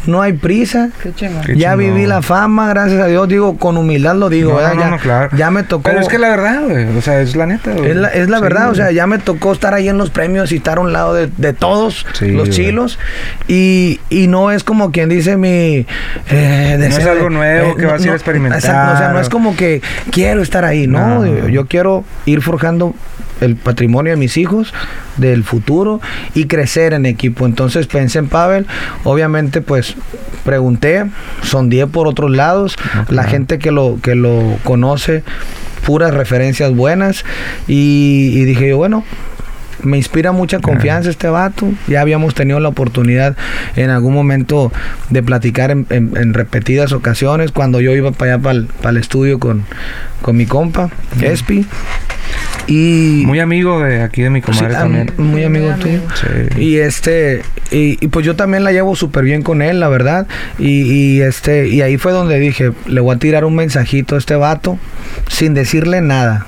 No 0.06 0.22
hay 0.22 0.32
prisa. 0.32 0.88
Qué 1.02 1.12
chingón. 1.12 1.42
Qué 1.44 1.56
ya 1.56 1.74
viví 1.76 2.06
la 2.06 2.22
fama, 2.22 2.68
gracias 2.70 3.00
a 3.00 3.06
Dios. 3.06 3.28
Digo, 3.28 3.58
con 3.58 3.76
humildad 3.76 4.14
lo 4.16 4.28
digo, 4.30 4.52
No, 4.52 4.56
¿verdad? 4.56 4.74
no, 4.74 4.80
ya, 4.80 4.90
no, 4.90 4.98
claro. 4.98 5.36
ya 5.36 5.50
me 5.50 5.62
tocó. 5.64 5.82
Pero 5.82 6.00
es 6.00 6.08
que 6.08 6.18
la 6.18 6.28
verdad, 6.30 6.62
güey. 6.66 6.96
O 6.96 7.02
sea, 7.02 7.20
es 7.20 7.36
la 7.36 7.46
neta, 7.46 7.72
güey. 7.72 7.90
Es 7.90 7.96
la, 7.96 8.08
es 8.08 8.28
la 8.30 8.38
Sí, 8.38 8.42
verdad, 8.42 8.70
o 8.70 8.74
sea, 8.74 8.90
ya 8.90 9.06
me 9.06 9.18
tocó 9.18 9.52
estar 9.52 9.74
ahí 9.74 9.88
en 9.88 9.98
los 9.98 10.10
premios 10.10 10.50
y 10.52 10.56
estar 10.56 10.78
a 10.78 10.80
un 10.80 10.92
lado 10.92 11.12
de, 11.14 11.28
de 11.36 11.52
todos 11.52 12.06
Sí, 12.14 12.30
los 12.30 12.48
güey. 12.48 12.50
chilos. 12.56 12.98
Y, 13.48 14.00
y 14.08 14.28
no 14.28 14.50
es 14.50 14.64
como 14.64 14.92
quien 14.92 15.08
dice 15.10 15.36
mi. 15.36 15.84
eh, 16.30 16.76
No 16.78 16.84
es 16.86 17.04
algo 17.06 17.28
nuevo 17.28 17.76
que 17.76 17.84
vas 17.86 18.00
a 18.00 18.04
ir 18.06 18.10
a 18.12 18.14
experimentar. 18.14 18.58
exacto, 18.60 18.94
o 18.94 18.96
sea, 18.98 19.08
no 19.12 19.20
es 19.20 19.28
como 19.28 19.56
que 19.56 19.82
quiero 20.10 20.40
estar 20.42 20.64
ahí, 20.64 20.86
no. 20.86 20.98
No. 21.20 21.26
Yo, 21.26 21.48
yo 21.48 21.66
quiero 21.66 22.04
ir 22.26 22.40
forjando 22.40 22.94
el 23.40 23.56
patrimonio 23.56 24.12
de 24.12 24.16
mis 24.16 24.36
hijos 24.36 24.72
del 25.16 25.44
futuro 25.44 26.00
y 26.34 26.46
crecer 26.46 26.92
en 26.94 27.06
equipo. 27.06 27.46
Entonces 27.46 27.86
pensé 27.86 28.18
en 28.18 28.28
Pavel, 28.28 28.66
obviamente 29.04 29.60
pues 29.60 29.94
pregunté, 30.44 31.04
sondeé 31.42 31.86
por 31.86 32.06
otros 32.08 32.30
lados, 32.30 32.76
la 33.08 33.24
gente 33.24 33.58
que 33.58 33.70
lo 33.70 33.98
que 34.02 34.14
lo 34.14 34.56
conoce 34.64 35.22
puras 35.84 36.12
referencias 36.14 36.74
buenas 36.74 37.24
y, 37.66 38.32
y 38.34 38.44
dije 38.44 38.68
yo, 38.70 38.76
bueno, 38.76 39.04
me 39.82 39.96
inspira 39.96 40.32
mucha 40.32 40.58
confianza 40.58 41.08
este 41.08 41.28
vato. 41.28 41.68
Ya 41.86 42.00
habíamos 42.00 42.34
tenido 42.34 42.58
la 42.60 42.68
oportunidad 42.68 43.36
en 43.76 43.90
algún 43.90 44.12
momento 44.12 44.72
de 45.10 45.22
platicar 45.22 45.70
en, 45.70 45.86
en- 45.90 46.16
en 46.16 46.34
repetidas 46.34 46.92
ocasiones 46.92 47.52
cuando 47.52 47.80
yo 47.80 47.94
iba 47.94 48.10
para 48.10 48.34
allá 48.34 48.42
para 48.42 48.90
el, 48.90 48.96
estudio 48.96 49.38
con, 49.38 49.64
con 50.20 50.36
mi 50.36 50.46
compa, 50.46 50.90
Espi. 51.22 51.64
Y 52.68 53.22
Muy 53.26 53.40
amigo 53.40 53.80
de 53.80 54.02
aquí 54.02 54.20
de 54.22 54.30
mi 54.30 54.42
comadre 54.42 54.68
Sí, 54.70 54.74
am- 54.74 54.82
también. 54.82 55.12
muy 55.16 55.42
amigo 55.42 55.70
tuyo. 55.80 56.00
Sí. 56.14 56.60
Y 56.62 56.76
este, 56.76 57.42
y, 57.70 57.96
y 58.04 58.08
pues 58.08 58.26
yo 58.26 58.36
también 58.36 58.62
la 58.62 58.72
llevo 58.72 58.94
súper 58.94 59.24
bien 59.24 59.42
con 59.42 59.62
él, 59.62 59.80
la 59.80 59.88
verdad. 59.88 60.26
Y, 60.58 60.82
y 60.82 61.20
este, 61.22 61.68
y 61.68 61.80
ahí 61.80 61.96
fue 61.96 62.12
donde 62.12 62.38
dije, 62.38 62.72
le 62.86 63.00
voy 63.00 63.16
a 63.16 63.18
tirar 63.18 63.44
un 63.46 63.54
mensajito 63.56 64.14
a 64.16 64.18
este 64.18 64.36
vato, 64.36 64.78
sin 65.28 65.54
decirle 65.54 66.02
nada. 66.02 66.46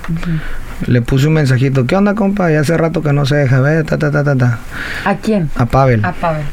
Le 0.87 1.03
puse 1.03 1.27
un 1.27 1.35
mensajito, 1.35 1.87
¿qué 1.87 1.97
onda, 1.97 2.15
compa? 2.15 2.51
Ya 2.51 2.61
hace 2.61 2.77
rato 2.77 3.03
que 3.03 3.13
no 3.13 3.25
se 3.27 3.37
deja 3.37 3.61
ver, 3.61 3.85
ta, 3.85 3.99
ta, 3.99 4.11
ta, 4.11 4.23
ta, 4.25 4.37
ta. 4.37 4.59
¿A 5.05 5.17
quién? 5.17 5.51
A 5.57 5.67
Pavel. 5.67 6.05
A 6.05 6.13
Pavel. 6.13 6.45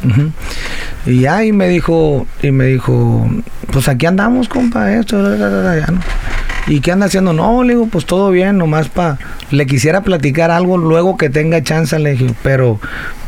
Y 1.06 1.22
ya, 1.22 1.44
y 1.46 1.52
me 1.54 1.68
dijo, 1.70 2.28
y 2.42 2.52
me 2.52 2.66
dijo, 2.66 3.30
pues 3.72 3.88
aquí 3.88 4.06
andamos, 4.06 4.50
compa, 4.50 4.94
esto, 4.94 5.24
ta, 5.24 5.38
ta, 5.38 5.50
ta, 5.50 5.64
ta, 5.64 5.80
ya, 5.80 5.88
¿no? 5.88 6.00
¿Y 6.68 6.82
qué 6.82 6.92
anda 6.92 7.06
haciendo? 7.06 7.32
No, 7.32 7.64
le 7.64 7.74
digo, 7.74 7.88
pues 7.88 8.06
todo 8.06 8.30
bien, 8.30 8.58
nomás 8.58 8.90
pa... 8.90 9.18
Le 9.52 9.66
quisiera 9.66 10.02
platicar 10.02 10.52
algo 10.52 10.78
luego 10.78 11.16
que 11.16 11.30
tenga 11.30 11.64
chance, 11.64 11.98
le 11.98 12.12
dije, 12.12 12.34
pero 12.44 12.80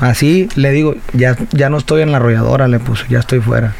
así 0.01 0.49
le 0.55 0.71
digo, 0.71 0.95
ya, 1.13 1.37
ya 1.51 1.69
no 1.69 1.77
estoy 1.77 2.01
en 2.01 2.11
la 2.11 2.17
arrolladora, 2.17 2.67
le 2.67 2.79
puse, 2.79 3.05
ya 3.07 3.19
estoy 3.19 3.39
fuera. 3.39 3.73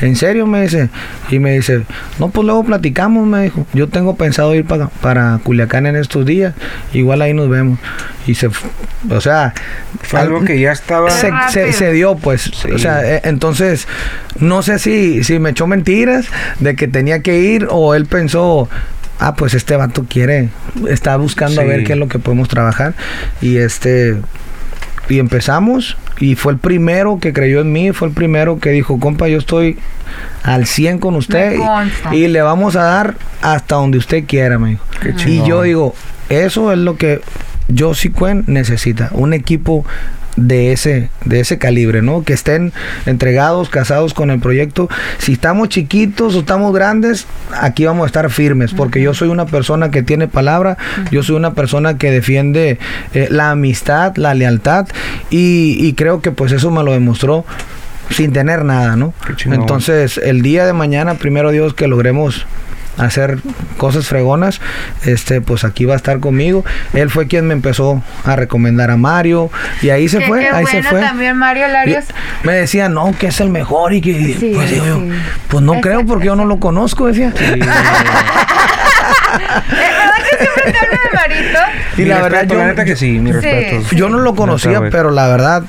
¿En 0.00 0.16
serio? 0.16 0.46
Me 0.46 0.62
dice. 0.62 0.90
Y 1.30 1.38
me 1.38 1.52
dice, 1.52 1.82
no, 2.18 2.28
pues 2.28 2.44
luego 2.44 2.64
platicamos, 2.64 3.26
me 3.26 3.44
dijo. 3.44 3.66
Yo 3.72 3.88
tengo 3.88 4.16
pensado 4.16 4.54
ir 4.54 4.64
para, 4.64 4.88
para 4.88 5.38
Culiacán 5.42 5.86
en 5.86 5.96
estos 5.96 6.26
días. 6.26 6.54
Igual 6.92 7.22
ahí 7.22 7.32
nos 7.32 7.48
vemos. 7.48 7.78
Y 8.26 8.34
se, 8.34 8.48
o 8.48 9.20
sea... 9.20 9.54
Fue 10.02 10.20
algo 10.20 10.44
que 10.44 10.60
ya 10.60 10.72
estaba. 10.72 11.10
se, 11.10 11.20
se, 11.20 11.30
Rápido. 11.30 11.72
se 11.72 11.92
dio, 11.92 12.16
pues. 12.16 12.50
Sí. 12.54 12.70
O 12.70 12.78
sea, 12.78 13.16
eh, 13.16 13.20
entonces, 13.24 13.88
no 14.38 14.62
sé 14.62 14.78
si, 14.78 15.24
si 15.24 15.38
me 15.38 15.50
echó 15.50 15.66
mentiras 15.66 16.26
de 16.60 16.76
que 16.76 16.88
tenía 16.88 17.22
que 17.22 17.38
ir 17.38 17.66
o 17.70 17.94
él 17.94 18.06
pensó, 18.06 18.68
ah, 19.18 19.34
pues 19.34 19.54
este 19.54 19.76
vato 19.76 20.04
quiere, 20.08 20.50
está 20.88 21.16
buscando 21.16 21.60
a 21.60 21.64
ver 21.64 21.84
qué 21.84 21.94
es 21.94 21.98
lo 21.98 22.08
que 22.08 22.18
podemos 22.18 22.48
trabajar. 22.48 22.94
Y 23.40 23.56
este, 23.56 24.16
y 25.08 25.18
empezamos. 25.18 25.96
Y 26.18 26.34
fue 26.34 26.52
el 26.52 26.58
primero 26.58 27.18
que 27.20 27.32
creyó 27.32 27.60
en 27.60 27.72
mí, 27.72 27.92
fue 27.92 28.08
el 28.08 28.14
primero 28.14 28.58
que 28.58 28.70
dijo, 28.70 28.98
compa, 28.98 29.28
yo 29.28 29.38
estoy 29.38 29.78
al 30.42 30.66
100 30.66 30.98
con 30.98 31.14
usted 31.14 31.58
y, 32.12 32.16
y 32.16 32.28
le 32.28 32.42
vamos 32.42 32.76
a 32.76 32.82
dar 32.82 33.16
hasta 33.42 33.76
donde 33.76 33.98
usted 33.98 34.24
quiera, 34.26 34.58
me 34.58 34.70
dijo. 34.70 34.84
Qué 35.02 35.14
Y 35.30 35.46
yo 35.46 35.62
digo, 35.62 35.94
eso 36.28 36.72
es 36.72 36.78
lo 36.78 36.96
que 36.96 37.20
Josie 37.76 38.12
Cuen 38.12 38.44
necesita, 38.46 39.10
un 39.12 39.34
equipo 39.34 39.84
de 40.36 40.72
ese 40.72 41.08
de 41.24 41.40
ese 41.40 41.58
calibre, 41.58 42.02
¿no? 42.02 42.22
Que 42.22 42.32
estén 42.32 42.72
entregados, 43.06 43.68
casados 43.68 44.14
con 44.14 44.30
el 44.30 44.38
proyecto. 44.38 44.88
Si 45.18 45.32
estamos 45.32 45.68
chiquitos 45.68 46.34
o 46.34 46.40
estamos 46.40 46.74
grandes, 46.74 47.26
aquí 47.58 47.84
vamos 47.84 48.04
a 48.04 48.06
estar 48.06 48.30
firmes, 48.30 48.72
porque 48.72 49.00
yo 49.00 49.14
soy 49.14 49.28
una 49.28 49.46
persona 49.46 49.90
que 49.90 50.02
tiene 50.02 50.28
palabra, 50.28 50.76
yo 51.10 51.22
soy 51.22 51.36
una 51.36 51.54
persona 51.54 51.98
que 51.98 52.10
defiende 52.10 52.78
eh, 53.14 53.28
la 53.30 53.50
amistad, 53.50 54.16
la 54.16 54.34
lealtad 54.34 54.86
y, 55.30 55.76
y 55.80 55.94
creo 55.94 56.20
que 56.20 56.30
pues 56.30 56.52
eso 56.52 56.70
me 56.70 56.82
lo 56.84 56.92
demostró 56.92 57.44
sin 58.10 58.32
tener 58.32 58.64
nada, 58.64 58.96
¿no? 58.96 59.14
Entonces, 59.46 60.18
el 60.18 60.42
día 60.42 60.64
de 60.64 60.72
mañana, 60.72 61.14
primero 61.14 61.50
Dios, 61.50 61.74
que 61.74 61.88
logremos 61.88 62.46
hacer 62.98 63.38
cosas 63.76 64.06
fregonas, 64.06 64.60
este, 65.04 65.40
pues 65.40 65.64
aquí 65.64 65.84
va 65.84 65.94
a 65.94 65.96
estar 65.96 66.18
conmigo. 66.20 66.64
Él 66.94 67.10
fue 67.10 67.26
quien 67.26 67.46
me 67.46 67.52
empezó 67.54 68.02
a 68.24 68.36
recomendar 68.36 68.90
a 68.90 68.96
Mario 68.96 69.50
y 69.82 69.90
ahí 69.90 70.08
se 70.08 70.18
Qué- 70.18 70.26
fue, 70.26 70.40
qué 70.40 70.48
ahí 70.50 70.66
se 70.66 70.82
fue. 70.82 71.00
también 71.00 71.36
Mario 71.36 71.68
Y 71.68 71.72
Larios. 71.72 72.04
me 72.42 72.52
decía, 72.54 72.88
no, 72.88 73.14
que 73.18 73.26
es 73.28 73.40
el 73.40 73.50
mejor 73.50 73.92
y 73.92 74.00
que, 74.00 74.14
Sí, 74.38 74.52
pues 74.54 74.70
yo, 74.70 74.84
sí. 74.96 75.10
pues 75.48 75.62
no 75.64 75.80
creo 75.80 76.04
porque 76.06 76.26
yo 76.26 76.36
no 76.36 76.44
lo 76.44 76.58
conozco, 76.58 77.06
decía. 77.06 77.32
¿Eh, 77.36 77.56
¿Verdad 79.70 80.14
que 80.30 80.36
siempre 80.38 80.72
te 80.72 80.78
hablo 80.78 80.98
de 81.02 81.10
Marito? 81.14 81.58
Y 81.96 82.02
Mi 82.02 82.08
la 82.08 82.22
verdad, 82.22 82.46
yo- 82.46 82.58
la 82.58 82.66
neta 82.66 82.84
que 82.84 82.96
sí, 82.96 83.18
mi 83.18 83.30
Sí. 83.32 83.38
respeto. 83.40 83.94
Yo 83.94 84.08
no 84.08 84.18
lo 84.18 84.34
conocía, 84.34 84.80
pero 84.90 85.10
la 85.10 85.28
verdad, 85.28 85.64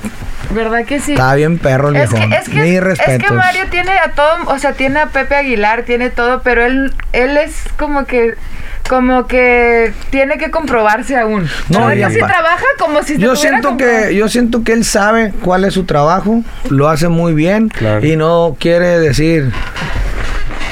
¿Verdad 0.51 0.85
que 0.85 0.99
sí? 0.99 1.13
Está 1.13 1.35
bien 1.35 1.57
perro 1.57 1.89
el 1.89 1.95
Es 1.97 2.09
que, 2.09 2.23
es, 2.23 2.49
que, 2.49 2.75
es 2.77 2.83
respetos. 2.83 3.27
que 3.27 3.33
Mario 3.33 3.63
tiene 3.69 3.91
a 3.91 4.11
todo, 4.11 4.29
o 4.47 4.59
sea, 4.59 4.73
tiene 4.73 4.99
a 4.99 5.07
Pepe 5.07 5.35
Aguilar, 5.35 5.83
tiene 5.83 6.09
todo, 6.09 6.41
pero 6.41 6.65
él, 6.65 6.93
él 7.13 7.37
es 7.37 7.63
como 7.77 8.05
que, 8.05 8.35
como 8.89 9.27
que 9.27 9.93
tiene 10.09 10.37
que 10.37 10.49
comprobarse 10.49 11.17
aún. 11.17 11.49
No, 11.69 11.87
¿Verdad 11.87 12.09
y 12.09 12.13
que 12.13 12.19
sí 12.21 12.25
trabaja 12.25 12.65
como 12.79 13.03
si 13.03 13.17
Yo 13.17 13.35
siento 13.35 13.75
que 13.77 14.15
yo 14.15 14.29
siento 14.29 14.63
que 14.63 14.73
él 14.73 14.85
sabe 14.85 15.33
cuál 15.43 15.65
es 15.65 15.73
su 15.73 15.83
trabajo, 15.85 16.43
lo 16.69 16.87
hace 16.89 17.07
muy 17.09 17.33
bien 17.33 17.69
Claro. 17.69 18.05
y 18.05 18.15
no 18.15 18.55
quiere 18.59 18.99
decir 18.99 19.51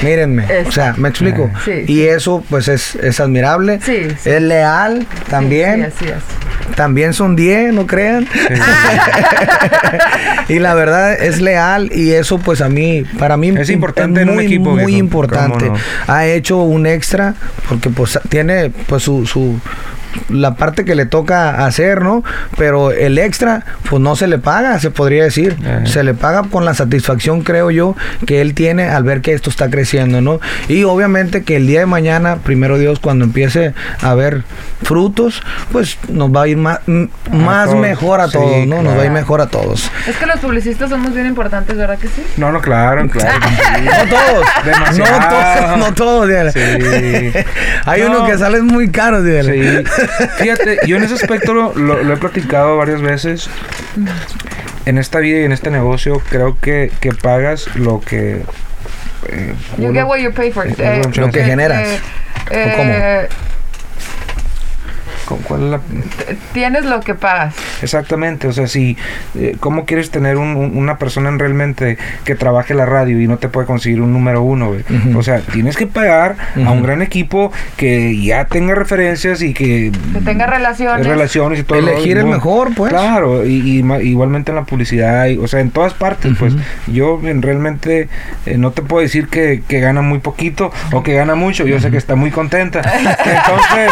mírenme, 0.02 0.46
o 0.66 0.72
sea, 0.72 0.94
me 0.96 1.08
explico. 1.08 1.50
Sí, 1.64 1.84
y 1.86 2.02
eso 2.02 2.44
pues 2.48 2.68
es, 2.68 2.94
es 2.96 3.20
admirable. 3.20 3.80
Sí, 3.82 4.08
sí. 4.18 4.30
Es 4.30 4.42
leal 4.42 5.06
también. 5.28 5.92
Sí, 5.98 6.04
así 6.04 6.12
es. 6.12 6.74
También 6.74 7.14
son 7.14 7.36
10, 7.36 7.72
no 7.72 7.86
crean. 7.86 8.26
y 10.48 10.58
la 10.58 10.74
verdad 10.74 11.14
es 11.14 11.40
leal 11.40 11.90
y 11.94 12.12
eso 12.12 12.38
pues 12.38 12.60
a 12.60 12.68
mí, 12.68 13.04
para 13.18 13.36
mí 13.36 13.52
Es 13.56 13.70
importante 13.70 14.22
en 14.22 14.30
un 14.30 14.36
muy, 14.36 14.46
equipo, 14.46 14.74
muy 14.74 14.96
importante. 14.96 15.70
Ha 16.06 16.26
hecho 16.26 16.58
un 16.58 16.86
extra 16.86 17.34
porque 17.68 17.90
pues 17.90 18.18
tiene 18.28 18.70
pues 18.86 19.02
su, 19.02 19.26
su 19.26 19.60
la 20.28 20.54
parte 20.54 20.84
que 20.84 20.94
le 20.94 21.06
toca 21.06 21.64
hacer, 21.66 22.02
¿no? 22.02 22.22
Pero 22.56 22.90
el 22.92 23.18
extra, 23.18 23.64
pues 23.88 24.00
no 24.02 24.16
se 24.16 24.26
le 24.26 24.38
paga, 24.38 24.78
se 24.78 24.90
podría 24.90 25.24
decir. 25.24 25.56
Eh. 25.64 25.82
Se 25.86 26.02
le 26.02 26.14
paga 26.14 26.42
con 26.50 26.64
la 26.64 26.74
satisfacción, 26.74 27.42
creo 27.42 27.70
yo, 27.70 27.96
que 28.26 28.40
él 28.40 28.54
tiene 28.54 28.88
al 28.88 29.02
ver 29.04 29.20
que 29.20 29.32
esto 29.32 29.50
está 29.50 29.70
creciendo, 29.70 30.20
¿no? 30.20 30.40
Y 30.68 30.84
obviamente 30.84 31.42
que 31.44 31.56
el 31.56 31.66
día 31.66 31.80
de 31.80 31.86
mañana, 31.86 32.36
primero 32.36 32.78
Dios, 32.78 32.98
cuando 33.00 33.24
empiece 33.24 33.74
a 34.02 34.14
ver 34.14 34.42
frutos, 34.82 35.42
pues 35.72 35.98
nos 36.08 36.30
va 36.34 36.42
a 36.42 36.48
ir 36.48 36.56
más, 36.56 36.80
más 37.32 37.66
todos. 37.68 37.80
mejor 37.80 38.20
a 38.20 38.26
Sí, 38.26 38.32
todos, 38.34 38.66
¿no? 38.66 38.82
Nos 38.82 38.96
va 38.98 39.02
a 39.02 39.04
ir 39.06 39.10
mejor 39.10 39.40
a 39.40 39.46
todos. 39.46 39.90
Es 40.06 40.16
que 40.16 40.26
los 40.26 40.38
publicistas 40.40 40.90
somos 40.90 41.14
bien 41.14 41.26
importantes, 41.26 41.76
¿verdad 41.76 41.98
que 41.98 42.08
sí? 42.08 42.22
No, 42.36 42.52
no, 42.52 42.60
claro, 42.60 43.08
claro. 43.10 43.38
No 43.84 44.08
todos. 44.10 44.46
Demasiado. 44.64 45.20
No 45.20 45.28
todos, 45.28 45.78
no 45.78 45.94
todos. 45.94 46.52
Sí. 46.52 46.60
Hay 47.84 48.02
No. 48.02 48.10
uno 48.10 48.26
que 48.26 48.38
salen 48.38 48.66
muy 48.66 48.90
caros, 48.90 49.24
dígale. 49.24 49.84
Sí. 49.84 50.02
Fíjate, 50.38 50.78
yo 50.86 50.96
en 50.96 51.04
ese 51.04 51.14
aspecto 51.14 51.54
lo, 51.54 51.74
lo- 51.74 52.02
lo 52.02 52.14
he 52.14 52.16
platicado 52.16 52.76
varias 52.76 53.00
veces. 53.02 53.48
En 54.86 54.98
esta 54.98 55.18
vida 55.18 55.40
y 55.40 55.44
en 55.44 55.52
este 55.52 55.70
negocio 55.70 56.22
creo 56.30 56.56
que, 56.60 56.92
que 57.00 57.12
pagas 57.12 57.66
lo 57.76 58.00
que... 58.00 58.42
eh, 59.28 59.54
You 59.78 59.84
uno- 59.88 59.92
get 59.94 60.04
what 60.06 60.18
you 60.18 60.32
pay 60.32 60.52
for. 60.52 60.66
Eh, 60.66 60.74
Eh, 60.78 61.02
lo 61.16 61.30
que 61.30 61.42
generas. 61.44 61.88
eh, 62.50 62.72
¿O 62.72 62.76
cómo? 62.76 62.92
¿Cu- 65.26 65.38
¿Cuál 65.42 65.64
es 65.64 65.70
la...? 65.70 65.80
tienes 66.52 66.84
lo 66.84 67.00
que 67.00 67.14
pagas. 67.14 67.54
Exactamente, 67.82 68.48
o 68.48 68.52
sea, 68.52 68.66
si... 68.66 68.96
eh, 69.34 69.56
¿Cómo 69.60 69.84
quieres 69.84 70.10
tener 70.10 70.36
un- 70.38 70.56
un- 70.56 70.76
una 70.76 70.96
persona 70.98 71.28
en 71.28 71.38
realmente 71.38 71.98
que 72.24 72.34
trabaje 72.34 72.74
la 72.74 72.86
radio 72.86 73.20
y 73.20 73.26
no 73.26 73.36
te 73.38 73.48
puede 73.48 73.66
conseguir 73.66 74.00
un 74.00 74.12
número 74.12 74.42
uno. 74.42 74.72
O 75.16 75.22
sea, 75.22 75.40
tienes 75.40 75.76
que 75.76 75.86
pagar 75.86 76.36
a 76.64 76.70
un 76.70 76.82
gran 76.82 77.02
equipo 77.02 77.52
que 77.76 78.16
ya 78.20 78.44
tenga 78.46 78.74
referencias 78.74 79.42
y 79.42 79.52
que... 79.52 79.92
Que 80.12 80.20
tenga 80.20 80.46
relaciones. 80.46 81.06
relaciones 81.06 81.60
y 81.60 81.62
todo. 81.64 81.80
lo- 81.80 81.88
Elegir 81.90 82.18
el 82.18 82.26
mejor, 82.26 82.74
pues. 82.74 82.90
Claro, 82.92 83.44
y, 83.46 83.78
y 83.78 83.82
ma- 83.82 84.00
igualmente 84.00 84.50
en 84.52 84.56
la 84.56 84.64
publicidad, 84.64 85.26
y- 85.26 85.38
o 85.38 85.46
sea, 85.48 85.60
en 85.60 85.70
todas 85.70 85.94
partes, 85.94 86.32
pues. 86.38 86.54
Yo 86.86 87.20
en- 87.24 87.42
realmente 87.42 88.08
eh, 88.46 88.58
no 88.58 88.70
te 88.70 88.82
puedo 88.82 89.02
decir 89.02 89.28
que, 89.28 89.62
que 89.66 89.80
gana 89.80 90.02
muy 90.02 90.18
poquito 90.18 90.72
o 90.92 91.02
que 91.02 91.14
gana 91.14 91.34
mucho, 91.34 91.66
yo 91.66 91.80
sé 91.80 91.90
que 91.90 91.96
está 91.96 92.14
muy 92.16 92.30
contenta. 92.30 92.80
Entonces, 93.00 93.90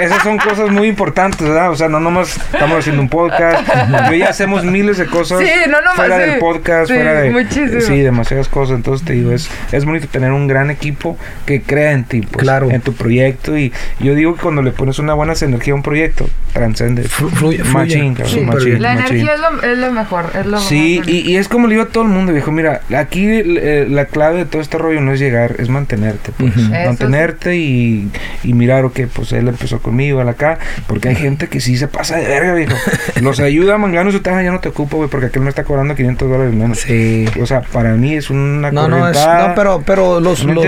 esas 0.00 0.22
son 0.22 0.38
cosas 0.38 0.70
muy 0.70 0.88
importantes, 0.88 1.40
¿verdad? 1.46 1.70
O 1.70 1.76
sea, 1.76 1.88
no 1.88 2.00
nomás 2.00 2.36
estamos 2.36 2.78
haciendo 2.78 3.02
un 3.02 3.08
podcast, 3.08 3.66
yo 4.10 4.14
ya 4.16 4.28
hacemos 4.30 4.64
miles 4.64 4.98
de 4.98 5.06
cosas 5.06 5.40
Sí, 5.40 5.46
no 5.68 5.80
nomás, 5.80 5.94
fuera 5.96 6.16
sí. 6.24 6.30
del 6.30 6.38
podcast, 6.38 6.88
Sí, 6.88 6.94
fuera 6.94 7.12
de... 7.20 7.30
muchísimo. 7.30 7.80
Sí, 7.80 8.00
demasiadas 8.00 8.48
cosas, 8.48 8.76
entonces 8.76 9.06
te 9.06 9.12
digo, 9.14 9.32
es, 9.32 9.50
es 9.72 9.84
bonito 9.84 10.06
tener 10.08 10.32
un 10.32 10.46
gran 10.46 10.70
equipo 10.70 11.16
que 11.46 11.62
crea 11.62 11.92
en 11.92 12.04
ti, 12.04 12.20
pues, 12.22 12.42
Claro. 12.42 12.70
en 12.70 12.80
tu 12.80 12.92
proyecto 12.94 13.56
y 13.56 13.72
yo 14.00 14.14
digo 14.14 14.34
que 14.34 14.42
cuando 14.42 14.62
le 14.62 14.70
pones 14.72 14.98
una 14.98 15.14
buena 15.14 15.34
energía 15.40 15.72
a 15.72 15.76
un 15.76 15.82
proyecto, 15.82 16.28
transcende. 16.52 17.02
Flu- 17.04 17.28
fluye- 17.30 17.58
fluye. 17.58 17.64
Machín, 17.64 18.14
cabrón, 18.14 18.32
Sí, 18.34 18.40
machín, 18.40 18.82
la 18.82 18.94
machín. 18.94 19.16
energía 19.16 19.34
es 19.34 19.40
lo, 19.40 19.62
es 19.72 19.78
lo 19.78 19.92
mejor. 19.92 20.24
Es 20.38 20.46
lo 20.46 20.58
Sí, 20.60 20.96
más 21.00 21.08
y, 21.08 21.20
y 21.32 21.36
es 21.36 21.48
como 21.48 21.66
le 21.66 21.74
digo 21.74 21.84
a 21.84 21.88
todo 21.88 22.04
el 22.04 22.08
mundo, 22.10 22.32
viejo, 22.32 22.50
mira, 22.52 22.80
aquí 22.96 23.26
eh, 23.28 23.86
la 23.88 24.06
clave 24.06 24.38
de 24.38 24.44
todo 24.46 24.62
este 24.62 24.78
rollo 24.78 25.00
no 25.00 25.12
es 25.12 25.20
llegar, 25.20 25.56
es 25.58 25.68
mantenerte, 25.68 26.32
pues. 26.36 26.56
Mantenerte 26.56 27.56
y, 27.56 28.10
y 28.42 28.52
mirar, 28.54 28.84
ok, 28.84 29.00
pues 29.14 29.32
él 29.32 29.48
empezó 29.48 29.80
conmigo, 29.86 30.20
él 30.20 30.28
acá, 30.28 30.58
porque 30.86 31.08
hay 31.08 31.14
gente 31.14 31.48
que 31.48 31.60
sí 31.60 31.76
se 31.76 31.88
pasa 31.88 32.16
de 32.16 32.26
verga, 32.26 32.52
viejo. 32.54 32.74
Los 33.22 33.40
ayuda, 33.40 33.78
mangano, 33.78 34.10
su 34.12 34.20
taja, 34.20 34.42
ya 34.42 34.50
no 34.52 34.60
te 34.60 34.68
ocupo, 34.68 34.98
güey, 34.98 35.08
porque 35.08 35.26
aquel 35.26 35.42
me 35.42 35.48
está 35.48 35.64
cobrando 35.64 35.94
500 35.94 36.28
dólares 36.28 36.52
menos. 36.54 36.78
Sí. 36.80 37.26
O 37.40 37.46
sea, 37.46 37.62
para 37.62 37.92
mí 37.94 38.14
es 38.14 38.28
una 38.30 38.70
No, 38.70 38.88
no, 38.88 39.08
es, 39.08 39.16
no, 39.16 39.52
pero, 39.54 39.82
pero 39.86 40.20
los, 40.20 40.44
¿Me 40.44 40.54
los, 40.54 40.66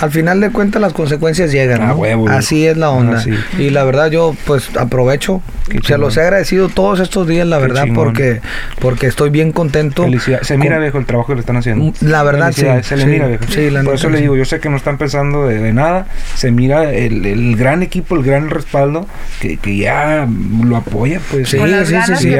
al 0.00 0.10
final 0.10 0.40
de 0.40 0.50
cuentas 0.50 0.80
las 0.80 0.92
consecuencias 0.92 1.50
llegan, 1.52 1.82
Ah, 1.82 1.86
¿no? 1.88 1.94
huevo. 1.96 2.28
Así 2.28 2.66
es 2.66 2.76
la 2.76 2.90
onda. 2.90 3.18
Ah, 3.18 3.20
sí. 3.20 3.30
Y 3.58 3.70
la 3.70 3.84
verdad 3.84 4.10
yo 4.10 4.34
pues 4.46 4.74
aprovecho, 4.76 5.42
Qué 5.68 5.80
se 5.82 5.98
los 5.98 6.16
he 6.16 6.20
agradecido 6.22 6.68
todos 6.68 7.00
estos 7.00 7.26
días, 7.26 7.46
la 7.46 7.56
Qué 7.56 7.62
verdad, 7.62 7.84
chingón. 7.84 8.04
porque 8.06 8.40
porque 8.80 9.06
estoy 9.06 9.30
bien 9.30 9.52
contento. 9.52 10.04
Felicidad. 10.04 10.42
Se 10.42 10.56
mira, 10.56 10.74
con- 10.76 10.82
viejo, 10.82 10.98
el 10.98 11.06
trabajo 11.06 11.28
que 11.28 11.34
le 11.34 11.40
están 11.40 11.56
haciendo. 11.56 11.92
La 12.00 12.22
verdad, 12.22 12.52
sí, 12.52 12.66
Se 12.82 12.96
le 12.96 13.02
sí, 13.04 13.08
mira, 13.08 13.26
viejo. 13.26 13.44
sí, 13.48 13.70
la 13.70 13.82
Por 13.82 13.94
eso 13.94 14.08
le 14.10 14.20
digo, 14.20 14.36
yo 14.36 14.44
sé 14.44 14.60
que 14.60 14.68
no 14.68 14.76
están 14.76 14.98
pensando 14.98 15.46
de, 15.46 15.58
de 15.58 15.72
nada. 15.72 16.06
Se 16.34 16.50
mira 16.50 16.92
el, 16.92 17.24
el 17.26 17.56
gran 17.56 17.82
equipo, 17.82 18.14
el 18.16 18.22
gran 18.22 18.50
respaldo 18.52 19.06
que, 19.40 19.56
que 19.56 19.76
ya 19.76 20.26
lo 20.62 20.76
apoya, 20.76 21.20
pues. 21.30 21.48
Sí, 21.48 21.58
sí, 21.58 21.94
sí, 22.06 22.14
sí. 22.16 22.34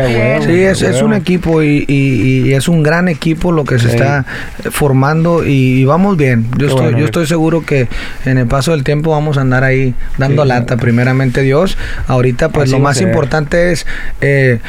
Sí, 0.44 0.62
es, 0.62 0.82
es 0.82 1.02
un 1.02 1.14
equipo 1.14 1.62
y, 1.62 1.84
y- 1.88 2.48
y 2.48 2.54
es 2.54 2.68
un 2.68 2.82
gran 2.82 3.08
equipo 3.08 3.52
lo 3.52 3.64
que 3.64 3.78
se 3.78 3.88
Sí. 3.88 3.96
está 3.96 4.24
eh, 4.64 4.70
formando 4.70 5.44
y, 5.46 5.84
vamos 5.84 6.16
bien. 6.16 6.46
Yo 6.52 6.58
Qué 6.58 6.64
estoy, 6.66 6.82
bueno, 6.84 6.98
yo 6.98 7.04
estoy 7.06 7.26
seguro 7.26 7.64
que 7.64 7.88
en 8.24 8.38
el 8.38 8.46
paso 8.46 8.70
del 8.72 8.84
tiempo 8.84 9.10
vamos 9.10 9.38
a 9.38 9.42
andar 9.42 9.64
ahí 9.64 9.94
dando 10.18 10.42
Sí. 10.42 10.48
lata, 10.48 10.76
primeramente 10.76 11.42
Dios. 11.42 11.76
Ahorita 12.08 12.48
pues 12.50 12.64
Así 12.64 12.72
lo 12.72 12.78
más 12.78 13.00
importante 13.00 13.72
es 13.72 13.86
eh, 14.20 14.60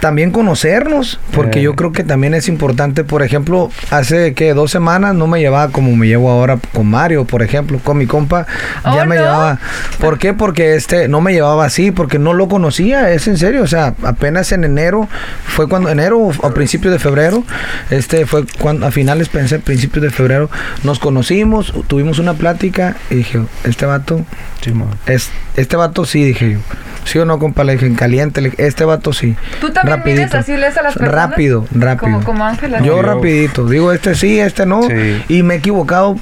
también 0.00 0.30
conocernos, 0.32 1.20
porque 1.32 1.62
yo 1.62 1.74
creo 1.76 1.92
que 1.92 2.02
también 2.04 2.34
es 2.34 2.48
importante, 2.48 3.04
por 3.04 3.22
ejemplo, 3.22 3.70
hace 3.90 4.34
que 4.34 4.52
dos 4.54 4.70
semanas 4.70 5.14
no 5.14 5.26
me 5.28 5.38
llevaba 5.40 5.70
como 5.72 5.94
me 5.96 6.06
llevo 6.08 6.30
ahora 6.30 6.58
con 6.72 6.88
Mario, 6.88 7.24
por 7.24 7.42
ejemplo, 7.42 7.78
con 7.82 7.98
mi 7.98 8.06
compa, 8.06 8.46
Oh, 8.84 8.94
ya 8.94 9.04
me 9.04 9.14
¿no? 9.16 9.22
llevaba. 9.22 9.58
¿Por 10.00 10.18
qué? 10.18 10.32
Porque 10.34 10.71
este 10.76 11.08
no 11.08 11.20
me 11.20 11.32
llevaba 11.32 11.64
así, 11.64 11.90
porque 11.90 12.18
no 12.18 12.32
lo 12.34 12.48
conocía, 12.48 13.10
es 13.12 13.28
en 13.28 13.36
serio, 13.38 13.62
o 13.62 13.66
sea, 13.66 13.94
apenas 14.02 14.52
en 14.52 14.64
enero, 14.64 15.08
fue 15.44 15.68
cuando, 15.68 15.88
enero 15.88 16.18
o 16.18 16.46
a 16.46 16.54
principios 16.54 16.92
de 16.92 16.98
febrero, 16.98 17.44
este 17.90 18.26
fue 18.26 18.44
cuando, 18.58 18.86
a 18.86 18.90
finales 18.90 19.28
pensé, 19.28 19.58
principios 19.58 20.02
de 20.02 20.10
febrero, 20.10 20.50
nos 20.82 20.98
conocimos, 20.98 21.72
tuvimos 21.86 22.18
una 22.18 22.34
plática 22.34 22.96
y 23.10 23.16
dije, 23.16 23.40
este 23.64 23.86
vato, 23.86 24.24
Sí, 24.62 24.72
es, 25.06 25.28
este 25.56 25.74
vato 25.76 26.04
sí, 26.04 26.22
dije 26.24 26.52
yo. 26.52 26.58
Sí 27.04 27.18
o 27.18 27.24
no, 27.24 27.40
compa, 27.40 27.64
le 27.64 27.72
dije, 27.72 27.86
en 27.86 27.96
caliente, 27.96 28.40
le 28.40 28.50
dije, 28.50 28.64
este 28.64 28.84
vato 28.84 29.12
sí. 29.12 29.34
¿Tú 29.60 29.70
también 29.72 30.02
mides 30.04 30.32
así, 30.34 30.56
lees 30.56 30.76
a 30.78 30.82
las 30.82 30.94
personas? 30.94 31.30
Rápido, 31.30 31.66
rápido. 31.72 32.12
Como, 32.12 32.24
como 32.24 32.44
Ángela. 32.44 32.78
Yo 32.78 32.96
Yo- 32.96 33.02
rapidito, 33.02 33.66
digo 33.68 33.90
este 33.90 34.14
sí, 34.14 34.38
este 34.38 34.64
no. 34.64 34.84
Sí. 34.84 35.24
Y 35.28 35.42
me 35.42 35.54
he 35.54 35.56
equivocado 35.58 36.16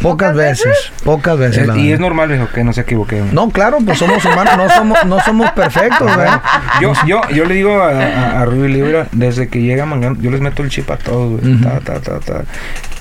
pocas, 0.00 0.30
¿Pocas 0.32 0.36
veces? 0.36 0.66
veces? 0.66 0.92
Pocas 1.04 1.38
veces. 1.38 1.68
Es- 1.68 1.76
y 1.76 1.92
es 1.92 2.00
normal, 2.00 2.28
viejo, 2.28 2.48
que 2.52 2.64
no 2.64 2.72
se 2.72 2.80
equivoque. 2.82 3.20
man. 3.20 3.30
No, 3.32 3.50
claro, 3.50 3.78
pues 3.84 3.98
somos 3.98 4.24
humanos, 4.24 4.56
no 4.56 4.68
somos, 4.70 5.04
no 5.04 5.20
somos 5.20 5.50
perfectos, 5.52 6.06
¿verdad? 6.16 6.42
Yo, 6.80 6.92
yo, 7.06 7.20
yo 7.34 7.44
le 7.44 7.54
digo 7.54 7.80
a, 7.82 7.90
a, 7.90 8.40
a 8.40 8.44
Ruby 8.44 8.68
Libra, 8.72 9.06
desde 9.12 9.48
que 9.48 9.62
llega 9.62 9.86
Mangano, 9.86 10.16
yo 10.20 10.30
les 10.30 10.40
meto 10.40 10.62
el 10.62 10.70
chip 10.70 10.90
a 10.90 10.96
todos, 10.96 11.40
güey. 11.40 11.56
Ta, 11.60 11.80
ta, 11.80 12.00
ta, 12.00 12.20
ta. 12.20 12.44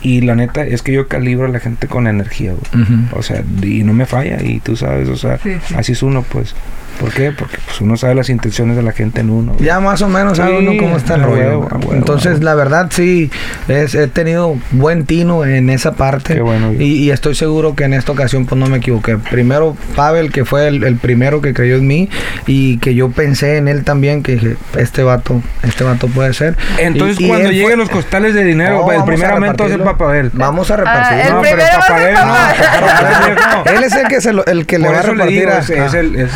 Y 0.02 0.22
la 0.22 0.36
neta 0.36 0.64
es 0.66 0.82
que 0.82 0.92
yo 0.94 1.08
calibro 1.08 1.46
a 1.46 1.50
la 1.50 1.60
gente 1.60 1.88
con 1.88 2.08
energía, 2.08 2.52
güey. 2.54 2.86
O 3.14 3.22
sea, 3.24 3.44
y 3.62 3.84
no 3.84 3.94
me 3.94 4.06
falla, 4.06 4.42
y 4.42 4.60
tú 4.60 4.76
sabes, 4.76 5.10
o 5.10 5.16
sea, 5.18 5.38
Sí, 5.40 5.58
sí. 5.66 5.76
así 5.78 5.92
es 5.94 6.04
uno, 6.04 6.24
pues. 6.24 6.56
¿Por 7.00 7.12
qué? 7.14 7.32
Porque 7.32 7.58
pues, 7.66 7.80
uno 7.82 7.96
sabe 7.98 8.16
las 8.16 8.30
intenciones 8.30 8.76
de 8.76 8.84
la 8.84 8.92
gente 8.92 9.22
en 9.22 9.30
uno. 9.30 9.56
Ya 9.60 9.80
más 9.80 10.02
o 10.02 10.10
menos 10.10 10.38
sabe 10.38 10.60
Sí, 10.60 10.68
uno 10.68 10.78
cómo 10.80 10.98
está 10.98 11.16
el 11.16 11.24
rollo. 11.24 11.36
huevo, 11.42 11.68
a 11.72 11.78
huevo, 11.78 11.94
Entonces, 11.94 12.34
huevo. 12.34 12.44
la 12.46 12.56
verdad, 12.56 12.88
sí, 12.92 13.32
es- 13.68 13.96
he 13.96 14.08
tenido 14.08 14.58
buen 14.72 15.06
tino 15.06 15.46
en 15.46 15.70
esa 15.70 15.94
parte. 15.94 16.36
Qué 16.36 16.42
bueno, 16.42 16.74
y, 16.74 16.84
y 16.84 17.12
estoy 17.12 17.36
seguro 17.36 17.76
que 17.76 17.86
en 17.86 17.94
esta 17.94 18.12
ocasión, 18.12 18.46
pues 18.46 18.60
no 18.60 18.68
me 18.68 18.78
equivoqué. 18.78 19.18
Primero, 19.18 19.78
Pavel, 19.96 20.32
que 20.32 20.44
fue 20.46 20.68
el, 20.68 20.84
el 20.84 20.98
primero 20.98 21.42
que 21.42 21.54
creyó 21.54 21.76
en 21.78 21.88
mí 21.88 22.10
y 22.48 22.78
que 22.80 22.94
yo 22.96 23.10
pensé 23.12 23.58
en 23.58 23.68
él 23.68 23.84
también, 23.84 24.22
que 24.24 24.34
dije, 24.34 24.58
este 24.78 25.04
vato, 25.04 25.42
este 25.64 25.84
vato 25.84 26.08
puede 26.08 26.34
ser. 26.34 26.58
Entonces, 26.80 27.20
Y- 27.22 27.28
cuando 27.28 27.50
lleguen 27.50 27.68
fue- 27.68 27.78
los 27.78 27.90
costales 27.90 28.34
de 28.34 28.44
dinero, 28.44 28.80
No, 28.86 28.92
el 28.92 28.98
vamos 28.98 29.06
primer 29.08 29.30
a 29.32 29.34
aumento 29.36 29.66
es 29.66 29.72
el 29.72 29.80
repartirlo. 29.80 30.08
papel. 30.08 30.32
Vamos 30.34 30.70
a 30.70 30.74
Ah, 30.74 30.78
repartir. 30.78 31.20
el 31.20 31.34
No, 31.34 31.42
pero 31.42 31.56
primero 31.56 31.70
va 31.74 31.80
a 31.80 31.88
ser 31.88 31.96
papel, 31.96 32.14
papá. 32.14 32.28
no, 32.28 32.88
papel, 32.88 33.36
viejo. 33.36 33.64
Él 33.78 33.84
es 33.84 33.96
el 33.96 34.08
que, 34.08 34.22
se 34.22 34.34
lo- 34.34 34.46
el 34.46 34.66
que 34.66 34.80
le 34.80 34.90
va 34.90 35.00
a 35.00 35.02
repartir 35.04 35.40
digo, 35.40 35.52
a- 35.52 35.58
es, 35.60 35.70
es 35.70 35.94
ah. 35.94 36.00
el, 36.00 36.16
es, 36.16 36.32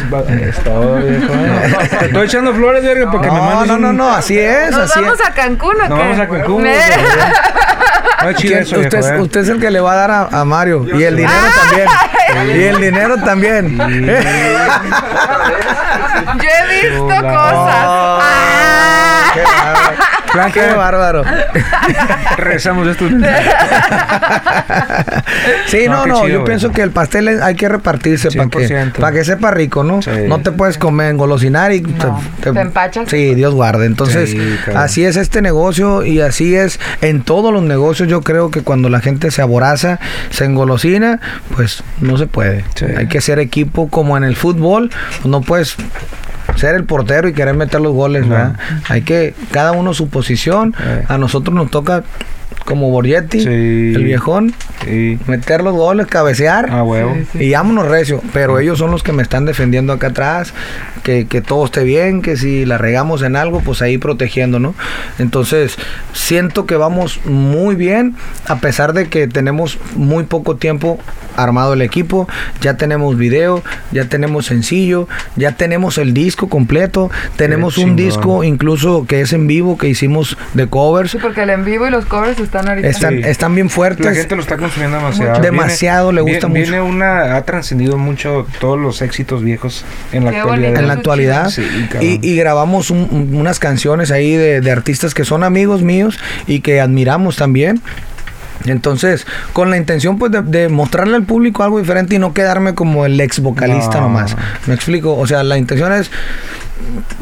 es 0.57 0.63
todo, 0.63 0.95
viejo. 0.95 1.33
Te 1.99 2.05
estoy 2.05 2.25
echando 2.25 2.53
flores, 2.53 2.83
verga, 2.83 3.11
porque 3.11 3.29
me 3.31 3.37
No, 3.37 3.43
mandas 3.43 3.67
no, 3.67 3.73
un- 3.75 3.81
no, 3.81 3.93
no, 3.93 4.09
así 4.13 4.39
es, 4.39 4.71
¿Nos 4.71 4.91
así 4.91 4.99
vamos 5.01 5.19
es. 5.19 5.27
a 5.27 5.33
Cancún 5.33 5.75
o 5.81 5.87
Nos 5.89 5.99
vamos 5.99 6.19
a 6.19 6.27
Cancún. 6.27 6.61
Me- 6.63 6.75
güey. 6.75 6.89
No 8.23 8.29
es 8.29 8.37
chido 8.37 8.51
¿Quién- 8.53 8.63
eso, 8.63 8.75
usted, 8.79 8.89
viejo, 8.99 9.05
es- 9.05 9.11
eh. 9.11 9.21
usted 9.21 9.39
es 9.41 9.49
el 9.49 9.59
que 9.59 9.69
le 9.69 9.81
va 9.81 9.91
a 9.91 9.95
dar 9.95 10.11
a, 10.11 10.21
a 10.31 10.45
Mario. 10.45 10.85
Y 10.97 11.03
el 11.03 11.17
dinero 11.17 11.35
también. 11.59 11.87
Y 12.57 12.63
el 12.63 12.79
dinero 12.79 13.17
también. 13.17 13.77
Yo 16.39 16.49
he 16.49 16.81
visto 16.81 17.05
cosas. 17.05 17.85
Ah. 17.85 19.31
Qué. 19.33 19.41
Blanca. 20.33 20.51
Qué 20.69 20.73
bárbaro. 20.75 21.23
Rezamos 22.37 22.87
esto. 22.87 23.05
Sí, 25.67 25.85
No, 25.87 25.97
no, 25.97 26.03
qué 26.03 26.09
no, 26.09 26.15
chido, 26.15 26.27
yo 26.27 26.35
güey. 26.39 26.45
pienso 26.45 26.71
que 26.71 26.81
el 26.81 26.91
pastel 26.91 27.41
hay 27.41 27.55
que 27.55 27.67
repartirse 27.69 28.29
para 28.31 28.49
que, 28.49 28.67
100%. 28.69 28.91
para 28.93 29.11
que 29.11 29.23
sepa 29.23 29.51
rico, 29.51 29.83
¿no? 29.83 30.01
Sí. 30.01 30.09
No 30.27 30.39
te 30.41 30.51
puedes 30.51 30.77
comer, 30.77 31.11
engolosinar 31.11 31.71
y 31.73 31.81
No, 31.81 32.21
te 32.41 32.49
empachas. 32.49 33.09
Sí, 33.09 33.35
Dios 33.35 33.53
guarde. 33.53 33.85
Entonces, 33.85 34.31
Sí, 34.31 34.57
claro. 34.65 34.79
así 34.79 35.03
es 35.05 35.15
este 35.17 35.41
negocio 35.41 36.03
y 36.05 36.21
así 36.21 36.55
es 36.55 36.79
en 37.01 37.21
todos 37.23 37.51
los 37.53 37.63
negocios. 37.63 38.07
Yo 38.09 38.21
creo 38.21 38.51
que 38.51 38.61
cuando 38.61 38.89
la 38.89 38.99
gente 38.99 39.31
se 39.31 39.41
aboraza, 39.41 39.99
se 40.29 40.45
engolosina, 40.45 41.19
pues 41.55 41.83
no 42.01 42.17
se 42.17 42.27
puede. 42.27 42.63
Sí. 42.75 42.85
Hay 42.97 43.07
que 43.07 43.21
ser 43.21 43.39
equipo 43.39 43.89
como 43.89 44.17
en 44.17 44.23
el 44.23 44.35
fútbol, 44.35 44.89
no 45.23 45.41
puedes 45.41 45.75
ser 46.55 46.75
el 46.75 46.83
portero 46.85 47.27
y 47.27 47.33
querer 47.33 47.55
meter 47.55 47.81
los 47.81 47.93
goles. 47.93 48.25
Hay 48.89 49.01
que, 49.01 49.33
cada 49.51 49.71
uno 49.71 49.93
su 49.93 50.09
posición. 50.09 50.75
Eh. 50.79 51.05
A 51.07 51.17
nosotros 51.17 51.55
nos 51.55 51.69
toca, 51.71 52.03
como 52.65 52.89
Borgetti, 52.89 53.39
Sí. 53.41 53.47
el 53.95 54.03
viejón, 54.03 54.53
Sí. 54.83 55.17
meter 55.27 55.63
los 55.63 55.73
goles, 55.73 56.07
cabecear. 56.07 56.67
Ah, 56.71 56.83
huevo. 56.83 57.15
Y 57.33 57.51
vámonos 57.53 57.87
recio, 57.87 58.21
pero 58.33 58.59
ellos 58.59 58.77
son 58.79 58.91
los 58.91 59.03
que 59.03 59.11
me 59.13 59.23
están 59.23 59.45
defendiendo 59.45 59.93
acá 59.93 60.07
atrás, 60.07 60.53
que, 61.03 61.27
que 61.27 61.41
todo 61.41 61.65
esté 61.65 61.83
bien, 61.83 62.21
que 62.21 62.37
si 62.37 62.65
la 62.65 62.77
regamos 62.77 63.21
en 63.21 63.35
algo, 63.35 63.59
pues 63.61 63.81
ahí 63.81 63.97
protegiendo, 63.97 64.59
¿no? 64.59 64.73
Entonces, 65.19 65.75
siento 66.13 66.65
que 66.65 66.75
vamos 66.75 67.19
muy 67.25 67.75
bien, 67.75 68.15
a 68.47 68.57
pesar 68.59 68.93
de 68.93 69.07
que 69.07 69.27
tenemos 69.27 69.77
muy 69.95 70.23
poco 70.23 70.55
tiempo 70.55 70.99
armado 71.35 71.73
el 71.73 71.81
equipo, 71.81 72.27
ya 72.61 72.77
tenemos 72.77 73.17
video, 73.17 73.63
ya 73.91 74.05
tenemos 74.05 74.45
sencillo, 74.45 75.07
ya 75.35 75.53
tenemos 75.53 75.97
el 75.97 76.13
disco 76.13 76.47
completo, 76.47 77.09
tenemos 77.37 77.77
un 77.79 77.83
chingón. 77.85 77.95
disco 77.95 78.43
incluso 78.43 79.05
que 79.07 79.21
es 79.21 79.33
en 79.33 79.47
vivo, 79.47 79.77
que 79.77 79.89
hicimos 79.89 80.37
de 80.53 80.67
covers, 80.67 81.11
Sí, 81.11 81.17
porque 81.19 81.41
el 81.43 81.49
en 81.49 81.65
vivo 81.65 81.87
y 81.87 81.89
los 81.89 82.05
covers 82.05 82.39
están 82.39 82.52
ahorita. 82.67 82.87
están, 82.87 83.15
Sí. 83.15 83.21
están 83.25 83.55
bien 83.55 83.69
fuertes. 83.69 84.05
La 84.05 84.13
gente 84.13 84.35
lo 84.35 84.41
está 84.41 84.57
consumiendo 84.57 84.97
demasiado. 84.97 85.41
Demasiado, 85.41 86.11
le 86.11 86.21
gusta 86.21 86.47
viene, 86.47 86.59
mucho. 86.61 86.71
Viene 86.71 86.81
una, 86.81 87.35
ha 87.35 87.41
trascendido 87.45 87.97
mucho 87.97 88.45
todos 88.59 88.79
los 88.79 89.01
éxitos 89.01 89.43
viejos 89.43 89.83
en 90.11 90.25
la 90.25 90.31
Qué 90.31 90.37
actualidad. 90.37 90.67
bonito. 90.67 90.79
en 90.81 90.87
la 90.87 90.93
actualidad. 90.93 91.49
Sí, 91.49 91.63
y, 92.01 92.19
y 92.27 92.35
grabamos 92.35 92.89
un- 92.91 93.07
un- 93.11 93.35
unas 93.35 93.59
canciones 93.59 94.11
ahí 94.11 94.35
de, 94.35 94.61
de 94.61 94.71
artistas 94.71 95.13
que 95.13 95.25
son 95.25 95.43
amigos 95.43 95.81
míos 95.83 96.17
y 96.47 96.61
que 96.61 96.79
admiramos 96.81 97.35
también. 97.35 97.81
Entonces, 98.65 99.27
con 99.51 99.69
la 99.69 99.77
intención 99.77 100.17
pues 100.17 100.31
de, 100.31 100.41
de 100.41 100.69
mostrarle 100.69 101.15
al 101.17 101.23
público 101.23 101.63
algo 101.63 101.79
diferente 101.79 102.15
y 102.15 102.19
no 102.19 102.33
quedarme 102.33 102.73
como 102.75 103.05
el 103.05 103.19
ex 103.19 103.39
vocalista 103.41 103.95
No. 103.95 104.01
nomás. 104.03 104.37
Me 104.67 104.73
explico, 104.73 105.17
o 105.17 105.27
sea, 105.27 105.43
la 105.43 105.57
intención 105.57 105.91
es 105.91 106.09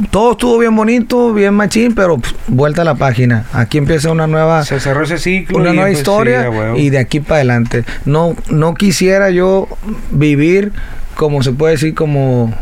todo 0.10 0.32
estuvo 0.34 0.58
bien 0.58 0.76
bonito, 0.76 1.34
bien 1.34 1.54
machín, 1.54 1.94
pero 1.96 2.18
pff, 2.18 2.34
vuelta 2.48 2.82
a 2.82 2.86
la 2.86 2.96
página. 2.96 3.46
Aquí 3.54 3.78
empieza 3.78 4.12
una 4.12 4.28
nueva 4.28 4.64
Se 4.66 4.80
cerró 4.80 5.04
ese 5.04 5.18
ciclo. 5.18 5.58
una 5.60 5.70
y 5.72 5.74
nueva 5.76 5.88
pues, 5.90 5.98
historia 6.00 6.50
y 6.76 6.90
de 6.90 7.00
aquí 7.00 7.20
para 7.20 7.36
adelante. 7.38 7.84
No, 8.06 8.36
no 8.50 8.74
quisiera 8.74 9.30
yo 9.30 9.68
vivir, 10.12 10.72
como 11.16 11.44
se 11.44 11.52
puede 11.52 11.74
decir, 11.74 11.94
como 11.96 12.54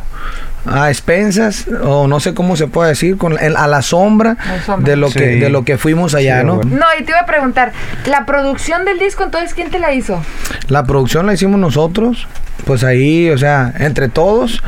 a 0.65 0.89
expensas, 0.89 1.67
o 1.83 2.07
no 2.07 2.19
sé 2.19 2.33
cómo 2.33 2.55
se 2.57 2.67
puede 2.67 2.89
decir, 2.89 3.17
con, 3.17 3.39
en- 3.41 3.55
a 3.55 3.65
la 3.67 3.81
sombra 3.81 4.35
de 4.79 4.97
lo, 4.97 5.09
que, 5.09 5.37
de 5.37 5.49
lo 5.49 5.63
que 5.63 5.77
fuimos 5.77 6.13
allá, 6.13 6.41
Sí, 6.41 6.45
¿no? 6.45 6.55
bueno. 6.57 6.75
No, 6.77 6.85
y 6.99 7.03
te 7.03 7.11
iba 7.11 7.19
a 7.21 7.25
preguntar, 7.25 7.71
la 8.05 8.25
producción 8.25 8.83
del 8.83 8.99
disco, 8.99 9.23
entonces, 9.23 9.53
¿quién 9.53 9.69
te 9.71 9.79
la 9.79 9.93
hizo? 9.93 10.21
La 10.67 10.83
producción 10.83 11.25
la 11.25 11.33
hicimos 11.33 11.59
nosotros, 11.59 12.27
pues 12.65 12.83
ahí, 12.83 13.29
o 13.29 13.37
sea, 13.37 13.73
entre 13.79 14.09
todos. 14.09 14.61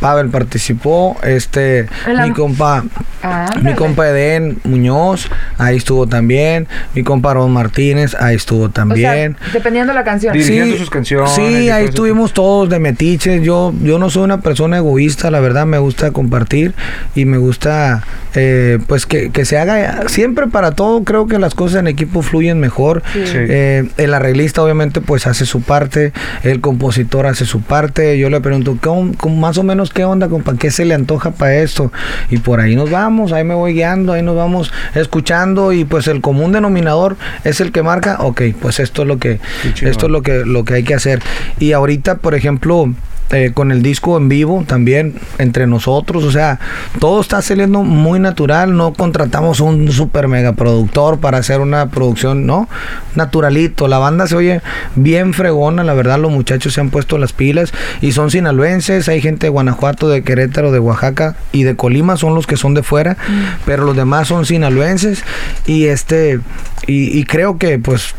Pavel 0.00 0.28
participó, 0.28 1.16
este, 1.22 1.86
mi 2.22 2.32
compa, 2.32 2.84
Ah, 3.26 3.50
mi 3.62 3.72
compa 3.72 4.06
Eden 4.10 4.58
Muñoz, 4.64 5.30
ahí 5.56 5.78
estuvo 5.78 6.06
también, 6.06 6.68
mi 6.94 7.02
compa 7.02 7.32
Ron 7.32 7.50
Martínez, 7.52 8.14
ahí 8.20 8.36
estuvo 8.36 8.68
también. 8.68 9.36
O 9.40 9.44
sea, 9.44 9.52
dependiendo 9.54 9.94
de 9.94 9.98
la 9.98 10.04
canción. 10.04 10.34
Diri- 10.34 10.40
Dirigiendo 10.44 10.76
sus 10.76 10.90
canciones 10.90 11.30
Sí, 11.30 11.70
ahí 11.70 11.84
eso. 11.84 11.88
estuvimos 11.90 12.34
todos 12.34 12.68
de 12.68 12.78
metiches. 12.80 13.40
Yo, 13.42 13.72
yo 13.82 13.98
no 13.98 14.10
soy 14.10 14.24
una 14.24 14.42
persona 14.42 14.76
egoísta, 14.76 15.30
la 15.30 15.40
verdad, 15.40 15.64
me 15.64 15.78
gusta 15.78 16.10
compartir 16.10 16.74
y 17.14 17.24
me 17.24 17.38
gusta, 17.38 18.02
eh, 18.34 18.78
pues, 18.86 19.06
que, 19.06 19.30
que 19.30 19.46
se 19.46 19.56
haga 19.56 20.06
siempre 20.08 20.46
para 20.48 20.72
todo. 20.72 21.02
Creo 21.04 21.26
que 21.26 21.38
las 21.38 21.54
cosas 21.54 21.80
en 21.80 21.86
equipo 21.86 22.20
fluyen 22.20 22.60
mejor. 22.60 23.02
Sí. 23.14 23.26
Sí. 23.26 23.38
Eh, 23.38 23.88
el 23.96 24.12
arreglista, 24.12 24.62
obviamente, 24.62 25.00
pues 25.00 25.26
hace 25.26 25.46
su 25.46 25.62
parte, 25.62 26.12
el 26.42 26.60
compositor 26.60 26.93
hace 27.26 27.44
su 27.46 27.60
parte. 27.60 28.18
Yo 28.18 28.30
le 28.30 28.40
pregunto, 28.40 28.76
¿cómo, 28.80 29.12
cómo- 29.16 29.36
más 29.36 29.58
o 29.58 29.62
menos 29.62 29.90
qué 29.90 30.04
onda, 30.04 30.28
compa? 30.28 30.56
¿Qué 30.56 30.70
se 30.70 30.84
le 30.84 30.94
antoja 30.94 31.30
para 31.32 31.56
esto? 31.56 31.92
Y 32.30 32.38
por 32.38 32.60
ahí 32.60 32.76
nos 32.76 32.90
vamos, 32.90 33.32
ahí 33.32 33.44
me 33.44 33.54
voy 33.54 33.74
guiando, 33.74 34.12
ahí 34.12 34.22
nos 34.22 34.36
vamos 34.36 34.72
escuchando 34.94 35.72
y 35.72 35.84
pues 35.84 36.06
el 36.08 36.20
común 36.20 36.52
denominador 36.52 37.16
es 37.44 37.60
el 37.60 37.72
que 37.72 37.82
marca, 37.82 38.16
ok, 38.20 38.42
pues 38.60 38.80
esto 38.80 39.02
es 39.02 39.08
lo 39.08 39.18
que, 39.18 39.40
esto 39.82 40.06
es 40.06 40.12
lo 40.12 40.22
que, 40.22 40.44
lo 40.44 40.64
que 40.64 40.74
hay 40.74 40.82
que 40.84 40.94
hacer. 40.94 41.20
Y 41.58 41.72
ahorita, 41.72 42.16
por 42.16 42.34
ejemplo, 42.34 42.92
eh, 43.30 43.52
con 43.54 43.72
el 43.72 43.82
disco 43.82 44.16
en 44.16 44.28
vivo 44.28 44.64
también 44.66 45.14
entre 45.38 45.66
nosotros, 45.66 46.24
o 46.24 46.30
sea, 46.30 46.60
todo 47.00 47.20
está 47.20 47.40
saliendo 47.42 47.82
muy 47.82 48.20
natural, 48.20 48.76
no 48.76 48.92
contratamos 48.92 49.60
un 49.60 49.90
super 49.90 50.28
mega 50.28 50.52
productor 50.52 51.18
para 51.18 51.38
hacer 51.38 51.60
una 51.60 51.88
producción, 51.88 52.46
no, 52.46 52.68
naturalito, 53.14 53.88
la 53.88 53.98
banda 53.98 54.26
se 54.26 54.36
oye 54.36 54.60
bien 54.94 55.32
fregona, 55.32 55.84
la 55.84 55.94
verdad 55.94 56.18
los 56.18 56.32
muchachos 56.32 56.74
se 56.74 56.80
han 56.80 56.90
puesto 56.90 57.16
las 57.16 57.32
pilas 57.32 57.72
y 58.02 58.12
son 58.12 58.30
sinaloenses, 58.30 59.08
hay 59.08 59.20
gente 59.20 59.46
de 59.46 59.50
Guanajuato, 59.50 60.08
de 60.08 60.22
Querétaro, 60.22 60.70
de 60.70 60.78
Oaxaca 60.78 61.36
y 61.50 61.62
de 61.62 61.76
Colima 61.76 62.16
son 62.16 62.34
los 62.34 62.46
que 62.46 62.56
son 62.56 62.74
de 62.74 62.82
fuera, 62.82 63.16
pero 63.64 63.84
los 63.84 63.96
demás 63.96 64.28
son 64.28 64.44
sinaloenses 64.44 65.24
y 65.66 65.86
este 65.86 66.40
y, 66.86 67.18
y 67.18 67.24
creo 67.24 67.56
que 67.56 67.78
pues 67.78 68.14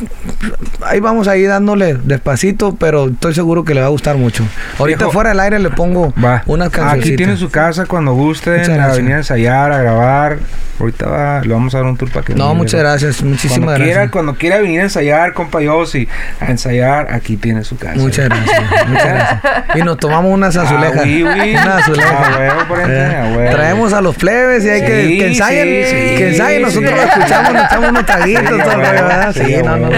ahí 0.81 0.99
vamos 0.99 1.27
ahí 1.27 1.43
dándole 1.43 1.93
despacito, 1.93 2.75
pero 2.75 3.09
estoy 3.09 3.35
seguro 3.35 3.63
que 3.63 3.75
le 3.75 3.81
va 3.81 3.87
a 3.87 3.89
gustar 3.89 4.17
mucho. 4.17 4.43
Ahorita 4.79 4.94
Viejo, 4.97 5.11
fuera 5.11 5.29
del 5.29 5.39
aire 5.39 5.59
le 5.59 5.69
pongo 5.69 6.13
Va. 6.23 6.43
unas 6.45 6.69
canciones. 6.69 7.05
Aquí 7.05 7.15
tiene 7.15 7.37
su 7.37 7.49
casa 7.49 7.85
cuando 7.85 8.13
guste. 8.13 8.51
Gracias. 8.51 8.97
venir 8.97 9.13
a 9.13 9.17
ensayar, 9.17 9.71
a 9.71 9.77
grabar. 9.81 10.37
Ahorita 10.77 11.05
va, 11.07 11.41
le 11.41 11.53
vamos 11.53 11.73
a 11.73 11.77
dar 11.77 11.87
un 11.87 11.95
tour 11.95 12.11
para 12.11 12.25
que 12.25 12.35
No, 12.35 12.53
muchas 12.53 12.81
gracias, 12.81 13.23
muchísimas 13.23 13.59
cuando 13.59 13.71
gracias. 13.75 13.87
Quiera, 13.97 14.11
cuando 14.11 14.35
quiera 14.35 14.57
venir 14.59 14.81
a 14.81 14.83
ensayar, 14.83 15.31
compa 15.33 15.61
Yossi, 15.61 16.05
a 16.41 16.47
ensayar, 16.51 17.13
aquí 17.13 17.37
tiene 17.37 17.63
su 17.63 17.77
casa. 17.77 17.95
Muchas 17.95 18.27
gracias, 18.27 18.61
muchas 18.89 19.05
gracias. 19.05 19.41
Y 19.75 19.79
nos 19.83 19.97
tomamos 19.97 20.33
unas 20.33 20.57
azulejas. 20.57 20.97
Ah, 20.99 21.03
oui, 21.05 21.23
oui. 21.23 21.51
Unas 21.53 21.81
azulejas. 21.81 22.13
Ah, 22.13 22.39
Eh, 22.89 23.15
ah, 23.21 23.33
huevo. 23.37 23.51
Traemos 23.51 23.93
a 23.93 24.01
los 24.01 24.15
plebes 24.17 24.65
y 24.65 24.69
hay 24.69 24.81
que, 24.81 25.05
Sí, 25.07 25.17
que 25.17 25.27
ensayen, 25.27 25.65
sí, 25.85 26.17
que 26.17 26.29
ensayen, 26.31 26.61
nosotros 26.63 26.89
sí. 26.91 26.95
lo 26.97 27.03
escuchamos, 27.03 27.53
nos 27.53 27.65
echamos 27.65 27.89
unos 27.89 28.05
traguitos, 28.05 28.43
Sí, 28.43 28.61
todo 28.61 28.77
¿verdad? 28.77 29.33
sí, 29.33 29.55
no, 29.63 29.77
no. 29.77 29.89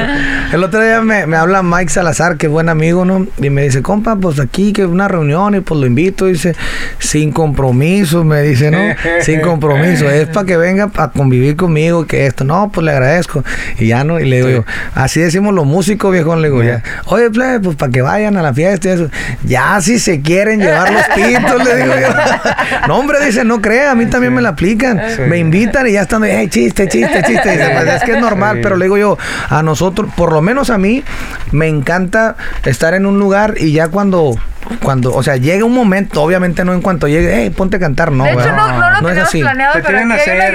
El 0.53 0.63
otro 0.63 0.79
día 0.79 1.01
me, 1.01 1.25
me 1.25 1.37
habla 1.37 1.63
Mike 1.63 1.89
Salazar, 1.89 2.37
que 2.37 2.45
es 2.45 2.51
buen 2.51 2.69
amigo, 2.69 3.03
¿no? 3.03 3.25
Y 3.41 3.49
me 3.49 3.63
dice, 3.63 3.81
compa, 3.81 4.15
pues 4.15 4.39
aquí 4.39 4.73
que 4.73 4.86
una 4.87 5.07
reunión 5.07 5.55
y 5.55 5.59
pues 5.59 5.79
lo 5.79 5.85
invito, 5.87 6.25
dice, 6.25 6.55
sin 6.99 7.31
compromiso, 7.31 8.23
me 8.23 8.41
dice, 8.41 8.71
¿no? 8.71 8.79
Sin 9.21 9.41
compromiso, 9.41 10.09
es 10.09 10.27
para 10.27 10.45
que 10.45 10.57
venga 10.57 10.89
a 10.95 11.11
convivir 11.11 11.55
conmigo, 11.55 12.05
que 12.05 12.25
esto, 12.25 12.43
no, 12.43 12.71
pues 12.73 12.85
le 12.85 12.91
agradezco. 12.91 13.43
Y 13.79 13.87
ya 13.87 14.03
no, 14.03 14.19
y 14.19 14.25
le 14.25 14.37
digo 14.37 14.47
Sí. 14.47 14.53
yo, 14.53 14.63
así 14.95 15.19
decimos 15.19 15.53
los 15.53 15.65
músicos, 15.65 16.11
viejón, 16.11 16.41
le 16.41 16.49
digo, 16.49 16.63
ya, 16.63 16.81
oye, 17.05 17.29
plebe, 17.29 17.59
pues 17.59 17.75
para 17.75 17.91
que 17.91 18.01
vayan 18.01 18.37
a 18.37 18.41
la 18.41 18.53
fiesta 18.53 18.87
y 18.87 18.91
eso. 18.91 19.09
Ya 19.43 19.79
si 19.81 19.99
se 19.99 20.21
quieren 20.21 20.59
llevar 20.59 20.91
los 20.93 21.03
pitos, 21.15 21.63
le 21.63 21.75
digo 21.75 21.93
yo. 21.99 22.07
No, 22.87 22.97
hombre, 22.97 23.17
dice, 23.25 23.43
no 23.43 23.61
crea, 23.61 23.91
a 23.91 23.95
mí 23.95 24.05
también 24.05 24.33
me 24.33 24.41
la 24.41 24.49
aplican. 24.49 25.01
Sí. 25.15 25.21
Me 25.27 25.37
invitan 25.37 25.87
y 25.87 25.93
ya 25.93 26.01
están, 26.03 26.23
hey, 26.23 26.47
chiste, 26.49 26.87
chiste, 26.87 27.21
chiste. 27.23 27.51
Dice, 27.51 27.69
pues 27.73 27.95
es 27.95 28.03
que 28.03 28.13
es 28.13 28.21
normal, 28.21 28.59
pero 28.61 28.77
le 28.77 28.85
digo 28.85 28.97
yo, 28.97 29.17
a 29.49 29.61
nosotros, 29.63 30.09
por 30.15 30.31
lo 30.31 30.41
menos 30.41 30.69
a 30.69 30.77
mí, 30.77 31.03
me 31.51 31.67
encanta 31.67 32.35
estar 32.65 32.93
en 32.93 33.05
un 33.05 33.19
lugar 33.19 33.55
y 33.57 33.71
ya 33.73 33.89
cuando, 33.89 34.35
cuando, 34.81 35.13
o 35.13 35.21
sea, 35.23 35.37
llega 35.37 35.63
un 35.65 35.73
momento, 35.73 36.21
obviamente 36.21 36.63
no 36.65 36.73
en 36.73 36.81
cuanto 36.81 37.07
llegue, 37.07 37.33
hey, 37.35 37.49
ponte 37.49 37.77
a 37.77 37.79
cantar, 37.79 38.11
no, 38.11 38.23
de 38.23 38.31
hecho, 38.31 38.39
¿verdad? 38.39 38.55
no, 38.57 38.91
no 38.91 39.01
lo 39.01 39.09
es 39.09 39.17
así. 39.19 39.41
planeado, 39.41 39.73
Te 39.73 39.81
pero 39.81 39.97
hacer, 39.97 40.05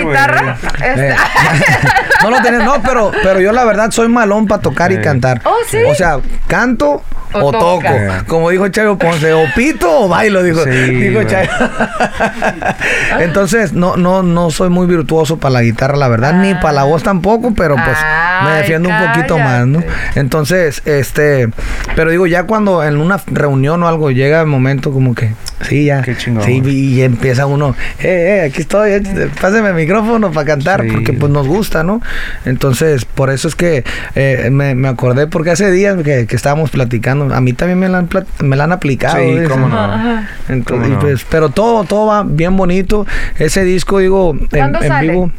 una 0.04 0.10
guitarra. 0.10 0.42
güey. 0.42 0.90
Este- 0.90 1.08
Eh, 1.10 1.14
no 2.22 2.30
lo 2.30 2.42
tenés, 2.42 2.64
no, 2.64 2.82
pero, 2.82 3.12
pero 3.22 3.40
yo 3.40 3.52
la 3.52 3.64
verdad 3.64 3.90
soy 3.90 4.08
malón 4.08 4.46
para 4.46 4.62
tocar 4.62 4.92
y 4.92 4.96
Sí. 4.96 5.00
cantar. 5.02 5.40
Oh, 5.44 5.56
¿sí? 5.68 5.78
O 5.88 5.94
sea, 5.94 6.18
canto 6.46 7.02
o, 7.34 7.38
O 7.46 7.52
toco. 7.52 7.76
toca. 7.82 8.24
Como 8.26 8.50
dijo 8.50 8.68
Chayo 8.68 8.96
Ponce, 8.98 9.32
o 9.32 9.44
pito 9.54 10.04
o 10.04 10.08
bailo, 10.08 10.42
dijo, 10.42 10.62
Sí, 10.64 10.70
dijo. 10.70 11.22
Chayo. 11.24 11.50
Entonces, 13.20 13.72
no, 13.72 13.96
no, 13.96 14.22
no 14.22 14.50
soy 14.50 14.68
muy 14.70 14.86
virtuoso 14.86 15.38
para 15.38 15.54
la 15.54 15.62
guitarra, 15.62 15.96
la 15.96 16.08
verdad, 16.08 16.34
ni 16.34 16.54
para 16.54 16.72
la 16.72 16.82
voz 16.84 17.02
tampoco, 17.02 17.54
pero 17.54 17.74
pues 17.76 17.96
me 18.44 18.50
defiendo 18.58 18.88
un 18.88 18.96
poquito 19.06 19.38
más, 19.38 19.66
¿no? 19.66 19.82
Entonces, 20.14 20.82
este, 20.84 21.48
pero 21.96 22.10
digo, 22.10 22.26
ya 22.26 22.44
cuando 22.44 22.82
en 22.84 22.96
una 22.98 23.20
reunión 23.26 23.82
o 23.82 23.88
algo 23.88 24.10
llega 24.10 24.40
el 24.40 24.46
momento 24.46 24.90
como 24.92 25.14
que, 25.14 25.32
sí, 25.68 25.84
ya. 25.86 26.02
Qué 26.02 26.16
chingón. 26.16 26.44
Sí, 26.44 26.62
y 26.64 27.02
empieza 27.02 27.46
uno, 27.46 27.74
eh, 28.00 28.40
eh, 28.42 28.46
aquí 28.50 28.62
estoy, 28.62 28.92
eh, 28.92 29.28
páseme 29.40 29.68
el 29.68 29.74
micrófono 29.74 30.32
para 30.32 30.46
cantar, 30.46 30.82
Sí. 30.82 30.88
porque 30.90 31.12
pues 31.12 31.30
nos 31.30 31.46
gusta, 31.46 31.82
¿no? 31.82 32.00
Entonces, 32.44 33.04
por 33.04 33.30
eso 33.30 33.48
es 33.48 33.54
que 33.54 33.84
eh, 34.14 34.48
me, 34.50 34.74
me 34.74 34.88
acordé, 34.88 35.26
porque 35.26 35.50
hace 35.50 35.70
días 35.70 35.96
que, 36.02 36.26
que 36.26 36.36
estábamos 36.36 36.70
platicando 36.70 37.21
a 37.30 37.40
mí 37.40 37.52
también 37.52 37.78
me 37.78 37.88
la 37.88 37.98
han, 37.98 38.08
me 38.40 38.56
la 38.56 38.64
han 38.64 38.72
aplicado. 38.72 39.18
Sí, 39.18 39.36
cómo 39.48 39.68
no. 39.68 40.24
Entonces, 40.48 40.64
¿Cómo 40.66 40.86
no? 40.94 40.98
pues, 40.98 41.24
pero 41.28 41.50
todo, 41.50 41.84
todo 41.84 42.06
va 42.06 42.22
bien 42.22 42.56
bonito. 42.56 43.06
Ese 43.38 43.64
disco, 43.64 43.98
digo, 43.98 44.36
en, 44.52 45.00
vivo. 45.00 45.30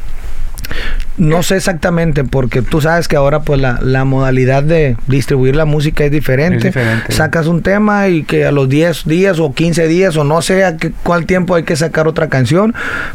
No 1.17 1.43
sé 1.43 1.57
exactamente, 1.57 2.23
porque 2.23 2.63
tú 2.63 2.81
sabes 2.81 3.07
que 3.07 3.15
ahora 3.15 3.41
pues 3.43 3.61
la, 3.61 3.79
la 3.83 4.03
modalidad 4.03 4.63
de 4.63 4.97
distribuir 5.07 5.55
la 5.55 5.65
música 5.65 6.03
es 6.05 6.11
diferente. 6.11 6.57
Es 6.69 6.73
diferente. 6.73 7.11
Sacas 7.13 7.45
un 7.45 7.61
tema 7.61 8.07
y 8.07 8.23
que 8.23 8.45
a 8.45 8.51
los 8.51 8.67
10 8.67 9.05
días 9.05 9.39
o 9.39 9.53
15 9.53 9.87
días 9.87 10.17
o 10.17 10.23
no 10.23 10.41
sé 10.41 10.65
a 10.65 10.77
qué, 10.77 10.91
cuál 11.03 11.27
tiempo 11.27 11.53
hay 11.53 11.63
que 11.63 11.75
sacar 11.75 12.07
otra 12.07 12.29
canción, 12.29 12.73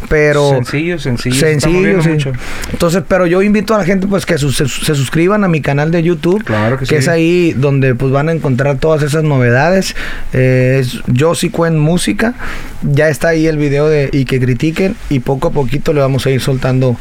pero... 0.09 0.49
Sencillo, 0.51 0.99
sencillo. 1.01 1.35
Sencillo, 1.35 1.75
moviendo 1.75 2.03
sí. 2.05 2.09
mucho. 2.11 2.33
Entonces, 2.73 3.03
pero 3.09 3.27
yo 3.27 3.43
invito 3.43 3.75
a 3.75 3.79
la 3.79 3.85
gente 3.85 4.07
pues 4.07 4.27
que 4.27 4.39
su- 4.39 4.53
se, 4.53 4.69
se 4.69 4.95
suscriban 4.95 5.43
a 5.43 5.49
mi 5.49 5.61
canal 5.61 5.91
de 5.91 6.03
YouTube, 6.05 6.45
Claro 6.45 6.79
que 6.79 6.87
sí. 6.87 6.95
es 6.95 7.09
ahí 7.09 7.53
donde 7.57 7.97
pues 7.97 8.13
van 8.13 8.29
a 8.29 8.33
encontrar 8.33 8.79
todas 8.79 9.03
esas 9.03 9.25
novedades. 9.25 9.97
Eh, 10.33 10.79
es 10.81 11.01
Josie 11.19 11.51
Cuen 11.51 11.79
Música. 11.79 12.35
Ya 12.83 13.09
está 13.09 13.29
ahí 13.29 13.49
el 13.49 13.59
video 13.59 13.89
de 13.89 14.09
y 14.13 14.25
que 14.25 14.39
critiquen 14.39 14.95
y 15.11 15.19
poco 15.19 15.49
a 15.49 15.51
poquito 15.51 15.93
le 15.93 16.01
vamos 16.01 16.25
a 16.27 16.31
ir 16.31 16.41
soltando 16.41 16.97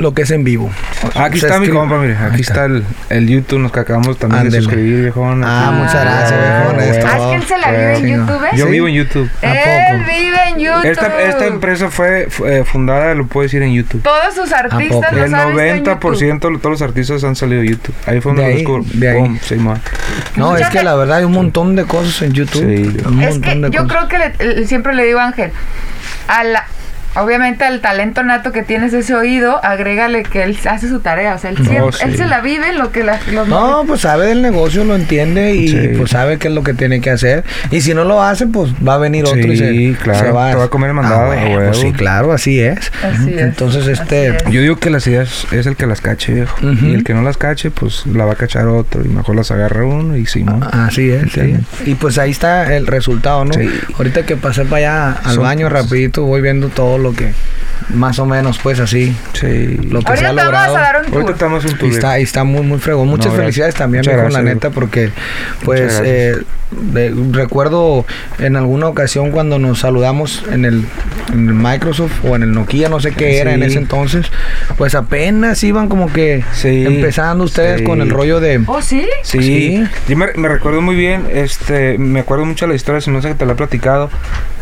lo 0.00 0.14
que 0.14 0.22
es 0.22 0.30
en 0.30 0.42
vivo. 0.44 0.70
Aquí 1.14 1.38
está 1.38 1.58
mi 1.60 1.68
compa, 1.68 1.98
mire. 1.98 2.16
Aquí 2.16 2.40
está 2.40 2.64
el, 2.64 2.84
el 3.10 3.28
YouTube, 3.28 3.58
nos 3.60 3.70
que 3.72 3.80
acabamos 3.80 4.18
también 4.18 4.50
de 4.50 4.58
suscribir, 4.60 5.02
viejón. 5.02 5.42
Ah, 5.44 5.70
muchas 5.72 6.02
gracias, 6.04 6.32
Ah, 6.40 6.72
viejón, 6.72 6.80
esto. 6.94 7.06
Ah, 7.06 7.16
es 7.16 7.22
que 7.22 7.34
él 7.34 7.42
se 7.44 7.58
la 7.58 7.70
vive 7.70 7.96
en. 7.96 8.06
YouTube. 8.26 8.44
¿eh? 8.44 8.48
Yo 8.56 8.66
vivo 8.66 8.88
en 8.88 8.94
YouTube. 8.94 9.30
¿A 9.42 9.52
Él 9.90 9.98
vive 10.04 10.38
en 10.48 10.58
YouTube. 10.58 10.84
Esta, 10.90 11.22
esta 11.22 11.46
empresa 11.46 11.90
fue 11.90 12.28
eh, 12.46 12.64
fundada, 12.64 13.14
lo 13.14 13.26
puedo 13.26 13.44
decir, 13.44 13.62
en 13.62 13.72
YouTube. 13.74 14.02
Todos 14.02 14.34
sus 14.34 14.52
artistas 14.52 15.12
los 15.12 15.26
El 15.26 15.34
ha 15.34 15.46
visto 15.46 15.60
en 15.60 15.84
90% 15.84 16.52
de 16.52 16.58
todos 16.58 16.70
los 16.72 16.82
artistas 16.82 17.22
han 17.24 17.36
salido 17.36 17.60
de 17.62 17.68
YouTube. 17.68 17.94
Ahí 18.06 18.20
fue 18.20 18.32
donde 18.32 18.42
De 18.42 18.48
lo 18.48 18.54
ahí, 18.56 18.56
descubrí. 18.64 18.98
de 18.98 19.08
ahí. 19.10 19.18
Pum, 19.18 19.38
sí, 19.42 19.54
man. 19.56 19.80
No, 20.36 20.56
es 20.56 20.68
que 20.70 20.82
la 20.82 20.94
verdad 20.94 21.18
hay 21.18 21.24
un 21.24 21.32
montón 21.32 21.76
de 21.76 21.84
cosas 21.84 22.22
en 22.22 22.32
YouTube. 22.32 22.62
Sí. 22.62 23.06
un 23.06 23.22
Es 23.22 23.34
montón 23.34 23.40
que 23.42 23.54
de 23.68 23.70
yo 23.70 23.82
cosas. 23.86 24.06
creo 24.08 24.32
que 24.38 24.44
le- 24.44 24.66
siempre 24.66 24.94
le 24.94 25.04
digo 25.04 25.20
a 25.20 25.26
Ángel, 25.26 25.52
a 26.28 26.44
la, 26.44 26.64
obviamente 27.16 27.64
al 27.64 27.80
talento 27.80 28.22
nato 28.22 28.52
que 28.52 28.62
tienes 28.62 28.92
ese 28.92 29.14
oído, 29.14 29.62
agrégale 29.64 30.22
que 30.22 30.42
él 30.42 30.56
hace 30.68 30.88
su 30.88 31.00
tarea. 31.00 31.34
O 31.34 31.38
sea, 31.38 31.50
él, 31.50 31.56
siempre, 31.56 31.92
sí. 31.92 32.04
él 32.04 32.16
se 32.16 32.26
la 32.26 32.40
vive 32.40 32.72
lo 32.72 32.92
que 32.92 33.02
la- 33.04 33.18
los 33.32 33.48
No, 33.48 33.84
pues 33.86 34.00
sabe 34.02 34.26
del 34.26 34.42
negocio, 34.42 34.84
lo 34.84 34.94
entiende 34.94 35.54
y 35.54 35.68
Sí. 35.68 35.88
pues 35.96 36.10
sabe 36.10 36.38
qué 36.38 36.48
es 36.48 36.54
lo 36.54 36.62
que 36.62 36.74
tiene 36.74 37.00
que 37.00 37.10
hacer. 37.10 37.44
Y 37.70 37.80
si 37.80 37.94
no 37.94 38.04
lo 38.04 38.22
hace, 38.22 38.46
pues 38.46 38.72
va 38.86 38.94
a 38.94 38.98
venir 38.98 39.24
otro 39.24 39.38
y 39.52 39.56
se, 39.56 39.70
Sí, 39.70 39.96
claro, 40.02 40.18
se 40.18 40.30
va. 40.30 40.50
te 40.50 40.56
va 40.56 40.64
a 40.64 40.68
comer 40.68 40.90
el 40.90 40.94
mandado, 40.96 41.32
Ah, 41.32 41.36
bueno, 41.44 41.66
pues 41.66 41.78
sí, 41.78 41.92
claro, 41.92 42.32
así 42.32 42.60
es. 42.60 42.92
Así 43.02 43.34
es, 43.34 43.40
Entonces, 43.40 43.82
así 43.88 44.02
este, 44.02 44.28
es. 44.28 44.44
Yo 44.50 44.60
digo 44.60 44.76
que 44.76 44.90
las 44.90 45.06
ideas 45.06 45.46
es 45.52 45.66
el 45.66 45.76
que 45.76 45.86
las 45.86 46.00
cache, 46.00 46.32
viejo. 46.34 46.56
Y 46.62 46.94
el 46.94 47.04
que 47.04 47.14
no 47.14 47.22
las 47.22 47.36
cache, 47.36 47.70
pues 47.70 48.06
la 48.06 48.24
va 48.24 48.32
a 48.32 48.36
cachar 48.36 48.66
otro. 48.68 49.04
Y 49.04 49.08
mejor 49.08 49.36
las 49.36 49.50
agarra 49.50 49.84
uno 49.84 50.16
y 50.16 50.26
si 50.26 50.42
no. 50.44 50.60
Así 50.72 51.10
es. 51.10 51.26
Y 51.86 51.94
pues 51.94 52.18
ahí 52.18 52.30
está 52.30 52.74
el 52.76 52.86
resultado, 52.86 53.44
¿no? 53.44 53.52
Sí. 53.54 53.68
Ahorita 53.96 54.24
que 54.24 54.36
pasé 54.36 54.64
para 54.64 54.76
allá 55.10 55.12
al 55.24 55.34
Son 55.34 55.44
baño 55.44 55.68
rapidito, 55.68 56.24
voy 56.24 56.40
viendo 56.40 56.68
todo 56.68 56.98
lo 57.00 57.12
que 57.12 57.32
más 57.94 58.18
o 58.18 58.26
menos 58.26 58.58
pues 58.62 58.78
así 58.78 59.16
Sí. 59.32 59.76
lo 59.88 60.00
que 60.00 60.16
se 60.16 60.24
Ahorita 60.26 60.28
ha 60.28 60.30
te 60.30 60.36
vamos 60.36 60.44
logrado. 60.44 60.76
a 60.76 60.80
dar 60.80 61.02
un 61.06 61.12
Ahorita 61.14 61.32
estamos 61.32 61.64
un 61.64 61.76
Y 61.82 61.88
está, 61.90 62.20
y 62.20 62.22
está 62.22 62.44
muy, 62.44 62.62
muy 62.62 62.78
fregón. 62.78 63.08
Muchas 63.08 63.26
No, 63.26 63.32
gracias. 63.32 63.44
felicidades 63.44 63.74
también, 63.74 64.00
Muchas 64.00 64.14
viejo, 64.14 64.28
la 64.28 64.40
gracias, 64.42 64.54
neta, 64.54 64.70
porque 64.70 65.10
pues 65.64 66.00
eh, 66.04 66.36
de- 66.70 67.14
recuerdo 67.32 68.04
en 68.38 68.54
alguna 68.56 68.86
ocasión 68.86 69.32
cuando 69.32 69.58
nos 69.58 69.80
saludamos 69.80 70.44
en 70.52 70.64
el, 70.66 70.84
en 71.32 71.48
el 71.48 71.54
Microsoft 71.54 72.24
o 72.24 72.36
en 72.36 72.44
el 72.44 72.52
Nokia, 72.52 72.88
no 72.88 73.00
sé 73.00 73.10
qué 73.12 73.38
era 73.40 73.54
en 73.54 73.60
Sí. 73.62 73.66
ese 73.66 73.78
entonces, 73.78 74.26
pues 74.76 74.94
apenas 74.94 75.64
iban 75.64 75.88
como 75.88 76.12
que 76.12 76.44
Sí, 76.52 76.84
empezando 76.86 77.42
ustedes 77.44 77.78
sí. 77.80 77.84
con 77.84 78.00
el 78.02 78.10
rollo 78.10 78.38
de... 78.40 78.62
¿Oh, 78.66 78.82
sí? 78.82 79.08
Sí, 79.24 79.42
Sí. 79.42 79.84
yo 80.08 80.16
me, 80.16 80.26
me 80.36 80.48
recuerdo 80.48 80.80
muy 80.80 80.94
bien, 80.94 81.24
este, 81.32 81.98
me 81.98 82.20
acuerdo 82.20 82.44
mucho 82.44 82.66
de 82.66 82.70
la 82.70 82.76
historia, 82.76 83.00
si 83.00 83.10
no 83.10 83.20
sé 83.20 83.28
que 83.28 83.34
te 83.34 83.46
la 83.46 83.52
he 83.54 83.56
platicado, 83.56 84.10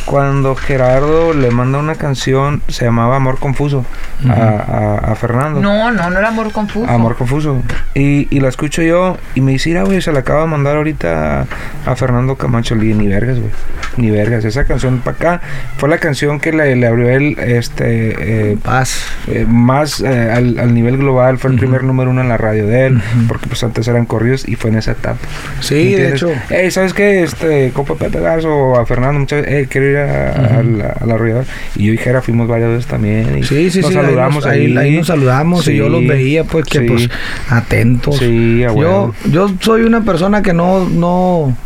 cuando 0.06 0.54
Gerardo 0.54 1.34
le 1.34 1.50
manda 1.50 1.78
una 1.78 1.96
canción, 1.96 2.27
se 2.68 2.84
llamaba 2.84 3.16
Amor 3.16 3.38
Confuso, 3.38 3.84
a, 4.28 4.32
a- 4.32 5.12
a 5.12 5.14
Fernando. 5.14 5.60
No, 5.60 5.90
no, 5.90 6.10
no 6.10 6.18
era 6.18 6.28
amor 6.28 6.52
confuso. 6.52 6.90
Amor 6.90 7.16
Confuso. 7.16 7.62
Y, 7.94 8.26
y 8.34 8.40
la 8.40 8.48
escucho 8.48 8.82
yo 8.82 9.16
y 9.34 9.40
me 9.40 9.52
dice, 9.52 9.70
mira, 9.70 9.82
güey, 9.84 10.00
se 10.02 10.12
la 10.12 10.20
acaba 10.20 10.42
de 10.42 10.46
mandar 10.48 10.76
ahorita 10.76 11.40
a, 11.40 11.46
a 11.90 11.96
Fernando 11.96 12.36
Camacho. 12.36 12.74
Le 12.74 12.84
dije, 12.84 12.94
ni 12.98 13.06
vergas, 13.08 13.38
güey. 13.38 13.50
Ni 13.96 14.10
vergas. 14.10 14.44
Esa 14.44 14.64
canción 14.64 14.98
para 14.98 15.16
acá 15.16 15.40
fue 15.76 15.88
la 15.88 15.98
canción 15.98 16.38
que 16.40 16.52
le, 16.52 16.76
le 16.76 16.86
abrió 16.86 17.08
él, 17.10 17.36
este, 17.38 18.52
eh, 18.52 18.56
Paz. 18.62 19.02
eh, 19.26 19.44
más 19.48 20.00
eh, 20.00 20.30
al, 20.32 20.58
al 20.58 20.74
nivel 20.74 20.98
global. 20.98 21.38
Fue 21.38 21.50
el 21.50 21.58
primer 21.58 21.82
número 21.84 22.10
uno 22.10 22.20
en 22.20 22.28
la 22.28 22.36
radio 22.36 22.66
de 22.66 22.86
él, 22.86 23.02
porque 23.28 23.46
pues 23.48 23.62
antes 23.64 23.86
eran 23.88 24.06
corridos 24.06 24.48
y 24.48 24.54
fue 24.56 24.70
en 24.70 24.76
esa 24.78 24.92
etapa. 24.92 25.18
Sí, 25.60 25.94
de 25.94 26.10
hecho. 26.10 26.30
¿sabes 26.70 26.94
qué? 26.94 27.22
Este, 27.22 27.72
Garzo 28.20 28.48
o 28.54 28.78
a 28.78 28.86
Fernando, 28.86 29.18
muchas 29.20 29.42
veces, 29.42 29.54
"Ey, 29.54 29.66
quiero 29.66 29.86
ir 29.88 29.96
a, 29.98 30.62
la, 30.62 30.96
a 31.00 31.06
la 31.06 31.14
arrolladora". 31.14 31.46
Y 31.76 31.86
yo 31.86 31.92
y 31.92 31.98
Fuimos 32.22 32.48
varias 32.48 32.70
veces 32.70 32.86
también. 32.86 33.38
Y 33.38 33.42
Sí, 33.44 33.70
sí, 33.70 33.80
nos 33.80 33.88
sí. 33.88 33.94
saludamos 33.94 34.46
ahí, 34.46 34.66
ahí. 34.66 34.72
nos- 34.72 34.82
ahí 34.84 34.96
nos 34.98 35.06
saludamos 35.06 35.68
y 35.68 35.76
yo 35.76 35.88
los 35.88 36.00
Sí, 36.00 36.06
veía 36.06 36.44
pues 36.44 36.64
que 36.66 36.78
sí. 36.80 36.86
pues 36.86 37.08
atentos. 37.48 38.16
Sí, 38.18 38.62
a 38.64 38.74
yo, 38.74 39.14
yo 39.30 39.50
soy 39.60 39.82
una 39.82 40.02
persona 40.02 40.42
que 40.42 40.52
no, 40.52 40.88
no, 40.88 41.56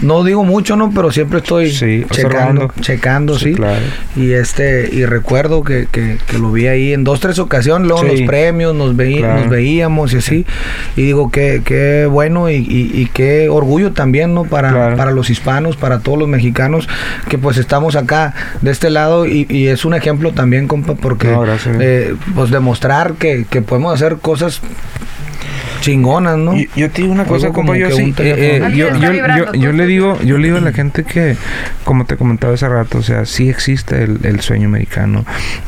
no 0.00 0.24
digo 0.24 0.44
mucho, 0.44 0.76
¿no? 0.76 0.90
Pero 0.94 1.10
siempre 1.12 1.38
estoy 1.38 1.70
Sí, 1.72 2.04
checando, 2.10 2.72
checando, 2.80 3.38
sí. 3.38 3.50
Sí, 3.50 3.54
claro. 3.54 3.80
Y 4.16 4.32
este, 4.32 4.88
y 4.92 5.04
recuerdo 5.06 5.62
que, 5.64 5.86
que, 5.90 6.18
que 6.26 6.38
lo 6.38 6.50
vi 6.52 6.66
ahí 6.66 6.92
en 6.92 7.04
dos, 7.04 7.20
tres 7.20 7.38
ocasiones, 7.38 7.86
luego 7.88 8.04
en 8.04 8.10
Sí. 8.12 8.16
los 8.18 8.26
premios 8.28 8.74
nos, 8.74 8.96
veí- 8.96 9.18
Claro. 9.18 9.40
nos 9.40 9.48
veíamos 9.50 10.12
y 10.14 10.16
así. 10.18 10.46
Y 10.96 11.02
digo 11.02 11.30
que, 11.30 11.62
qué 11.64 12.06
bueno 12.10 12.50
y, 12.50 12.54
y, 12.56 12.90
y 12.94 13.06
qué 13.12 13.48
orgullo 13.48 13.92
también, 13.92 14.34
¿no? 14.34 14.44
Para, 14.44 14.70
Claro. 14.72 14.96
para 14.96 15.10
los 15.12 15.30
hispanos, 15.30 15.76
para 15.76 16.00
todos 16.00 16.18
los 16.18 16.28
mexicanos, 16.28 16.88
que 17.28 17.38
pues 17.38 17.56
estamos 17.56 17.94
acá 17.96 18.34
de 18.60 18.70
este 18.70 18.90
lado 18.90 19.26
y, 19.26 19.46
y 19.48 19.68
es 19.68 19.84
un 19.84 19.94
ejemplo 19.94 20.32
también, 20.32 20.66
compa, 20.68 20.94
porque 20.94 21.28
No, 21.28 21.44
eh, 21.80 22.14
pues 22.34 22.50
demostrar 22.50 23.14
que, 23.14 23.46
que 23.48 23.62
podemos 23.62 23.94
hacer 23.94 24.16
cosas 24.18 24.60
chingonas, 25.82 26.38
¿no? 26.38 26.56
Yo, 26.56 26.64
yo 26.76 26.90
te 26.90 27.02
digo 27.02 27.12
una 27.12 27.24
cosa, 27.24 27.50
compa, 27.50 27.76
yo 27.76 27.90
sí, 27.90 28.14
eh, 28.18 28.60
eh, 28.62 29.72
le 29.72 29.86
digo, 29.86 30.18
yo 30.22 30.38
le 30.38 30.44
digo 30.46 30.56
a 30.58 30.60
la 30.60 30.72
gente 30.72 31.04
que, 31.04 31.36
como 31.84 32.04
te 32.06 32.16
comentaba 32.16 32.54
hace 32.54 32.68
rato, 32.68 32.98
o 32.98 33.02
sea, 33.02 33.26
sí 33.26 33.48
existe 33.50 34.02
el, 34.04 34.20
el 34.22 34.40
sueño 34.40 34.68
mexicano. 34.68 35.24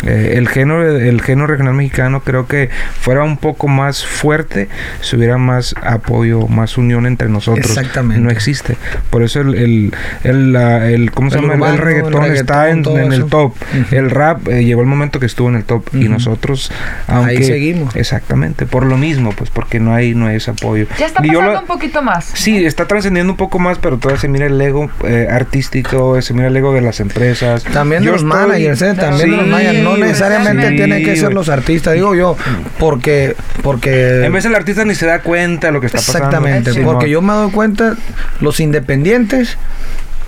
Eh, 0.06 0.34
el 0.36 0.48
género, 0.48 0.88
el 0.98 1.20
género 1.20 1.48
regional 1.48 1.74
mexicano 1.74 2.20
creo 2.20 2.46
que 2.46 2.70
fuera 3.00 3.24
un 3.24 3.36
poco 3.36 3.68
más 3.68 4.06
fuerte 4.06 4.68
si 5.00 5.16
hubiera 5.16 5.36
más 5.36 5.74
apoyo, 5.82 6.46
más 6.46 6.78
unión 6.78 7.06
entre 7.06 7.28
nosotros. 7.28 7.66
Exactamente. 7.66 8.22
No 8.22 8.30
existe. 8.30 8.76
Por 9.10 9.22
eso 9.22 9.40
el, 9.40 9.54
el, 9.54 9.94
el, 10.22 10.52
la- 10.52 10.88
el- 10.90 11.10
¿cómo 11.10 11.30
se 11.30 11.38
El 11.38 11.42
llama? 11.42 11.54
El- 11.54 11.60
urbano, 11.60 11.74
el, 11.74 11.80
reggaetón 11.80 12.24
el 12.24 12.32
está 12.36 12.70
en, 12.70 12.84
el 13.12 13.24
top. 13.26 13.54
El 13.90 14.10
rap 14.10 14.46
eh, 14.48 14.64
llegó 14.64 14.80
el 14.80 14.86
momento 14.86 15.18
que 15.18 15.26
estuvo 15.26 15.48
en 15.48 15.56
el 15.56 15.64
top 15.64 15.88
y 15.92 16.08
nosotros, 16.08 16.70
aunque 17.08 17.42
seguimos. 17.42 17.96
Exactamente, 17.96 18.64
por 18.66 18.86
lo 18.86 18.96
mismo, 18.96 19.32
pues 19.32 19.50
porque 19.50 19.80
no 19.80 19.92
hay 19.92 20.03
no 20.14 20.26
hay 20.26 20.36
ese 20.36 20.50
apoyo. 20.50 20.86
Ya 20.98 21.06
está 21.06 21.20
pasando 21.22 21.42
lo- 21.42 21.60
un 21.60 21.66
poquito 21.66 22.02
más. 22.02 22.24
Sí, 22.34 22.66
está 22.66 22.86
trascendiendo 22.86 23.32
un 23.32 23.36
poco 23.36 23.58
más, 23.58 23.78
pero 23.78 23.96
todavía 23.96 24.20
se 24.20 24.28
mira 24.28 24.46
el 24.46 24.60
ego 24.60 24.90
eh, 25.04 25.28
artístico, 25.30 26.20
se 26.20 26.34
mira 26.34 26.48
el 26.48 26.56
ego 26.56 26.74
de 26.74 26.80
las 26.80 27.00
empresas. 27.00 27.62
También 27.64 28.02
de 28.02 28.06
Yo 28.06 28.12
los 28.12 28.22
estoy- 28.22 28.38
managers, 28.40 28.82
¿eh? 28.82 28.94
También 28.94 29.30
de 29.30 29.36
los 29.36 29.46
managers. 29.46 29.78
No 29.84 29.96
necesariamente 29.96 30.68
sí, 30.70 30.76
tienen 30.76 31.04
que 31.04 31.16
ser 31.16 31.32
los 31.32 31.48
artistas, 31.48 31.94
digo 31.94 32.14
yo, 32.14 32.36
porque... 32.78 33.36
porque 33.62 34.24
En 34.24 34.32
vez 34.32 34.44
el 34.44 34.54
artista 34.54 34.84
ni 34.84 34.94
se 34.94 35.06
da 35.06 35.20
cuenta 35.20 35.68
de 35.68 35.72
lo 35.72 35.80
que 35.80 35.86
está 35.86 35.98
pasando. 35.98 36.18
Exactamente, 36.18 36.72
Sí, 36.72 36.80
porque 36.84 37.08
yo 37.08 37.22
me 37.22 37.32
doy 37.32 37.50
cuenta, 37.52 37.94
los 38.40 38.58
independientes 38.60 39.56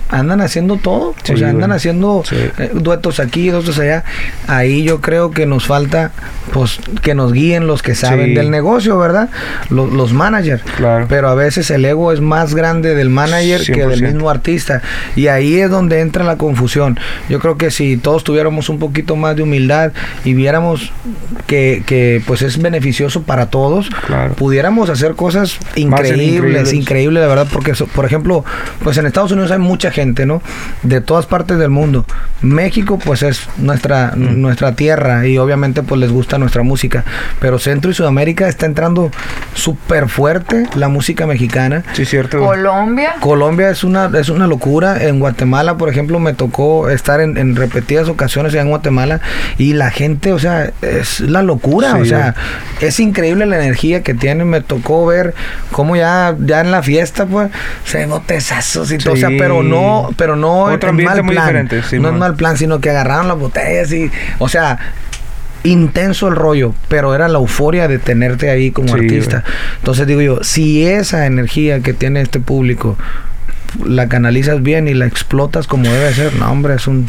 andan 0.09 0.41
haciendo 0.41 0.77
todo, 0.77 1.13
Sí, 1.23 1.33
o 1.33 1.37
sea, 1.37 1.49
andan 1.49 1.71
haciendo 1.71 2.23
Sí. 2.25 2.35
eh, 2.57 2.71
duetos 2.73 3.19
aquí, 3.19 3.49
duetos 3.49 3.77
allá. 3.79 4.03
Ahí 4.47 4.83
yo 4.83 5.01
creo 5.01 5.31
que 5.31 5.45
nos 5.45 5.65
falta, 5.65 6.11
pues, 6.53 6.79
que 7.01 7.13
nos 7.15 7.33
guíen 7.33 7.67
los 7.67 7.81
que 7.81 7.95
saben 7.95 8.27
Sí. 8.27 8.33
del 8.35 8.51
negocio, 8.51 8.97
¿verdad? 8.97 9.29
Los, 9.69 9.91
los 9.91 10.13
managers. 10.13 10.61
Claro. 10.77 11.05
Pero 11.09 11.29
a 11.29 11.35
veces 11.35 11.69
el 11.71 11.83
ego 11.85 12.11
es 12.11 12.21
más 12.21 12.55
grande 12.55 12.95
del 12.95 13.09
manager 13.09 13.61
que 13.65 13.85
del 13.85 13.99
100%. 13.99 14.13
mismo 14.13 14.29
artista. 14.29 14.81
Y 15.15 15.27
ahí 15.27 15.59
es 15.59 15.69
donde 15.69 15.99
entra 16.01 16.23
la 16.23 16.37
confusión. 16.37 16.97
Yo 17.29 17.39
creo 17.39 17.57
que 17.57 17.71
si 17.71 17.97
todos 17.97 18.23
tuviéramos 18.23 18.69
un 18.69 18.79
poquito 18.79 19.15
más 19.15 19.35
de 19.35 19.43
humildad 19.43 19.91
y 20.23 20.33
viéramos 20.33 20.91
que, 21.47 21.83
que 21.85 22.21
pues 22.25 22.41
es 22.41 22.61
beneficioso 22.61 23.23
para 23.23 23.47
todos, 23.47 23.89
Claro. 24.05 24.33
pudiéramos 24.35 24.89
hacer 24.89 25.15
cosas 25.15 25.57
increíbles. 25.75 26.11
increíbles, 26.27 26.73
increíbles, 26.73 27.21
la 27.21 27.27
verdad, 27.27 27.47
porque, 27.51 27.75
so- 27.75 27.87
por 27.87 28.05
ejemplo, 28.05 28.43
pues 28.83 28.97
en 28.97 29.05
Estados 29.05 29.31
Unidos 29.31 29.51
hay 29.51 29.59
mucha 29.59 29.91
gente, 29.91 29.96
¿no? 30.25 30.41
De 30.83 31.01
todas 31.01 31.25
partes 31.25 31.57
del 31.57 31.69
mundo. 31.69 32.05
México, 32.41 32.99
pues 33.03 33.23
es 33.23 33.47
nuestra, 33.57 34.13
nuestra 34.15 34.75
tierra 34.75 35.25
y 35.25 35.37
obviamente 35.37 35.81
pues 35.81 35.99
les 35.99 36.11
gusta 36.11 36.37
nuestra 36.37 36.61
música. 36.61 37.03
Pero 37.39 37.57
Centro 37.57 37.89
y 37.89 37.93
Sudamérica 37.93 38.47
está 38.47 38.65
entrando 38.65 39.11
súper 39.55 40.07
fuerte 40.07 40.67
la 40.75 40.87
música 40.87 41.25
mexicana. 41.25 41.83
Sí, 41.93 42.05
cierto. 42.05 42.39
Colombia. 42.39 43.15
Colombia 43.19 43.69
es 43.69 43.83
una, 43.83 44.11
es 44.19 44.29
una 44.29 44.45
locura. 44.45 45.03
En 45.03 45.19
Guatemala, 45.19 45.77
por 45.77 45.89
ejemplo, 45.89 46.19
me 46.19 46.33
tocó 46.33 46.89
estar 46.89 47.21
en, 47.21 47.37
en 47.37 47.55
repetidas 47.55 48.07
ocasiones 48.07 48.53
allá 48.53 48.61
en 48.61 48.69
Guatemala 48.69 49.19
y 49.57 49.73
la 49.73 49.89
gente, 49.89 50.31
o 50.31 50.39
sea, 50.39 50.71
es 50.81 51.19
la 51.19 51.41
locura. 51.41 51.93
Sí, 51.95 52.01
o 52.01 52.05
sea, 52.05 52.35
es 52.81 52.99
increíble 52.99 53.45
la 53.47 53.57
energía 53.57 54.03
que 54.03 54.13
tienen. 54.13 54.47
Me 54.47 54.61
tocó 54.61 55.05
ver 55.07 55.33
cómo 55.71 55.95
ya, 55.95 56.35
ya 56.39 56.61
en 56.61 56.71
la 56.71 56.83
fiesta, 56.83 57.25
pues, 57.25 57.49
se 57.83 57.99
ven 57.99 58.09
botezazos 58.09 58.91
y 58.91 58.97
todo. 58.99 59.15
O 59.15 59.17
sea, 59.17 59.29
pero 59.29 59.63
no, 59.63 59.86
pero 60.17 60.35
no 60.35 60.63
Otro 60.63 60.89
en 60.89 61.03
mal 61.03 61.23
muy 61.23 61.35
plan. 61.35 61.69
sí, 61.89 61.99
no 61.99 62.09
en 62.09 62.13
man. 62.13 62.19
mal 62.19 62.35
plan, 62.35 62.57
sino 62.57 62.79
que 62.79 62.89
agarraron 62.89 63.27
las 63.27 63.37
botellas 63.37 63.91
y, 63.91 64.09
o 64.39 64.47
sea, 64.47 64.77
intenso 65.63 66.27
el 66.27 66.35
rollo, 66.35 66.73
pero 66.87 67.13
era 67.13 67.27
la 67.27 67.39
euforia 67.39 67.87
de 67.87 67.99
tenerte 67.99 68.49
ahí 68.49 68.71
como 68.71 68.89
Sí, 68.89 68.93
artista. 69.01 69.43
Entonces 69.77 70.07
digo 70.07 70.21
yo, 70.21 70.43
si 70.43 70.85
esa 70.85 71.25
energía 71.25 71.81
que 71.81 71.93
tiene 71.93 72.21
este 72.21 72.39
público 72.39 72.97
la 73.85 74.07
canalizas 74.07 74.63
bien 74.63 74.87
y 74.87 74.93
la 74.93 75.05
explotas 75.05 75.67
como 75.67 75.83
debe 75.89 76.13
ser, 76.13 76.35
no 76.35 76.49
hombre, 76.51 76.75
es 76.75 76.87
un 76.87 77.07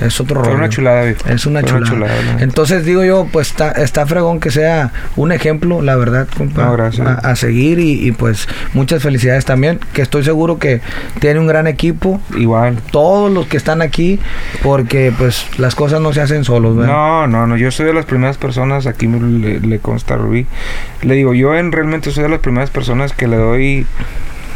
es 0.00 0.20
otro 0.20 0.42
rollo. 0.42 0.56
una 0.56 0.68
chulada, 0.68 1.02
viejo. 1.04 1.28
Es 1.28 1.46
una 1.46 1.62
chulada. 1.62 2.38
Entonces 2.40 2.84
digo 2.84 3.04
yo, 3.04 3.28
pues 3.30 3.48
está, 3.48 3.72
está 3.72 4.06
fregón 4.06 4.40
que 4.40 4.50
sea 4.50 4.90
un 5.16 5.32
ejemplo, 5.32 5.82
la 5.82 5.96
verdad, 5.96 6.26
compa, 6.36 6.64
No, 6.64 6.72
gracias. 6.72 7.06
A, 7.06 7.14
a 7.14 7.36
seguir 7.36 7.78
y, 7.78 8.06
y, 8.06 8.12
pues 8.12 8.48
muchas 8.74 9.02
felicidades 9.02 9.44
también, 9.44 9.78
que 9.92 10.02
estoy 10.02 10.24
seguro 10.24 10.58
que 10.58 10.80
tiene 11.20 11.40
un 11.40 11.46
gran 11.46 11.66
equipo, 11.66 12.20
Igual. 12.36 12.78
todos 12.90 13.30
los 13.30 13.46
que 13.46 13.56
están 13.56 13.82
aquí, 13.82 14.18
porque 14.62 15.12
pues 15.16 15.46
las 15.58 15.74
cosas 15.74 16.00
no 16.00 16.12
se 16.12 16.20
hacen 16.20 16.44
solos, 16.44 16.76
¿verdad? 16.76 16.92
No, 16.92 17.26
no, 17.26 17.46
no. 17.46 17.56
Yo 17.56 17.70
soy 17.70 17.86
de 17.86 17.94
las 17.94 18.06
primeras 18.06 18.38
personas, 18.38 18.86
aquí 18.86 19.06
le, 19.06 19.60
le 19.60 19.78
consta 19.78 20.16
Rubí. 20.16 20.46
Le 21.02 21.14
digo, 21.14 21.34
yo 21.34 21.54
en 21.54 21.72
realmente 21.72 22.10
soy 22.10 22.22
de 22.22 22.28
las 22.28 22.40
primeras 22.40 22.70
personas 22.70 23.12
que 23.12 23.28
le 23.28 23.36
doy 23.36 23.86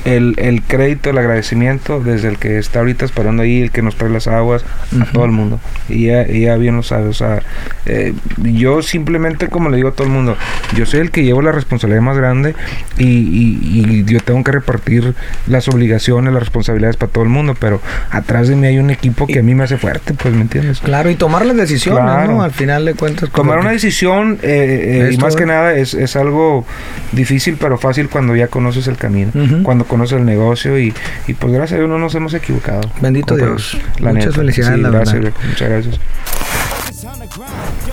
el, 0.07 0.35
el 0.39 0.63
crédito, 0.63 1.11
el 1.11 1.19
agradecimiento 1.19 2.01
desde 2.01 2.29
el 2.29 2.39
que 2.39 2.59
está 2.59 2.79
ahorita 2.79 3.05
esperando 3.05 3.43
ahí, 3.43 3.61
el 3.63 3.71
que 3.71 3.83
nos 3.83 3.97
trae 3.97 4.09
las 4.11 4.27
aguas, 4.29 4.65
a 4.93 5.03
Ujú. 5.03 5.13
todo 5.13 5.25
el 5.25 5.33
mundo. 5.33 5.61
Y 5.89 6.07
ella, 6.09 6.23
ella 6.23 6.57
bien 6.57 6.77
lo 6.77 6.83
sabe. 6.83 7.09
O 7.09 7.13
sea, 7.13 7.43
eh, 7.87 8.15
yo 8.39 8.83
simplemente, 8.83 9.49
como 9.49 9.69
le 9.69 9.77
digo 9.77 9.89
a 9.89 9.93
todo 9.93 10.07
el 10.07 10.13
mundo, 10.13 10.37
yo 10.77 10.87
soy 10.87 11.01
el 11.01 11.11
que 11.11 11.25
llevo 11.25 11.43
la 11.43 11.53
responsabilidad 11.53 12.03
más 12.03 12.17
grande 12.17 12.55
y, 12.99 13.05
y- 13.05 13.57
y 13.67 14.05
yo 14.05 14.21
tengo 14.21 14.43
que 14.45 14.53
repartir 14.53 15.15
las 15.47 15.69
obligaciones, 15.69 16.33
las 16.33 16.41
responsabilidades 16.43 16.97
para 16.97 17.13
todo 17.13 17.25
el 17.25 17.31
mundo. 17.31 17.55
Pero 17.59 17.81
atrás 18.11 18.49
de 18.49 18.57
mí 18.57 18.67
hay 18.67 18.79
un 18.79 18.91
equipo 18.91 19.27
que 19.27 19.41
a 19.41 19.43
mí 19.43 19.55
me 19.55 19.65
hace 19.65 19.77
fuerte, 19.77 20.15
pues, 20.15 20.35
¿me 20.35 20.43
entiendes? 20.43 20.81
Claro, 20.81 21.11
y 21.11 21.17
tomar 21.17 21.45
las 21.45 21.57
decisiones, 21.57 22.03
Claro. 22.03 22.33
¿no? 22.33 22.43
Al 22.43 22.53
final 22.53 22.85
de 22.85 22.95
cuentas. 22.95 23.29
como 23.31 23.51
Tomar 23.51 23.59
una 23.61 23.73
decisión, 23.73 24.39
eh, 24.43 25.09
eh, 25.09 25.11
y 25.13 25.17
más 25.19 25.35
que 25.37 25.47
nada, 25.47 25.75
es, 25.75 25.95
es 25.95 26.15
algo 26.17 26.65
difícil, 27.13 27.57
pero 27.59 27.77
fácil 27.79 28.09
cuando 28.09 28.37
ya 28.37 28.49
conoces 28.49 28.87
el 28.89 28.97
camino, 28.97 29.31
Ujú. 29.35 29.63
cuando 29.63 29.85
conoces 29.97 30.19
el 30.19 30.25
negocio 30.27 30.79
y, 30.79 30.93
y 31.27 31.35
pues 31.35 31.53
gracias 31.53 31.77
a 31.77 31.79
Dios 31.79 31.89
no 31.89 31.99
nos 31.99 32.15
hemos 32.15 32.35
equivocado. 32.35 32.83
Bendito 33.01 33.35
Dios. 33.37 33.79
Muchas 34.01 34.35
felicidades, 34.35 34.77
Sí, 34.77 34.83
la 34.83 34.91
gracias, 34.91 35.15
verdad. 35.15 35.33
viejo, 35.33 35.49
muchas 35.49 35.69
gracias. 35.71 36.01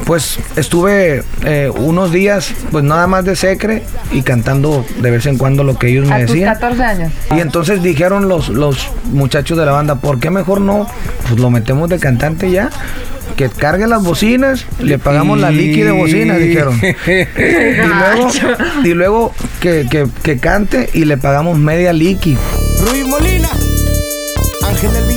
Pues 0.05 0.39
estuve 0.57 1.23
eh, 1.45 1.71
unos 1.73 2.11
días, 2.11 2.53
pues 2.71 2.83
nada 2.83 3.07
más 3.07 3.23
de 3.25 3.35
secre 3.35 3.83
y 4.11 4.21
cantando 4.21 4.85
de 4.99 5.11
vez 5.11 5.25
en 5.27 5.37
cuando 5.37 5.63
lo 5.63 5.77
que 5.77 5.87
ellos 5.87 6.07
me 6.07 6.15
A 6.15 6.19
tus 6.25 6.31
decían. 6.31 6.53
14 6.53 6.83
años. 6.83 7.11
Y 7.35 7.39
entonces 7.39 7.81
dijeron 7.81 8.27
los, 8.27 8.49
los 8.49 8.89
muchachos 9.11 9.57
de 9.57 9.65
la 9.65 9.71
banda, 9.71 9.95
¿por 9.95 10.19
qué 10.19 10.29
mejor 10.29 10.59
no? 10.61 10.87
Pues 11.27 11.39
lo 11.39 11.49
metemos 11.49 11.89
de 11.89 11.99
cantante 11.99 12.51
ya. 12.51 12.69
Que 13.35 13.49
cargue 13.49 13.87
las 13.87 14.03
bocinas, 14.03 14.65
le 14.79 14.99
pagamos 14.99 15.39
la 15.39 15.51
liqui 15.51 15.81
de 15.81 15.91
bocinas, 15.91 16.39
dijeron. 16.39 16.79
y 17.07 17.87
luego, 17.87 18.31
y 18.83 18.93
luego 18.93 19.33
que, 19.59 19.87
que, 19.89 20.07
que 20.21 20.37
cante 20.37 20.89
y 20.93 21.05
le 21.05 21.17
pagamos 21.17 21.57
media 21.57 21.93
liqui. 21.93 22.37
Rubí 22.81 23.03
Molina, 23.03 23.49
Ángel 24.63 24.93
del. 24.93 25.12